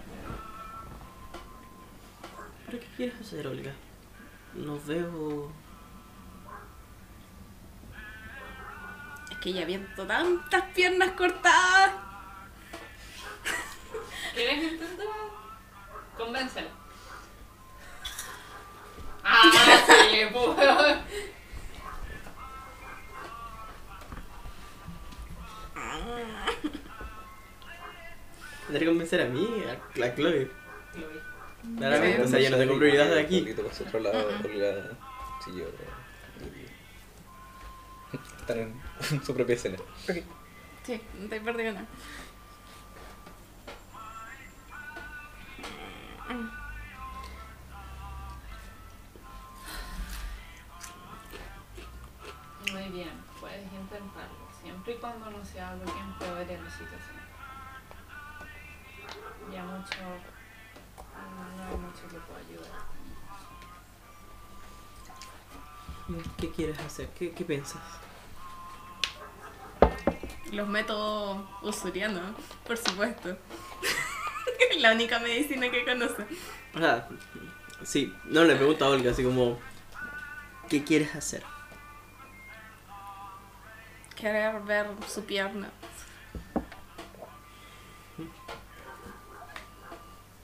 ¿Pero 2.67 2.79
qué 2.79 2.87
quieres 2.97 3.19
hacer, 3.19 3.47
Olga? 3.47 3.71
No 4.53 4.79
veo... 4.85 5.51
que 9.41 9.53
ya 9.53 9.65
viento 9.65 10.05
tantas 10.05 10.63
piernas 10.73 11.11
cortadas. 11.11 11.91
¿Quieres 14.33 14.73
intentar? 14.73 15.07
Convéncela. 16.17 16.69
Ah, 19.23 19.41
sí, 20.09 20.21
pues. 20.31 20.57
Tendré 28.67 28.85
que 28.85 28.91
convencer 28.91 29.21
a 29.21 29.25
mí, 29.25 29.63
a 29.67 29.99
la 29.99 30.15
Chloe. 30.15 30.51
Chloe. 30.93 31.29
Claramente, 31.77 32.21
o 32.21 32.27
sea, 32.27 32.39
yo 32.39 32.49
no 32.51 32.57
tengo 32.57 32.77
prioridad 32.77 33.07
de 33.07 33.21
aquí. 33.21 33.41
Por 33.41 33.65
otro 33.65 33.99
lado, 33.99 34.31
Mm-mm. 34.31 34.45
Olga 34.45 34.97
siguió. 35.43 35.65
Están 38.39 38.57
en, 38.59 38.67
en 38.67 38.81
su 39.25 39.33
propia 39.33 39.55
escena. 39.55 39.77
Sí, 40.85 41.01
no 41.19 41.29
te 41.29 41.39
perdido 41.41 41.73
nada. 41.73 41.87
Muy 52.71 52.89
bien, 52.89 53.09
puedes 53.39 53.63
intentarlo, 53.73 54.37
siempre 54.61 54.93
y 54.93 54.97
cuando 54.97 55.31
no 55.31 55.43
sea 55.43 55.69
algo 55.69 55.85
que 55.85 55.99
empeore 55.99 56.61
la 56.61 56.69
situación. 56.69 57.19
Ya 59.51 59.63
mucho, 59.63 59.97
no, 59.97 61.57
no 61.57 61.63
hay 61.67 61.77
mucho 61.77 62.07
que 62.07 62.19
pueda 62.19 62.39
ayudar. 62.39 62.89
¿Qué 66.37 66.51
quieres 66.51 66.79
hacer? 66.79 67.09
¿Qué, 67.09 67.31
qué 67.31 67.45
piensas? 67.45 67.81
Los 70.51 70.67
métodos 70.67 71.41
usurianos, 71.61 72.35
por 72.65 72.77
supuesto. 72.77 73.37
La 74.79 74.93
única 74.93 75.19
medicina 75.19 75.69
que 75.69 75.85
conoce. 75.85 76.25
O 76.75 76.79
sea, 76.79 77.07
sí, 77.83 78.13
no 78.25 78.43
le 78.43 78.55
pregunto 78.55 78.85
a 78.85 78.89
Olga 78.89 79.11
así 79.11 79.23
como, 79.23 79.59
¿qué 80.69 80.83
quieres 80.83 81.15
hacer? 81.15 81.43
Querer 84.15 84.59
ver 84.61 84.87
su 85.07 85.23
pierna. 85.25 85.69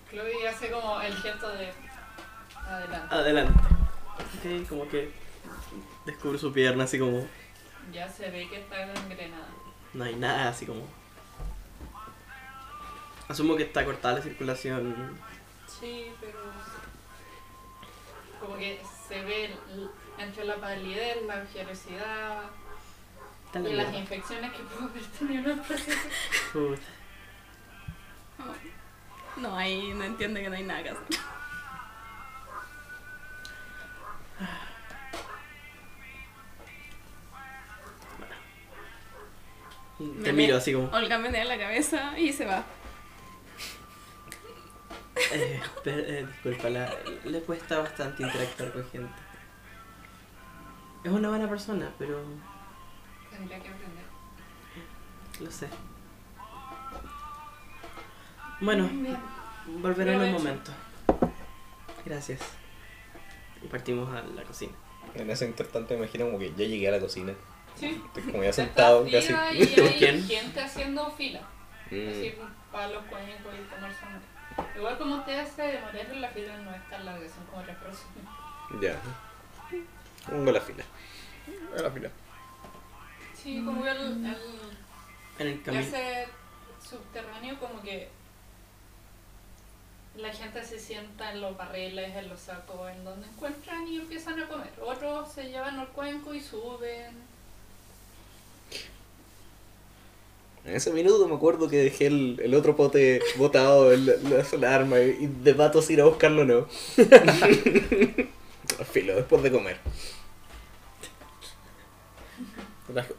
Chloe 0.09 0.47
hace 0.47 0.71
como 0.71 1.01
el 1.01 1.13
gesto 1.15 1.49
de 1.49 1.73
adelante. 2.67 3.15
Adelante. 3.15 3.59
Ok, 4.15 4.69
como 4.69 4.87
que 4.87 5.11
descubre 6.05 6.37
su 6.37 6.53
pierna 6.53 6.85
así 6.85 6.99
como, 6.99 7.27
Ya 7.91 8.07
se 8.07 8.29
ve 8.29 8.47
que 8.47 8.61
está 8.61 8.77
gangrenada. 8.77 9.64
No 9.95 10.03
hay 10.03 10.15
nada 10.15 10.49
así 10.49 10.65
como... 10.65 10.85
Asumo 13.27 13.55
que 13.55 13.63
está 13.63 13.83
cortada 13.83 14.15
la 14.15 14.21
circulación. 14.21 15.17
Sí, 15.67 16.11
pero 16.21 16.39
como 18.39 18.57
que 18.57 18.79
se 19.07 19.21
ve 19.23 19.49
entre 20.19 20.45
la 20.45 20.57
palidez, 20.57 21.23
la 21.25 21.43
la 23.53 23.69
y 23.69 23.73
las 23.73 23.93
infecciones 23.93 24.51
que 24.51 24.63
pudo 24.63 24.89
haber 24.89 25.05
tenido. 25.05 25.55
Puta. 26.53 26.81
No, 29.37 29.55
ahí 29.55 29.93
no 29.93 30.03
entiende 30.03 30.41
que 30.41 30.49
no 30.49 30.55
hay 30.55 30.63
nada 30.63 30.83
que 30.83 30.89
hacer. 30.89 31.19
Te 40.23 40.33
miro 40.33 40.57
así 40.57 40.73
como... 40.73 40.89
Olga 40.89 41.17
menea 41.17 41.45
la 41.45 41.57
cabeza 41.57 42.17
y 42.19 42.33
se 42.33 42.45
va. 42.45 42.63
Eh, 45.31 45.61
per- 45.83 45.99
eh, 46.07 46.25
disculpa, 46.27 46.69
la- 46.69 46.93
le 47.23 47.39
cuesta 47.41 47.79
bastante 47.79 48.23
interactuar 48.23 48.73
con 48.73 48.89
gente. 48.89 49.13
Es 51.03 51.11
una 51.11 51.29
buena 51.29 51.47
persona, 51.49 51.91
pero 51.97 52.21
Tendría 53.31 53.59
que 53.61 53.69
aprender. 53.69 54.03
lo 55.39 55.51
sé. 55.51 55.67
Bueno, 58.61 58.87
Bien. 58.89 59.17
volveré 59.81 60.13
en 60.15 60.21
un 60.21 60.31
momento. 60.33 60.71
Gracias. 62.05 62.41
Y 63.61 63.67
partimos 63.67 64.13
a 64.13 64.21
la 64.21 64.43
cocina. 64.43 64.73
En 65.13 65.29
ese 65.29 65.45
intertanto 65.45 65.93
me 65.93 66.01
imagino 66.01 66.25
como 66.25 66.39
que 66.39 66.49
ya 66.51 66.65
llegué 66.65 66.87
a 66.87 66.91
la 66.91 66.99
cocina. 66.99 67.33
Sí. 67.79 68.01
Estoy 68.07 68.31
como 68.31 68.43
ya 68.43 68.53
sentado 68.53 69.05
Está 69.05 69.35
casi. 69.35 69.57
y 69.63 69.67
¿Con 69.75 69.85
hay 69.87 69.93
quién? 69.97 70.23
gente 70.27 70.61
haciendo 70.61 71.11
fila. 71.11 71.41
Mm, 71.91 72.09
Así 72.09 72.35
para 72.71 72.87
los 72.89 73.05
cuencos 73.05 73.53
y 73.53 73.73
comer 73.73 73.93
sándwich. 73.93 74.75
Igual 74.77 74.97
como 74.97 75.15
ustedes 75.17 75.49
se 75.49 75.61
demoraron, 75.63 76.21
la 76.21 76.29
fila 76.29 76.57
no 76.57 76.73
es 76.73 76.89
tan 76.89 77.05
larga, 77.05 77.27
son 77.29 77.45
como 77.45 77.61
tres 77.63 77.75
personas. 77.77 78.81
ya. 78.81 78.99
Pongo 80.29 80.51
la 80.51 80.61
fila. 80.61 80.83
A 81.77 81.81
la 81.81 81.91
fila. 81.91 82.09
Sí, 83.35 83.61
como 83.63 83.83
que 83.83 83.91
el, 83.91 83.97
el, 84.25 84.37
En 85.39 85.47
el 85.47 85.61
camino. 85.61 85.83
ese 85.83 86.27
subterráneo 86.89 87.59
como 87.59 87.81
que 87.81 88.09
la 90.15 90.31
gente 90.33 90.63
se 90.63 90.79
sienta 90.79 91.31
en 91.33 91.41
los 91.41 91.55
barriles, 91.57 92.15
en 92.15 92.29
los 92.29 92.39
sacos, 92.39 92.89
en 92.89 93.03
donde 93.03 93.27
encuentran 93.27 93.85
y 93.87 93.97
empiezan 93.97 94.39
a 94.41 94.47
comer. 94.47 94.71
Otros 94.81 95.31
se 95.31 95.49
llevan 95.49 95.77
al 95.79 95.89
cuenco 95.89 96.33
y 96.33 96.39
suben. 96.39 97.34
En 100.65 100.75
ese 100.75 100.91
minuto 100.91 101.27
me 101.27 101.35
acuerdo 101.35 101.69
que 101.69 101.77
dejé 101.77 102.07
el, 102.07 102.39
el 102.43 102.55
otro 102.55 102.75
pote 102.75 103.21
botado 103.37 103.93
en 103.93 104.07
la, 104.07 104.13
la- 104.23 104.57
la 104.57 104.75
arma 104.75 104.99
y 104.99 105.27
debato 105.43 105.79
si 105.81 105.93
ir 105.93 106.01
a 106.01 106.05
buscarlo 106.05 106.41
o 106.41 106.45
no. 106.45 106.65
Filo, 108.91 109.15
después 109.15 109.43
de 109.43 109.51
comer. 109.51 109.77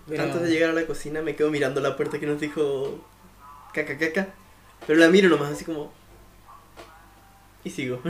Pero- 0.08 0.22
Antes 0.22 0.42
de 0.42 0.50
llegar 0.50 0.70
a 0.70 0.72
la 0.72 0.86
cocina 0.86 1.22
me 1.22 1.34
quedo 1.36 1.50
mirando 1.50 1.80
la 1.80 1.96
puerta 1.96 2.18
que 2.18 2.26
nos 2.26 2.40
dijo 2.40 2.98
caca 3.72 3.96
caca. 3.98 4.28
Pero 4.86 4.98
la 4.98 5.08
miro 5.08 5.28
nomás 5.28 5.52
así 5.52 5.64
como. 5.64 5.92
Y 7.64 7.70
sigo. 7.70 8.00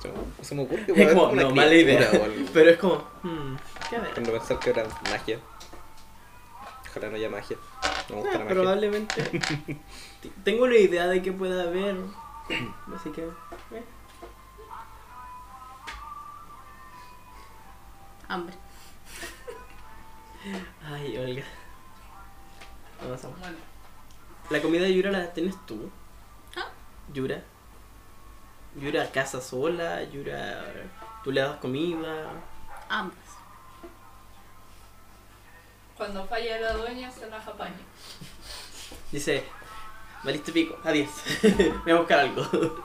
Se- 0.00 0.12
Se 0.44 0.54
me 0.54 0.62
ocurre 0.62 0.84
que 0.86 0.92
Es 1.02 1.08
como, 1.12 1.28
una 1.28 1.42
no, 1.44 1.50
mala 1.54 1.74
idea. 1.74 1.96
criatura 1.98 2.20
o 2.22 2.24
algo. 2.24 2.46
Pero 2.52 2.70
es 2.70 2.76
como. 2.78 2.96
Hmm, 3.22 3.56
¿Qué 3.88 3.96
a 3.96 4.00
ver? 4.00 4.10
Cuando 4.12 4.32
pensar 4.32 4.58
que 4.58 4.70
era 4.70 4.84
magia. 5.10 5.38
Ojalá 6.94 7.10
no 7.10 7.16
haya 7.16 7.28
magia. 7.28 7.56
No 8.08 8.16
me 8.16 8.22
gusta 8.22 8.38
la 8.38 8.44
magia. 8.44 8.54
probablemente. 8.54 9.80
Tengo 10.44 10.64
una 10.64 10.76
idea 10.76 11.08
de 11.08 11.20
que 11.22 11.32
pueda 11.32 11.64
haber. 11.64 11.96
Así 12.94 13.10
que. 13.10 13.22
eh. 13.22 13.84
Hambre. 18.28 18.54
Ay, 20.86 21.16
Olga. 21.18 21.42
Vamos 23.02 23.24
a 23.24 23.28
Bueno, 23.28 23.56
¿La 24.50 24.62
comida 24.62 24.82
de 24.84 24.94
Yura 24.94 25.10
la 25.10 25.32
tienes 25.32 25.56
tú? 25.66 25.90
Ah. 26.56 26.68
Yura. 27.12 27.42
Yura 28.76 29.10
casa 29.10 29.40
sola, 29.40 30.04
Yura. 30.04 30.64
Tú 31.24 31.32
le 31.32 31.40
das 31.40 31.56
comida. 31.56 32.30
Ambas. 32.88 33.16
Cuando 35.96 36.26
falla 36.26 36.60
la 36.60 36.72
dueña 36.74 37.10
se 37.10 37.28
las 37.28 37.46
apaña. 37.46 37.74
Dice, 39.12 39.44
valiste 40.22 40.52
pico, 40.52 40.78
adiós. 40.84 41.10
Voy 41.84 41.92
a 41.92 41.96
buscar 41.96 42.20
algo. 42.20 42.84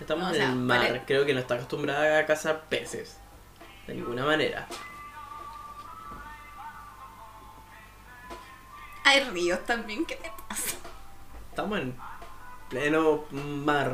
Estamos 0.00 0.26
O 0.26 0.28
en 0.30 0.34
sea, 0.34 0.48
el 0.50 0.56
mar, 0.56 0.78
vale. 0.80 1.02
creo 1.06 1.24
que 1.24 1.32
no 1.34 1.40
está 1.40 1.54
acostumbrada 1.54 2.18
a 2.18 2.26
cazar 2.26 2.64
peces. 2.68 3.18
De 3.86 3.94
ninguna 3.94 4.24
manera. 4.24 4.66
Hay 9.04 9.20
ríos 9.24 9.64
también, 9.64 10.04
¿qué 10.04 10.16
te 10.16 10.30
pasa? 10.48 10.76
Estamos 11.50 11.78
en 11.78 11.96
pleno 12.68 13.24
mar. 13.30 13.92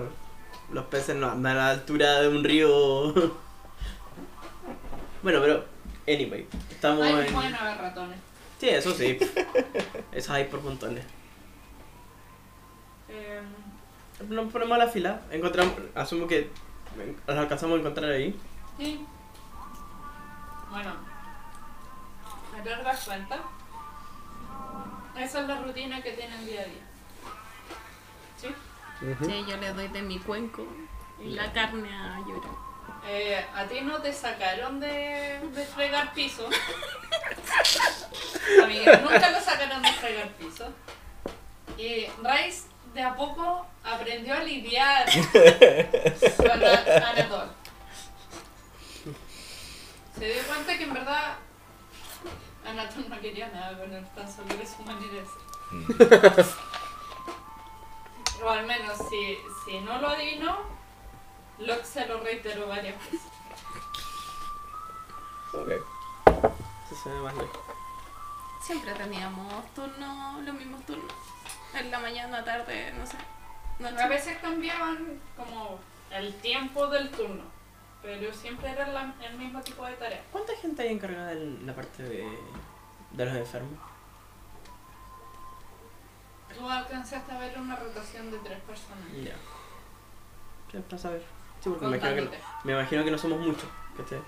Los 0.70 0.86
peces 0.86 1.14
no 1.16 1.30
andan 1.30 1.52
a 1.58 1.66
la 1.66 1.70
altura 1.70 2.20
de 2.22 2.28
un 2.28 2.42
río. 2.42 3.12
bueno, 5.22 5.40
pero, 5.40 5.64
anyway, 6.06 6.46
estamos 6.70 7.02
Ay, 7.06 7.26
en. 7.28 7.34
bueno, 7.34 7.58
ver 7.62 7.78
ratones. 7.78 8.18
Sí, 8.58 8.68
eso 8.68 8.92
sí. 8.94 9.18
Eso 10.12 10.32
hay 10.32 10.44
por 10.44 10.62
montones. 10.62 11.04
Eh, 13.08 13.40
Nos 14.28 14.52
ponemos 14.52 14.74
a 14.76 14.78
la 14.84 14.88
fila, 14.88 15.22
encontramos, 15.30 15.74
asumo 15.94 16.26
que 16.28 16.48
los 17.26 17.36
alcanzamos 17.36 17.76
a 17.76 17.80
encontrar 17.80 18.10
ahí. 18.10 18.38
sí. 18.78 19.04
Bueno, 20.70 20.90
¿me 22.54 22.62
das 22.70 23.04
cuenta? 23.04 23.38
Esa 25.18 25.40
es 25.42 25.48
la 25.48 25.60
rutina 25.60 26.00
que 26.02 26.12
tienen 26.12 26.46
día 26.46 26.62
a 26.62 26.64
día. 26.64 26.82
¿Sí? 28.38 28.48
Sí, 29.26 29.44
yo 29.46 29.56
le 29.58 29.72
doy 29.74 29.88
de 29.88 30.00
mi 30.00 30.18
cuenco 30.18 30.64
y 31.22 31.30
la 31.30 31.52
carne 31.52 31.90
a 31.92 32.20
Yura. 32.20 32.48
Eh, 33.04 33.44
a 33.54 33.64
ti 33.64 33.80
no 33.80 34.00
te 34.00 34.12
sacaron 34.12 34.78
de, 34.78 35.40
de 35.52 35.66
fregar 35.66 36.12
piso. 36.12 36.48
Amiga, 38.62 38.98
nunca 38.98 39.30
lo 39.30 39.40
sacaron 39.40 39.82
de 39.82 39.92
fregar 39.92 40.28
piso. 40.34 40.72
Y 41.76 42.06
Rice 42.22 42.68
de 42.94 43.02
a 43.02 43.16
poco 43.16 43.66
aprendió 43.82 44.34
a 44.34 44.40
lidiar 44.40 45.06
con 46.36 46.62
Anatol. 46.62 47.50
Se 50.18 50.26
dio 50.26 50.42
cuenta 50.44 50.78
que 50.78 50.84
en 50.84 50.94
verdad 50.94 51.34
Anatol 52.64 53.08
no 53.08 53.20
quería 53.20 53.48
nada 53.48 53.76
con 53.78 53.92
él, 53.92 54.06
tan 54.14 54.32
solo 54.32 54.54
era 54.54 54.64
su 54.64 54.80
manera 54.82 55.12
de 55.12 55.24
ser. 56.44 56.54
O 58.44 58.50
al 58.50 58.64
menos, 58.66 58.96
si, 59.08 59.38
si 59.64 59.80
no 59.80 59.98
lo 59.98 60.10
adivinó, 60.10 60.58
Locke 61.66 61.84
se 61.84 62.06
lo 62.06 62.20
reiteró 62.20 62.66
varias 62.68 62.96
veces. 62.98 63.20
Ok. 65.54 65.68
Eso 66.86 67.02
se 67.02 67.08
ve 67.10 67.20
más 67.20 67.34
lejos. 67.34 67.58
Siempre 68.62 68.92
teníamos 68.94 69.74
turnos, 69.74 70.42
los 70.42 70.54
mismos 70.54 70.84
turnos. 70.86 71.12
En 71.74 71.90
la 71.90 71.98
mañana, 71.98 72.44
tarde, 72.44 72.92
no 72.92 73.06
sé. 73.06 73.16
Noche. 73.78 74.00
A 74.02 74.08
veces 74.08 74.38
cambiaban 74.38 75.20
como 75.36 75.78
el 76.10 76.34
tiempo 76.40 76.86
del 76.88 77.10
turno, 77.10 77.42
pero 78.02 78.32
siempre 78.32 78.70
era 78.70 78.86
la- 78.88 79.14
el 79.22 79.36
mismo 79.38 79.60
tipo 79.62 79.84
de 79.86 79.94
tarea. 79.94 80.22
¿Cuánta 80.30 80.54
gente 80.56 80.82
hay 80.82 80.92
encargada 80.92 81.32
en 81.32 81.66
la 81.66 81.74
parte 81.74 82.02
de, 82.02 82.38
de 83.12 83.24
los 83.24 83.34
enfermos? 83.34 83.78
Tú 86.56 86.68
alcanzaste 86.68 87.32
a 87.32 87.38
ver 87.38 87.58
una 87.58 87.76
rotación 87.76 88.30
de 88.30 88.38
tres 88.38 88.60
personas. 88.60 89.10
Ya. 89.24 89.34
Sí, 90.70 90.78
para 90.88 90.98
saber. 91.02 91.24
Sí, 91.62 91.70
porque 91.70 91.86
me 91.86 91.96
imagino, 91.96 92.14
que 92.14 92.20
no, 92.22 92.26
Contándote. 92.30 92.42
me 92.64 92.72
imagino 92.72 93.04
que 93.04 93.10
no 93.10 93.18
somos 93.18 93.38
muchos. 93.40 93.64
¿cachai? 93.96 94.20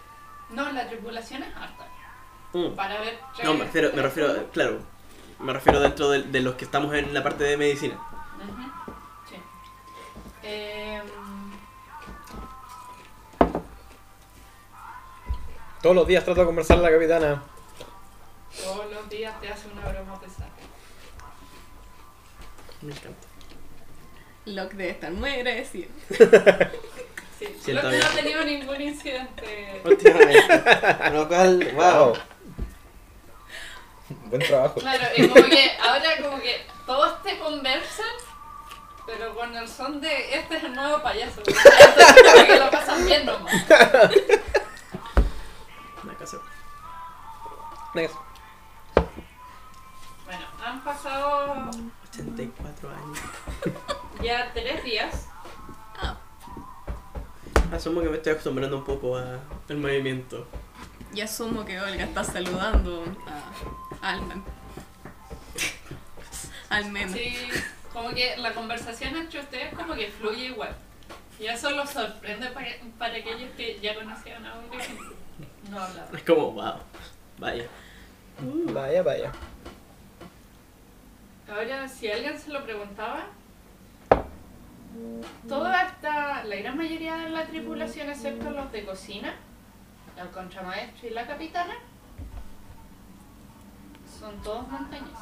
No, 0.51 0.71
la 0.73 0.87
tripulación 0.89 1.43
es 1.43 1.57
harta. 1.57 1.87
Mm. 2.53 2.75
para 2.77 3.01
ver... 3.01 3.19
No, 3.43 3.55
me 3.55 3.65
refiero, 3.65 3.91
me 3.95 4.03
refiero, 4.03 4.47
claro, 4.53 4.79
me 5.41 5.53
refiero 5.53 5.81
dentro 5.81 6.09
de, 6.11 6.23
de 6.23 6.41
los 6.41 6.55
que 6.55 6.65
estamos 6.65 6.95
en 6.95 7.13
la 7.13 7.23
parte 7.23 7.43
de 7.45 7.57
medicina. 7.57 7.95
Ujú, 7.97 8.63
Sí. 9.29 9.37
Em, 10.45 11.03
Todos 15.83 15.97
los 15.97 16.07
días 16.07 16.25
trato 16.25 16.41
de 16.41 16.47
conversar 16.47 16.77
con 16.79 16.85
la 16.85 16.93
capitana. 16.93 17.43
todos 18.63 18.91
los 18.91 19.09
días 19.11 19.39
te 19.41 19.49
hace 19.51 19.69
una 19.69 19.87
broma 19.89 20.19
pesada. 20.21 20.49
Me 22.83 22.93
encanta. 22.93 23.27
Locke 24.47 24.75
debe 24.77 24.91
estar 24.91 25.11
muy 25.13 25.31
agradecido. 25.31 25.89
Sí, 27.47 27.59
Siento 27.65 27.83
lo 27.83 27.91
que 27.91 27.97
no 27.99 28.03
bien. 28.03 28.13
ha 28.13 28.15
tenido 28.23 28.45
ningún 28.45 28.81
incidente. 28.81 29.83
Últimamente. 29.85 31.11
Lo 31.13 31.29
cual, 31.29 31.73
wow. 31.75 32.13
Buen 34.27 34.43
trabajo. 34.43 34.81
Claro, 34.81 35.05
y 35.17 35.29
como 35.29 35.45
que 35.47 35.71
ahora 35.83 36.09
como 36.23 36.41
que 36.41 36.67
todos 36.87 37.23
te 37.23 37.39
conversan, 37.39 38.07
pero 39.07 39.35
con 39.35 39.55
el 39.57 39.69
son 39.69 40.01
de 40.01 40.35
este 40.39 40.57
es 40.57 40.65
el 40.65 40.75
nuevo 40.75 41.03
payaso. 41.03 41.41
Entonces 41.47 42.33
como 42.33 42.47
que 42.47 42.59
lo 42.59 42.71
pasan 42.71 43.07
bien 43.07 43.27
nomás. 43.27 43.55
Hacer. 46.23 46.41
Next. 47.95 48.17
Bueno, 50.25 50.47
han 50.65 50.83
pasado 50.85 51.71
84 52.09 52.89
años. 52.89 53.19
ya 54.23 54.51
tres 54.55 54.83
días. 54.85 55.27
Asumo 57.75 58.01
que 58.03 58.09
me 58.09 58.17
estoy 58.17 58.33
acostumbrando 58.33 58.79
un 58.79 58.85
poco 58.85 59.17
a- 59.17 59.41
al 59.69 59.77
movimiento. 59.77 60.47
Y 61.13 61.21
asumo 61.21 61.65
que 61.65 61.81
Olga 61.81 62.05
está 62.05 62.23
saludando 62.23 63.05
a 64.01 64.11
Alman. 64.13 64.45
Al 66.71 66.91
menos. 66.91 67.13
Sí, 67.13 67.37
como 67.93 68.11
que 68.11 68.37
la 68.37 68.53
conversación 68.53 69.17
entre 69.17 69.41
ustedes 69.41 69.75
como 69.75 69.95
que 69.95 70.09
fluye 70.09 70.47
igual. 70.47 70.75
Y 71.41 71.47
eso 71.47 71.71
los 71.71 71.91
sorprende 71.91 72.47
para, 72.51 72.69
para 72.99 73.17
aquellos 73.17 73.51
que 73.57 73.79
ya 73.81 73.95
conocían 73.97 74.45
a 74.47 74.55
Olga 74.57 74.85
y 74.85 75.71
no 75.71 75.81
hablaban. 75.81 76.15
Es 76.17 76.23
como, 76.23 76.53
wow, 76.53 76.75
vaya. 77.39 77.67
Vaya, 78.73 79.03
vaya. 79.03 79.33
Ahora, 81.49 81.89
si 81.89 82.11
alguien 82.11 82.39
se 82.39 82.51
lo 82.51 82.65
preguntaba, 82.65 83.27
toda 85.49 85.83
esta, 85.83 86.45
la 86.45 86.57
gran 86.57 86.77
mayoría 86.77 87.17
de 87.17 87.31
la 87.31 87.45
tripulación, 87.47 88.09
excepto 88.11 88.51
los 88.51 88.71
de 88.73 88.85
cocina, 88.85 89.35
el 90.17 90.29
contramaestro 90.31 91.09
y 91.09 91.11
la 91.11 91.27
capitana, 91.27 91.75
son 94.19 94.41
todos 94.43 94.69
montañeses. 94.69 95.13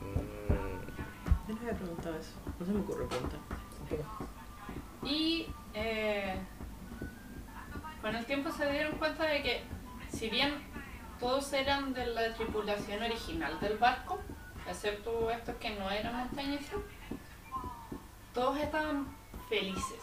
Mm, 0.00 1.48
Yo 1.48 1.54
no 1.54 1.60
había 1.60 1.72
preguntado 1.72 2.16
eso. 2.16 2.32
No 2.58 2.66
se 2.66 2.72
me 2.72 2.80
ocurre 2.80 3.06
preguntar. 3.06 3.40
Y 5.02 5.46
eh, 5.74 6.36
con 8.00 8.14
el 8.14 8.24
tiempo 8.24 8.50
se 8.50 8.70
dieron 8.70 8.96
cuenta 8.98 9.24
de 9.24 9.42
que, 9.42 9.62
si 10.10 10.30
bien 10.30 10.54
todos 11.20 11.52
eran 11.52 11.92
de 11.92 12.06
la 12.06 12.32
tripulación 12.34 13.02
original 13.02 13.60
del 13.60 13.76
barco, 13.78 14.20
excepto 14.68 15.30
estos 15.30 15.56
que 15.56 15.70
no 15.78 15.90
eran 15.90 16.16
montañeses, 16.16 16.70
todos 18.34 18.58
estaban 18.58 19.06
felices. 19.48 20.02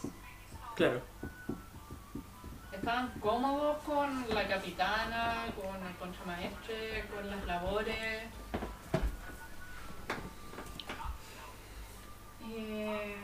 Claro. 0.76 1.02
Estaban 2.72 3.12
cómodos 3.20 3.78
con 3.84 4.26
la 4.34 4.48
capitana, 4.48 5.46
con 5.56 5.86
el 5.86 5.96
contramaestre, 5.98 7.06
con 7.14 7.30
las 7.30 7.46
labores. 7.46 8.24
Eh, 12.50 13.16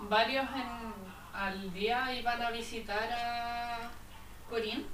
varios 0.00 0.46
en, 0.54 0.94
al 1.32 1.72
día 1.72 2.12
iban 2.12 2.42
a 2.42 2.50
visitar 2.50 3.08
a 3.12 3.90
Corín. 4.50 4.86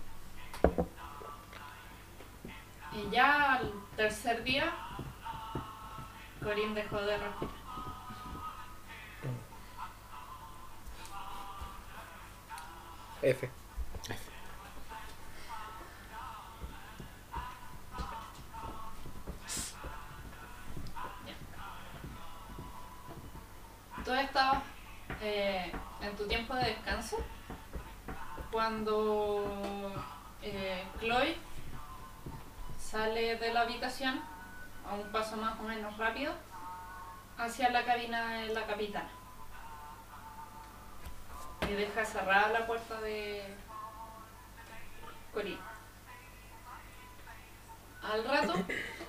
Y 2.93 3.11
ya 3.11 3.55
al 3.55 3.73
tercer 3.97 4.45
día, 4.45 4.73
Corín 6.45 6.75
dejó 6.75 7.01
de 7.01 7.17
respirar. 7.17 7.55
F. 13.23 13.51
Tú 24.05 24.13
estabas 24.13 24.63
eh, 25.23 25.73
en 26.03 26.17
tu 26.17 26.29
tiempo 26.29 26.55
de 26.55 26.67
descanso 26.67 27.17
cuando 28.53 29.95
eh, 30.43 30.85
Chloe 31.01 31.39
sale 32.79 33.37
de 33.37 33.55
la 33.55 33.63
habitación 33.63 34.34
a 34.89 34.95
un 34.95 35.11
paso 35.13 35.37
más 35.37 35.59
o 35.61 35.63
menos 35.63 35.97
rápido 35.97 36.33
hacia 37.39 37.71
la 37.71 37.85
cabina 37.85 38.39
de 38.39 38.49
la 38.55 38.67
capitana 38.67 39.11
y 41.69 41.73
deja 41.73 42.05
cerrada 42.05 42.49
la 42.51 42.67
puerta 42.67 43.01
de 43.01 43.43
Corín. 45.33 45.59
Al 48.03 48.25
rato, 48.25 48.55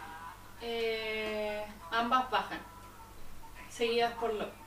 eh, 0.62 1.66
ambas 1.92 2.30
bajan, 2.32 2.60
seguidas 3.70 4.14
por 4.14 4.34
Locke. 4.34 4.65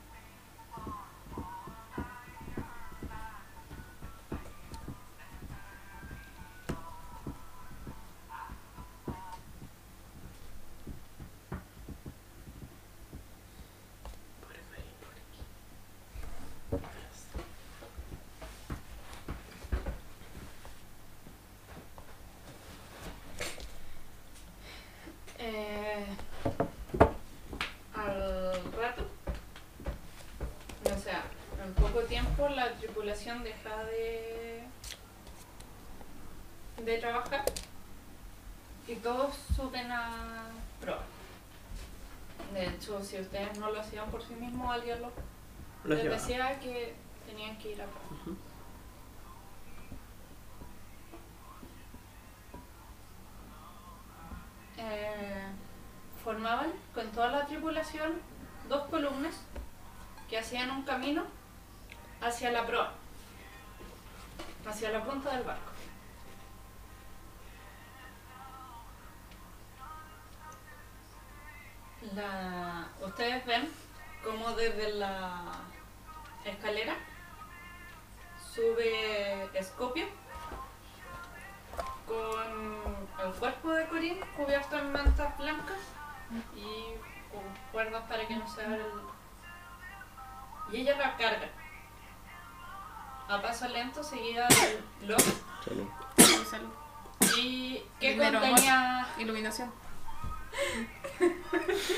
De 42.53 42.65
hecho, 42.67 43.01
si 43.03 43.19
ustedes 43.19 43.57
no 43.59 43.69
lo 43.71 43.79
hacían 43.79 44.09
por 44.09 44.23
sí 44.23 44.33
mismos, 44.33 44.73
alguien 44.73 45.01
lo, 45.01 45.11
Lo 45.83 45.95
les 45.95 46.03
llevaba. 46.03 46.21
decía 46.21 46.59
que 46.59 46.95
tenían 47.27 47.57
que 47.59 47.71
ir 47.73 47.81
a. 47.81 47.85
Ujú. 47.85 48.35
eh, 54.77 55.45
formaban 56.23 56.71
con 56.93 57.07
toda 57.11 57.27
la 57.31 57.45
tripulación 57.45 58.13
dos 58.67 58.87
columnas 58.87 59.35
que 60.29 60.37
hacían 60.37 60.69
un 60.71 60.83
camino 60.83 61.23
hacia 62.21 62.51
la 62.51 62.65
proa, 62.65 62.91
hacia 64.67 64.91
la 64.91 65.03
punta 65.03 65.35
del 65.35 65.43
barco. 65.43 65.68
La, 72.19 72.87
ustedes 73.05 73.45
ven 73.45 73.69
como 74.25 74.51
desde 74.51 74.91
la 74.93 75.41
escalera 76.43 76.95
sube 78.53 79.49
Escopio 79.57 80.05
con 82.05 83.07
el 83.25 83.33
cuerpo 83.35 83.71
de 83.71 83.87
Corín 83.87 84.19
cubierto 84.35 84.77
en 84.77 84.91
mantas 84.91 85.37
blancas 85.37 85.79
y 86.57 86.91
con 87.31 87.41
cuerdas 87.71 88.03
para 88.09 88.27
que 88.27 88.35
no 88.35 88.53
se 88.53 88.65
abra 88.65 88.75
el... 88.75 90.75
Y 90.75 90.81
ella 90.81 90.97
la 90.97 91.15
carga 91.15 91.47
a 93.29 93.41
paso 93.41 93.65
lento 93.69 94.03
seguida 94.03 94.45
del 94.47 94.83
blog 95.05 95.21
salud. 95.63 95.87
Salud, 96.49 96.73
y 97.37 97.81
que 97.99 98.11
Dinero, 98.11 98.41
contenía... 98.41 99.07
Iluminación. 99.19 99.71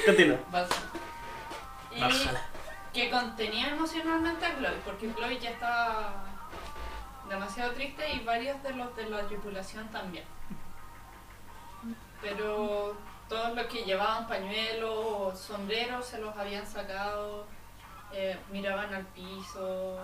Continúa. 0.06 0.38
Y 1.92 2.02
Bájala. 2.02 2.42
que 2.94 3.10
contenía 3.10 3.70
emocionalmente 3.70 4.46
a 4.46 4.58
Chloe, 4.58 4.82
porque 4.86 5.14
Chloe 5.14 5.40
ya 5.40 5.52
estaba 5.52 6.24
demasiado 7.30 7.72
triste 7.74 8.14
y 8.14 8.20
varios 8.24 8.62
de 8.64 8.74
los 8.74 8.96
de 8.96 9.10
la 9.10 9.28
tripulación 9.28 9.88
también. 9.90 10.26
Pero 12.22 12.96
todos 13.28 13.56
los 13.56 13.66
que 13.68 13.84
llevaban 13.84 14.28
pañuelos 14.28 14.92
o 14.94 15.36
sombreros 15.36 16.06
se 16.06 16.20
los 16.20 16.36
habían 16.38 16.66
sacado, 16.66 17.46
eh, 18.12 18.38
miraban 18.52 18.94
al 18.94 19.06
piso. 19.08 19.98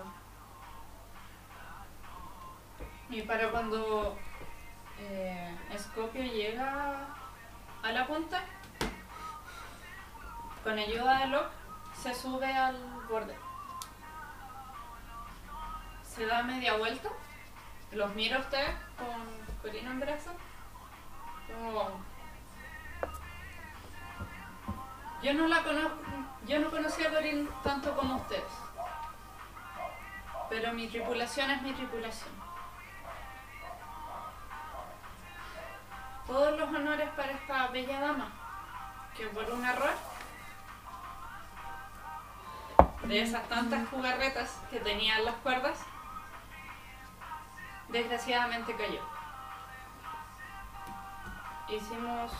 Y 3.10 3.22
para 3.22 3.50
cuando 3.50 4.16
eh, 4.98 5.54
Scopio 5.78 6.22
llega 6.22 7.06
a 7.82 7.92
la 7.92 8.06
punta, 8.06 8.42
con 10.62 10.78
ayuda 10.78 11.20
de 11.20 11.26
Locke, 11.28 11.52
se 12.02 12.14
sube 12.14 12.52
al 12.52 12.76
borde. 13.08 13.36
Se 16.02 16.26
da 16.26 16.42
media 16.42 16.76
vuelta, 16.76 17.08
los 17.92 18.14
mira 18.14 18.36
a 18.36 18.40
ustedes 18.40 18.74
con 18.96 19.58
Corina 19.62 19.90
en 19.90 20.00
brazo. 20.00 20.30
Como... 21.46 21.90
Yo 25.22 25.34
no 25.34 25.48
la 25.48 25.62
conozco, 25.62 25.98
yo 26.46 26.60
no 26.60 26.70
conocí 26.70 27.04
a 27.04 27.10
Corín 27.10 27.48
tanto 27.64 27.96
como 27.96 28.16
ustedes. 28.16 28.52
Pero 30.48 30.72
mi 30.72 30.88
tripulación 30.88 31.50
es 31.50 31.62
mi 31.62 31.72
tripulación. 31.72 32.30
Todos 36.26 36.58
los 36.58 36.68
honores 36.68 37.08
para 37.10 37.32
esta 37.32 37.68
bella 37.68 38.00
dama, 38.00 38.30
que 39.16 39.26
por 39.28 39.50
un 39.50 39.64
error 39.64 39.94
de 43.08 43.22
esas 43.22 43.48
tantas 43.48 43.88
jugarretas 43.88 44.50
que 44.70 44.80
tenía 44.80 45.18
en 45.18 45.24
las 45.24 45.36
cuerdas, 45.36 45.78
desgraciadamente 47.88 48.76
cayó. 48.76 49.00
Hicimos 51.70 52.30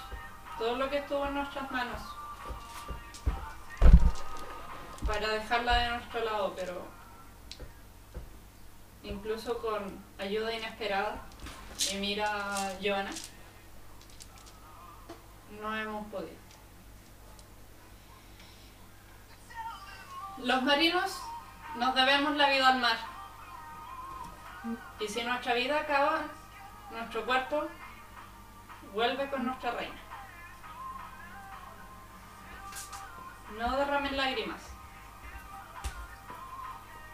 todo 0.59 0.77
lo 0.77 0.91
que 0.91 0.99
estuvo 0.99 1.27
en 1.27 1.35
nuestras 1.35 1.71
manos 1.71 2.03
para 5.07 5.29
dejarla 5.29 5.75
de 5.75 5.89
nuestro 5.89 6.25
lado, 6.25 6.53
pero 6.55 6.87
incluso 9.03 9.59
con 9.59 10.05
ayuda 10.19 10.55
inesperada, 10.55 11.23
y 11.93 11.97
mira 11.97 12.75
Joana, 12.83 13.11
no 15.63 15.75
hemos 15.75 16.07
podido. 16.09 16.48
Los 20.43 20.63
marinos 20.63 21.21
nos 21.75 21.95
debemos 21.95 22.37
la 22.37 22.49
vida 22.49 22.69
al 22.69 22.79
mar. 22.79 22.97
Y 25.01 25.09
si 25.09 25.23
nuestra 25.25 25.55
vida 25.55 25.81
acaba, 25.81 26.23
nuestro 26.91 27.25
cuerpo 27.27 27.67
vuelve 28.93 29.29
con 29.31 29.45
nuestra 29.45 29.73
reina. 29.73 29.99
No 33.59 33.77
derramen 33.77 34.17
lágrimas. 34.17 34.61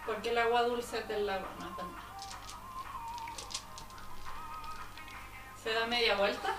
Porque 0.05 0.31
el 0.31 0.39
agua 0.39 0.63
dulce 0.65 0.99
es 0.99 1.09
del 1.09 1.27
lago, 1.27 1.47
no 1.59 1.71
es 1.71 1.77
del 1.77 1.87
mar. 1.87 2.03
Se 5.63 5.73
da 5.73 5.87
media 5.87 6.15
vuelta. 6.17 6.51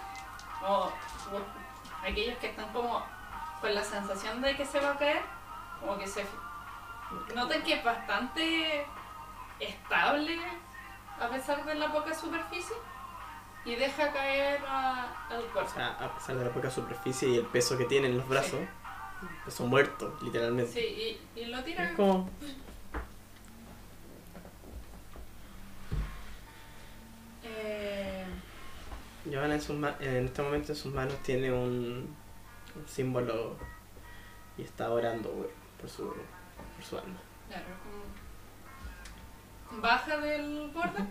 O 0.64 0.92
aquellos 2.04 2.38
que 2.40 2.48
están 2.48 2.74
como 2.74 3.06
con 3.62 3.76
la 3.76 3.84
sensación 3.84 4.42
de 4.42 4.56
que 4.58 4.66
se 4.66 4.80
va 4.80 4.92
a 4.92 4.98
caer, 4.98 5.22
como 5.80 5.98
que 5.98 6.08
se 6.08 6.26
notan 7.36 7.62
que 7.64 7.74
es 7.74 7.84
bastante 7.84 8.86
estable 9.60 10.38
a 11.20 11.30
pesar 11.30 11.64
de 11.66 11.76
la 11.76 11.92
poca 11.92 12.14
superficie 12.14 12.76
y 13.64 13.76
deja 13.76 14.12
caer 14.12 14.62
a- 14.68 15.28
al 15.30 15.44
O 15.44 15.48
cuerpo. 15.54 15.72
sea, 15.72 15.90
a 16.00 16.14
pesar 16.16 16.36
de 16.36 16.46
la 16.46 16.52
poca 16.52 16.70
superficie 16.70 17.30
y 17.30 17.38
el 17.38 17.46
peso 17.46 17.78
que 17.78 17.86
tienen 17.86 18.18
los 18.18 18.28
brazos, 18.28 18.60
peso 19.46 19.66
muerto, 19.66 20.18
literalmente. 20.22 20.72
Sí, 20.72 21.20
y, 21.36 21.40
y 21.40 21.46
lo 21.46 21.64
tira. 21.64 21.90
Es 21.90 21.96
como. 21.96 22.30
eh, 27.44 28.26
Johanna 29.32 29.56
en, 29.56 29.62
sus 29.62 29.76
ma- 29.76 29.96
en 30.00 30.26
este 30.26 30.42
momento 30.42 30.72
en 30.72 30.78
sus 30.78 30.94
manos 30.94 31.16
tiene 31.24 31.52
un, 31.52 32.16
un 32.76 32.88
símbolo 32.88 33.56
y 34.58 34.64
está 34.64 34.90
orando 34.92 35.32
por, 35.32 35.50
por 35.82 35.90
su, 35.90 36.14
su 36.88 36.98
alma. 36.98 37.20
como 39.70 39.82
baja 39.82 40.18
del 40.18 40.70
borde. 40.74 41.06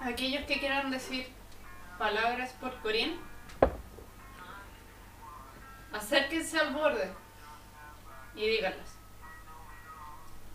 Aquellos 0.00 0.44
que 0.44 0.58
quieran 0.58 0.90
decir 0.90 1.28
palabras 1.98 2.52
por 2.60 2.78
Corín, 2.80 3.18
acérquense 5.92 6.58
al 6.58 6.72
borde 6.72 7.12
y 8.34 8.46
díganlas. 8.46 8.94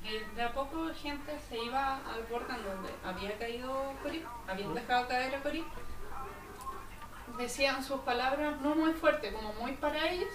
Y 0.03 0.35
de 0.35 0.43
a 0.43 0.53
poco 0.53 0.93
gente 0.93 1.39
se 1.49 1.57
iba 1.57 1.95
al 1.95 2.23
borde 2.29 2.53
en 2.53 2.63
donde 2.63 2.93
había 3.03 3.37
caído 3.37 3.93
Corín, 4.01 4.23
habían 4.47 4.73
dejado 4.73 5.07
caer 5.07 5.35
a 5.35 5.43
Corín. 5.43 5.65
Decían 7.37 7.83
sus 7.83 8.01
palabras 8.01 8.59
no 8.61 8.75
muy 8.75 8.93
fuerte, 8.93 9.33
como 9.33 9.53
muy 9.53 9.73
para 9.73 10.09
ellos. 10.09 10.29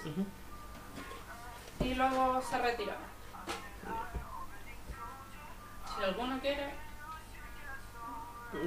Y 1.79 1.95
luego 1.95 2.41
se 2.41 2.57
retiraban. 2.59 3.09
Si 5.85 6.03
alguno 6.03 6.39
quiere, 6.39 6.73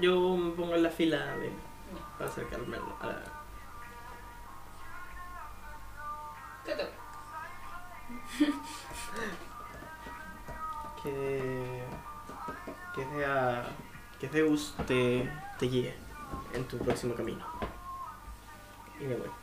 Yo 0.00 0.36
me 0.36 0.50
pongo 0.52 0.74
en 0.74 0.82
la 0.82 0.90
fila 0.90 1.18
de, 1.36 1.50
para 2.18 2.30
acercarme 2.30 2.76
a 2.76 3.06
la... 3.06 3.22
¿qué 6.64 6.74
te 6.74 6.88
Que, 11.02 11.82
que, 12.94 13.04
sea, 13.16 13.66
que 14.20 14.28
Zeus 14.28 14.74
te, 14.86 15.28
te 15.58 15.66
guíe 15.66 15.94
en 16.54 16.64
tu 16.68 16.78
próximo 16.78 17.14
camino. 17.14 17.44
Y 19.00 19.04
me 19.04 19.16
voy. 19.16 19.41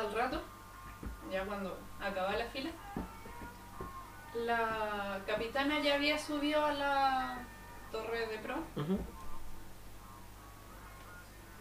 Al 0.00 0.14
rato, 0.14 0.40
ya 1.30 1.44
cuando 1.44 1.78
acaba 2.00 2.32
la 2.34 2.46
fila, 2.46 2.70
la 4.34 5.20
capitana 5.26 5.78
ya 5.80 5.96
había 5.96 6.18
subido 6.18 6.64
a 6.64 6.72
la 6.72 7.38
torre 7.92 8.26
de 8.28 8.38
pro. 8.38 8.54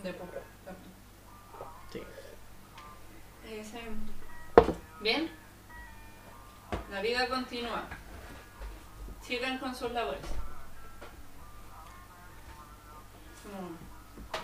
De 0.01 0.13
pro, 0.13 0.25
perdón. 0.25 0.81
Sí. 1.91 2.01
Y 3.45 3.55
dice, 3.55 3.81
bien, 5.01 5.29
la 6.91 7.01
vida 7.01 7.27
continúa. 7.27 7.83
Sigan 9.21 9.57
con 9.57 9.75
sus 9.75 9.91
labores. 9.91 10.25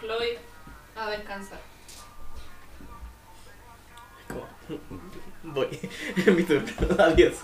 Chloe 0.02 0.38
a 0.98 1.10
descansar. 1.12 1.75
Voy. 5.44 5.68
Mi 6.28 6.44
turno. 6.44 7.04
Adiós. 7.04 7.38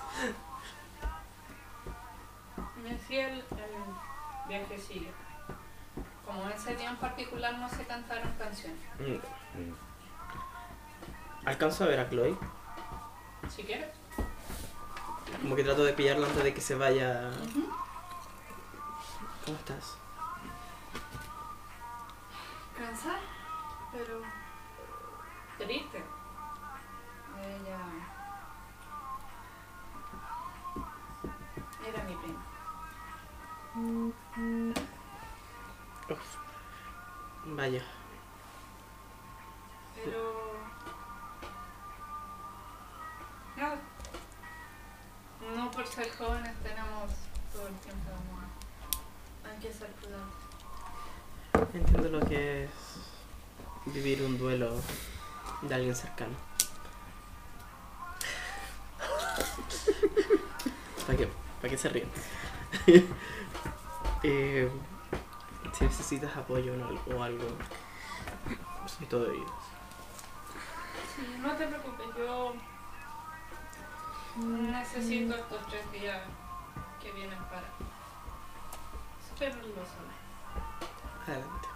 Me 2.84 2.90
decía 2.94 3.30
el, 3.30 3.40
el 3.40 3.46
viaje 4.48 4.78
sigue. 4.78 5.12
Como 6.26 6.50
ese 6.50 6.76
día 6.76 6.90
en 6.90 6.98
particular 6.98 7.58
no 7.58 7.70
se 7.70 7.86
cantaron 7.86 8.32
canciones. 8.34 8.80
Mm. 9.00 9.74
Alcanzo 11.46 11.84
a 11.84 11.88
ver 11.88 12.00
a 12.00 12.10
Chloe. 12.10 12.38
Si 13.50 13.64
quieres. 13.64 13.90
Como 15.42 15.56
que 15.56 15.64
trato 15.64 15.84
de 15.84 15.94
pillarla 15.94 16.28
antes 16.28 16.44
de 16.44 16.54
que 16.54 16.62
se 16.62 16.76
vaya. 16.76 17.32
¿Cómo 19.46 19.58
estás? 19.58 19.98
Cansada, 22.78 23.20
pero 23.92 24.22
triste. 25.58 26.04
Ella 27.42 27.80
era 31.88 32.04
mi 32.04 32.16
prima. 32.16 32.44
Uf. 36.10 36.38
Vaya. 37.46 37.84
Pero 39.96 40.54
nada. 43.58 43.78
No 45.56 45.72
por 45.72 45.88
ser 45.88 46.16
jóvenes 46.16 46.56
tenemos 46.62 47.12
todo 47.52 47.68
el 47.68 47.76
tiempo 47.76 48.10
del 48.10 48.20
mundo. 48.20 48.48
Hay 49.50 49.58
que 49.60 49.74
ser 49.74 49.92
prudentes. 49.94 50.52
Entiendo 51.74 52.20
lo 52.20 52.26
que 52.28 52.66
es 52.66 52.72
vivir 53.86 54.22
un 54.24 54.38
duelo 54.38 54.76
de 55.62 55.76
alguien 55.76 55.96
cercano. 55.96 56.51
¿Para 61.06 61.18
qué? 61.18 61.28
¿Para 61.62 61.70
qué 61.70 61.78
se 61.78 61.90
ríen? 61.90 62.10
Eh, 64.24 64.70
si 65.74 65.84
necesitas 65.84 66.38
apoyo 66.38 66.74
o 67.08 67.24
algo, 67.24 67.44
soy 68.86 69.08
todo 69.08 69.32
oídos. 69.32 69.50
Sí, 71.16 71.38
no 71.42 71.52
te 71.54 71.66
preocupes, 71.66 72.06
yo 72.16 72.54
necesito 74.38 75.36
estos 75.36 75.68
tres 75.68 75.92
días 75.92 76.22
que 77.02 77.12
vienen 77.14 77.40
para 77.46 77.64
superarlo 79.28 79.74
sola. 79.74 80.14
Adelante. 81.26 81.68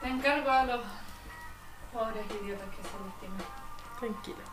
Te 0.00 0.08
encargo 0.08 0.50
a 0.50 0.64
los 0.64 0.80
pobres 1.92 2.26
idiotas 2.42 2.68
que 2.70 2.82
se 2.82 3.04
lastiman. 3.04 3.42
Tranquila. 3.98 4.44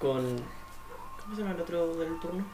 Con. 0.00 0.59
¿Cómo 1.30 1.36
se 1.36 1.42
llama 1.44 1.54
el 1.54 1.62
otro 1.62 1.94
del 1.94 2.18
turno? 2.18 2.44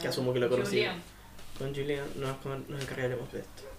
Que 0.00 0.08
asumo 0.08 0.32
que 0.32 0.40
lo 0.40 0.48
conocí. 0.48 0.78
Julián. 0.78 1.00
Con 1.56 1.72
Julian 1.72 2.08
nos, 2.16 2.44
nos 2.68 2.82
encargaremos 2.82 3.30
de 3.30 3.38
esto. 3.38 3.69